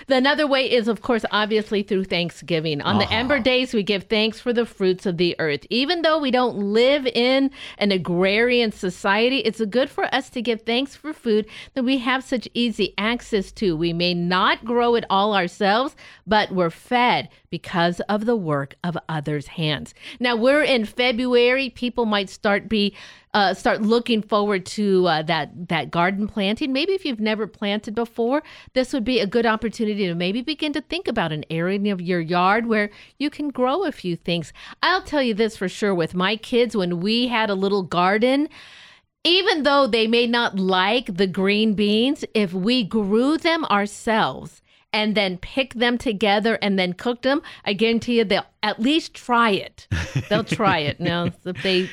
[0.08, 2.80] The another way is, of course, obviously through Thanksgiving.
[2.82, 3.16] On the Uh-huh.
[3.16, 5.66] Ember Days, we give thanks for the fruits of the earth.
[5.70, 10.62] Even though we don't live in an agrarian society, it's good for us to give
[10.62, 13.76] thanks for food that we have such easy access to.
[13.76, 18.98] We may not grow it all ourselves, but we're fed because of the work of
[19.10, 19.94] others' hands.
[20.18, 21.70] Now we're in February.
[21.70, 22.96] People might start be
[23.34, 26.72] uh, start looking forward to uh, that that garden planting.
[26.72, 28.44] Maybe if you've never planted before,
[28.74, 32.02] this would be a good opportunity to maybe begin to think about an area of
[32.02, 34.54] your yard where you can grow a few things.
[34.82, 35.96] I'll tell you this for sure.
[35.96, 38.50] With my kids, when we had a little garden.
[39.26, 44.62] Even though they may not like the green beans, if we grew them ourselves
[44.92, 49.14] and then pick them together and then cook them, I guarantee you they'll at least
[49.14, 49.88] try it.
[50.28, 51.00] They'll try it.
[51.04, 51.90] Now, if they,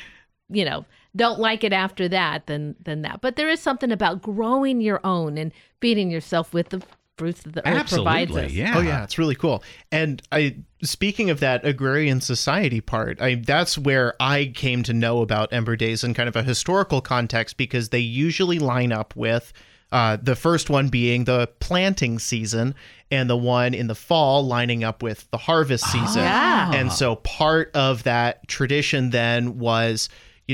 [0.49, 0.85] you know,
[1.15, 3.21] don't like it after that, then then that.
[3.21, 6.81] But there is something about growing your own and feeding yourself with the
[7.17, 8.51] fruits that the earth provides us.
[8.51, 9.63] Oh yeah, it's really cool.
[9.91, 15.21] And I speaking of that agrarian society part, I that's where I came to know
[15.21, 19.53] about Ember Days in kind of a historical context because they usually line up with
[19.91, 22.73] uh, the first one being the planting season,
[23.11, 26.23] and the one in the fall lining up with the harvest season.
[26.25, 26.71] Ah.
[26.73, 30.07] And so part of that tradition then was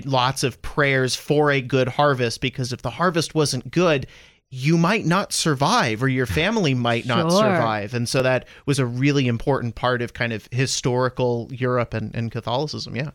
[0.05, 4.07] lots of prayers for a good harvest because if the harvest wasn't good,
[4.49, 7.41] you might not survive or your family might not Sure.
[7.41, 7.93] survive.
[7.93, 12.31] And so that was a really important part of kind of historical Europe and, and
[12.31, 12.95] Catholicism.
[12.95, 13.11] Yeah.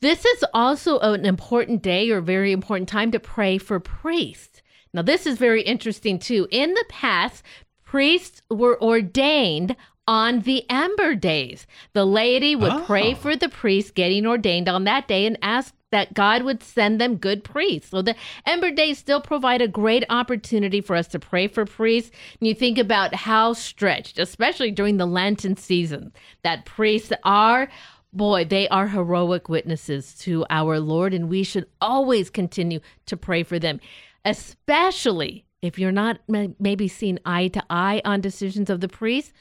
[0.00, 4.60] This is also an important day or very important time to pray for priests.
[4.92, 6.46] Now, this is very interesting too.
[6.50, 7.42] In the past,
[7.84, 9.76] priests were ordained
[10.06, 11.66] on the Ember Days.
[11.94, 13.16] The laity would pray oh.
[13.16, 17.16] for the priest getting ordained on that day and ask that God would send them
[17.16, 17.90] good priests.
[17.90, 22.10] So the Ember Days still provide a great opportunity for us to pray for priests.
[22.40, 26.12] And you think about how stretched, especially during the Lenten season,
[26.42, 27.68] that priests are
[28.12, 33.44] boy, they are heroic witnesses to our Lord, and we should always continue to pray
[33.44, 33.80] for them,
[34.24, 39.32] especially if you're not maybe seeing eye to eye on decisions of the priest.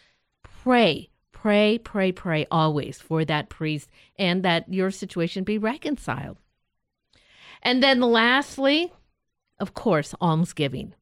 [0.44, 6.38] Pray, pray, pray, pray always for that priest and that your situation be reconciled.
[7.64, 8.94] And then lastly,
[9.60, 10.94] of course, almsgiving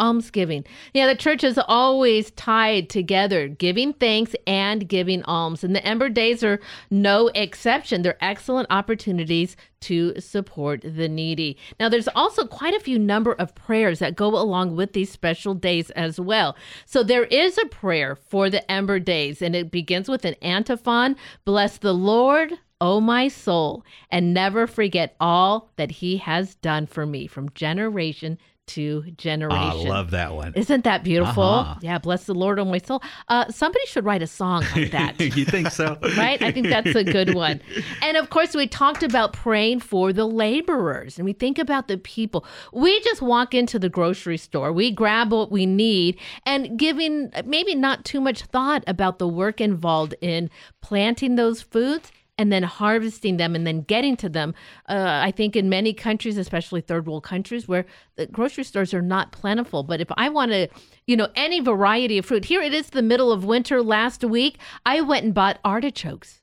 [0.00, 0.64] almsgiving.
[0.94, 5.62] Yeah, the church is always tied together, giving thanks and giving alms.
[5.62, 6.58] And the Ember Days are
[6.90, 8.02] no exception.
[8.02, 11.56] They're excellent opportunities to support the needy.
[11.78, 15.54] Now, there's also quite a few number of prayers that go along with these special
[15.54, 16.56] days as well.
[16.86, 21.16] So there is a prayer for the Ember Days, and it begins with an antiphon
[21.44, 22.54] Bless the Lord.
[22.80, 28.38] O my soul, and never forget all that he has done for me from generation
[28.70, 29.58] to generation.
[29.58, 30.54] I love that one.
[30.54, 31.42] Isn't that beautiful?
[31.42, 31.74] Uh-huh.
[31.82, 33.02] Yeah, bless the Lord, oh my soul.
[33.28, 35.20] Uh, somebody should write a song like that.
[35.36, 35.98] you think so?
[36.16, 36.40] right?
[36.40, 37.60] I think that's a good one.
[38.00, 41.98] And of course, we talked about praying for the laborers and we think about the
[41.98, 42.44] people.
[42.72, 46.16] We just walk into the grocery store, we grab what we need,
[46.46, 50.48] and giving maybe not too much thought about the work involved in
[50.80, 54.54] planting those foods and then harvesting them and then getting to them.
[54.88, 57.84] Uh, I think in many countries, especially third world countries, where
[58.16, 59.82] the grocery stores are not plentiful.
[59.82, 60.68] But if I want to,
[61.06, 64.56] you know, any variety of fruit, here it is the middle of winter last week.
[64.86, 66.40] I went and bought artichokes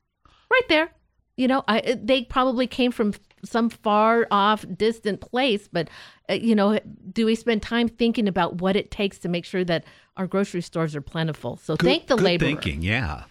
[0.48, 0.92] right there.
[1.36, 3.14] You know, I, they probably came from
[3.44, 5.88] some far off, distant place, but,
[6.30, 6.78] uh, you know,
[7.12, 9.84] do we spend time thinking about what it takes to make sure that
[10.16, 11.56] our grocery stores are plentiful?
[11.56, 12.46] So Good, thank the laborer.
[12.46, 13.24] thinking, yeah.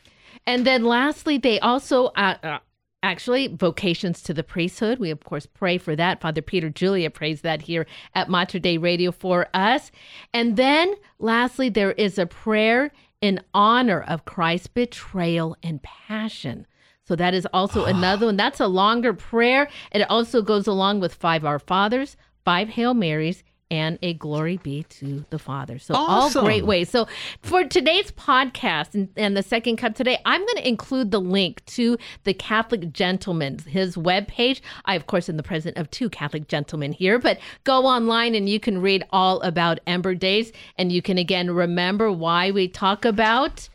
[0.48, 2.60] And then lastly, they also uh, uh,
[3.04, 4.98] actually vocations to the priesthood.
[4.98, 6.22] We of course pray for that.
[6.22, 9.92] Father Peter Julia prays that here at Mater Dei Radio for us.
[10.34, 12.92] And then lastly, there is a prayer
[13.22, 16.66] in honor of Christ's betrayal and passion.
[17.04, 18.38] So that is also another one.
[18.38, 19.70] That's a longer prayer.
[19.92, 24.84] It also goes along with five Our Fathers, five Hail Marys, and a glory be
[24.84, 25.78] to the Father.
[25.80, 26.40] So Awesome.
[26.42, 26.90] all great ways.
[26.90, 27.08] So
[27.42, 31.66] for today's podcast and, and the second cup today, I'm going to include the link
[31.68, 34.62] to the Catholic Gentleman, his webpage.
[34.86, 38.48] I, of course, am the president of two Catholic Gentlemen here, but go online and
[38.48, 40.52] you can read all about Ember Days.
[40.78, 43.68] And you can again remember why we talk about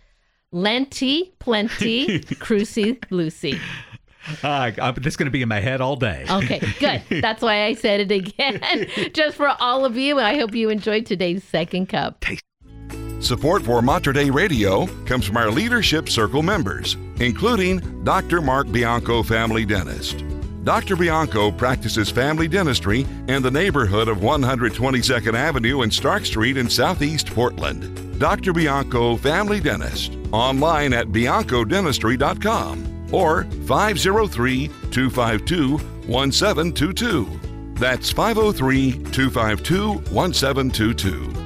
[0.53, 3.59] Lenti, Plenty, Cruci, Lucy.
[4.43, 6.25] Uh, I'm, this is going to be in my head all day.
[6.29, 7.03] Okay, good.
[7.23, 8.61] That's why I said it again,
[9.13, 10.21] just for all of you.
[10.21, 12.25] I hope you enjoyed today's second cup.
[13.21, 18.41] Support for Mater Dei Radio comes from our Leadership Circle members, including Dr.
[18.41, 20.25] Mark Bianco, family dentist.
[20.65, 20.95] Dr.
[20.97, 27.29] Bianco practices family dentistry in the neighborhood of 122nd Avenue and Stark Street in Southeast
[27.29, 28.21] Portland.
[28.21, 28.53] Dr.
[28.53, 37.41] Bianco, family dentist, online at biancodentistry.com or 503 252 1722.
[37.75, 41.43] That's 503 252 1722.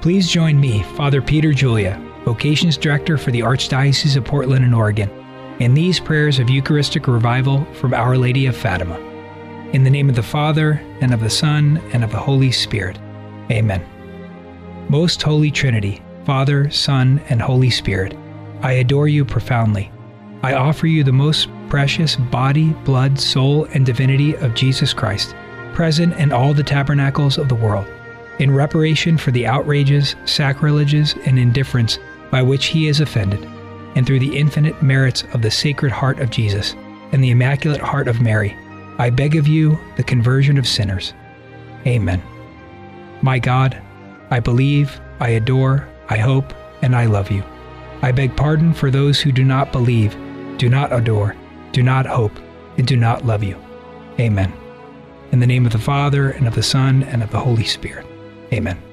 [0.00, 5.08] Please join me, Father Peter Julia, Vocations Director for the Archdiocese of Portland and Oregon,
[5.60, 8.98] in these prayers of Eucharistic revival from Our Lady of Fatima.
[9.72, 12.98] In the name of the Father, and of the Son, and of the Holy Spirit.
[13.50, 13.86] Amen.
[14.88, 18.16] Most Holy Trinity, Father, Son, and Holy Spirit,
[18.62, 19.90] I adore you profoundly.
[20.42, 25.34] I offer you the most precious body, blood, soul, and divinity of Jesus Christ,
[25.72, 27.86] present in all the tabernacles of the world,
[28.38, 31.98] in reparation for the outrages, sacrileges, and indifference
[32.30, 33.44] by which he is offended,
[33.94, 36.74] and through the infinite merits of the Sacred Heart of Jesus
[37.12, 38.56] and the Immaculate Heart of Mary,
[38.98, 41.14] I beg of you the conversion of sinners.
[41.86, 42.22] Amen.
[43.22, 43.80] My God,
[44.30, 47.42] I believe, I adore, I hope, and I love you.
[48.02, 50.16] I beg pardon for those who do not believe,
[50.58, 51.36] do not adore,
[51.70, 52.36] do not hope,
[52.76, 53.56] and do not love you.
[54.18, 54.52] Amen.
[55.30, 58.06] In the name of the Father, and of the Son, and of the Holy Spirit.
[58.52, 58.91] Amen.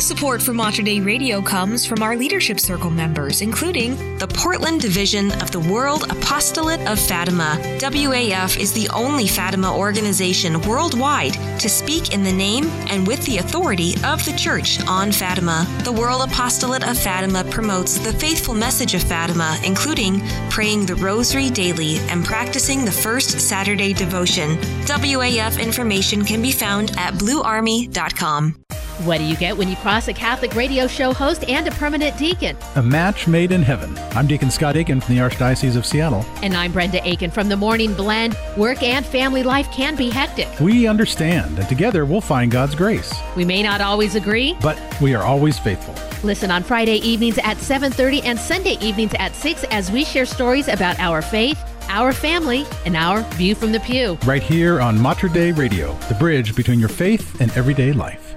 [0.00, 5.30] Support for Mater Dei Radio comes from our Leadership Circle members, including the Portland Division
[5.42, 7.58] of the World Apostolate of Fatima.
[7.78, 13.38] WAF is the only Fatima organization worldwide to speak in the name and with the
[13.38, 15.66] authority of the Church on Fatima.
[15.84, 21.50] The World Apostolate of Fatima promotes the faithful message of Fatima, including praying the Rosary
[21.50, 24.56] daily and practicing the First Saturday devotion.
[24.86, 28.56] WAF information can be found at bluearmy.com.
[29.04, 32.18] What do you get when you cross a Catholic radio show host and a permanent
[32.18, 32.54] deacon?
[32.74, 33.96] A match made in heaven.
[34.14, 36.22] I'm Deacon Scott Aiken from the Archdiocese of Seattle.
[36.42, 38.36] And I'm Brenda Aiken from the Morning Blend.
[38.58, 40.48] Work and family life can be hectic.
[40.60, 43.10] We understand, and together we'll find God's grace.
[43.36, 45.94] We may not always agree, but we are always faithful.
[46.22, 50.68] Listen on Friday evenings at 7:30 and Sunday evenings at 6 as we share stories
[50.68, 51.58] about our faith,
[51.88, 54.18] our family, and our view from the pew.
[54.26, 58.29] Right here on Mater Dei Radio, the bridge between your faith and everyday life.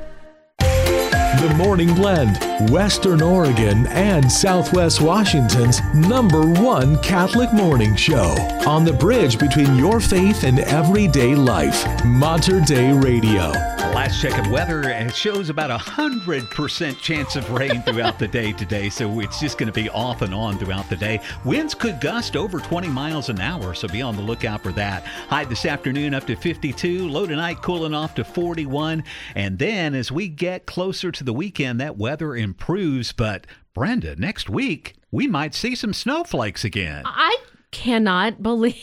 [1.41, 8.35] The Morning Blend, Western Oregon and Southwest Washington's number one Catholic morning show.
[8.67, 11.85] On the bridge between your faith and everyday life.
[12.05, 13.51] Mater Dei Radio.
[13.93, 18.27] Last check of weather it shows about a hundred percent chance of rain throughout the
[18.27, 21.21] day today, so it's just going to be off and on throughout the day.
[21.45, 25.05] Winds could gust over 20 miles an hour, so be on the lookout for that.
[25.05, 29.03] High this afternoon up to 52, low tonight cooling off to 41,
[29.35, 33.11] and then as we get closer to the weekend, that weather improves.
[33.11, 37.03] But Brenda, next week we might see some snowflakes again.
[37.05, 37.37] I
[37.73, 38.75] cannot believe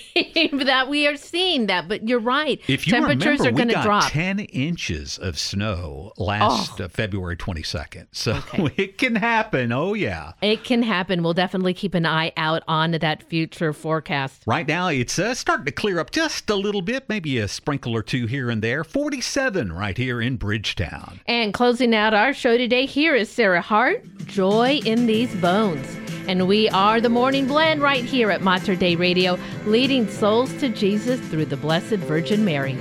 [0.67, 2.61] that we are seeing that, but you're right.
[2.69, 4.11] If you Temperatures remember, are going we to got drop.
[4.13, 6.85] 10 inches of snow last Oh.
[6.85, 8.09] uh, February 22nd.
[8.13, 8.73] So Okay.
[8.77, 9.73] it can happen.
[9.73, 10.33] Oh, yeah.
[10.43, 11.23] It can happen.
[11.23, 14.43] We'll definitely keep an eye out on that future forecast.
[14.47, 17.95] Right now, it's uh, starting to clear up just a little bit, maybe a sprinkle
[17.97, 18.83] or two here and there.
[18.85, 21.21] 47 right here in Bridgetown.
[21.27, 25.87] And closing out our show today, here is Sarah Hart, Joy in These Bones.
[26.29, 31.21] And we are the Morning Blend right here at Mater Radio, leading souls to Jesus
[31.21, 32.79] through the Blessed Virgin Mary.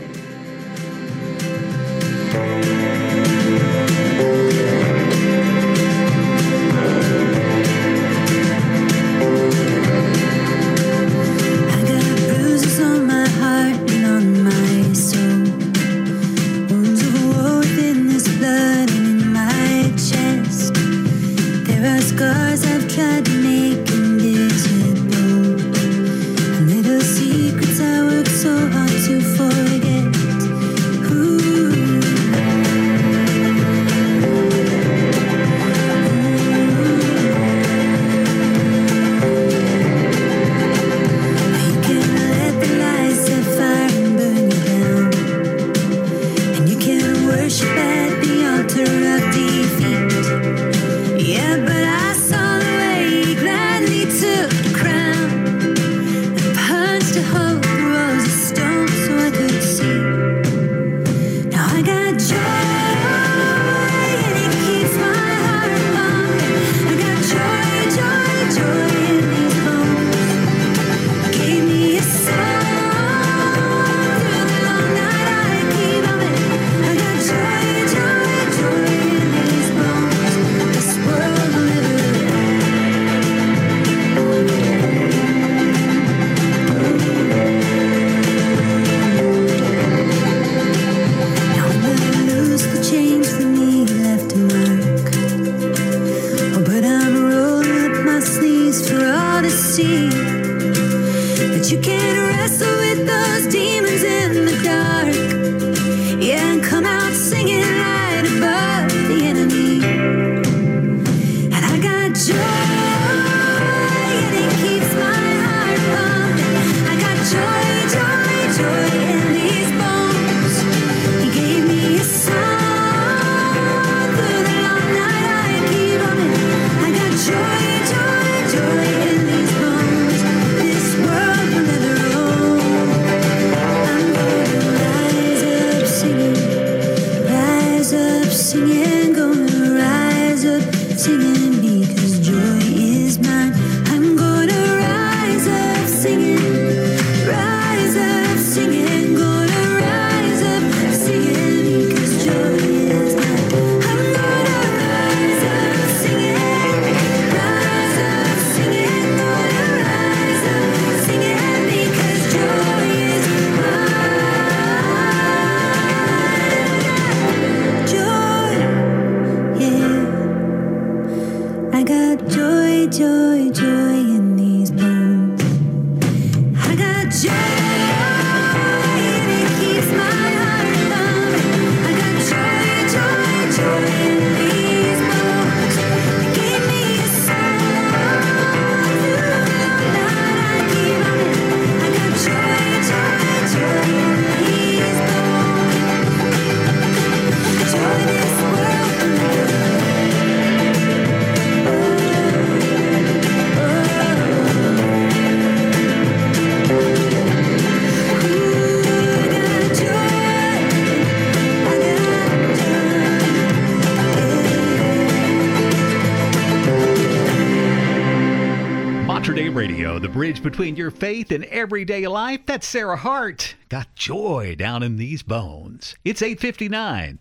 [220.30, 222.42] Bridge between your faith and everyday life.
[222.46, 223.56] That's Sarah Hart.
[223.68, 225.96] Got joy down in these bones.
[226.06, 227.18] It's 859.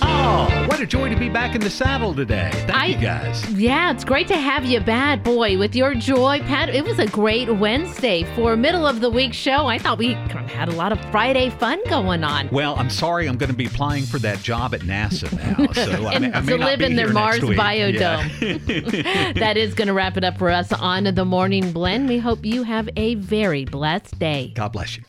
[0.00, 2.50] Oh, what a joy to be back in the saddle today.
[2.66, 3.46] Thank you guys.
[3.52, 6.70] Yeah, it's great to have you bad boy, with your joy, Pat.
[6.70, 9.66] It was a great Wednesday for middle of the week show.
[9.66, 10.14] I thought we
[10.68, 12.48] a lot of Friday fun going on.
[12.50, 15.72] Well, I'm sorry I'm going to be applying for that job at NASA now.
[15.72, 18.30] So I may, I may to live in their Mars biodome.
[18.40, 19.32] Yeah.
[19.40, 22.08] that is going to wrap it up for us on the morning blend.
[22.08, 24.52] We hope you have a very blessed day.
[24.54, 25.04] God bless you.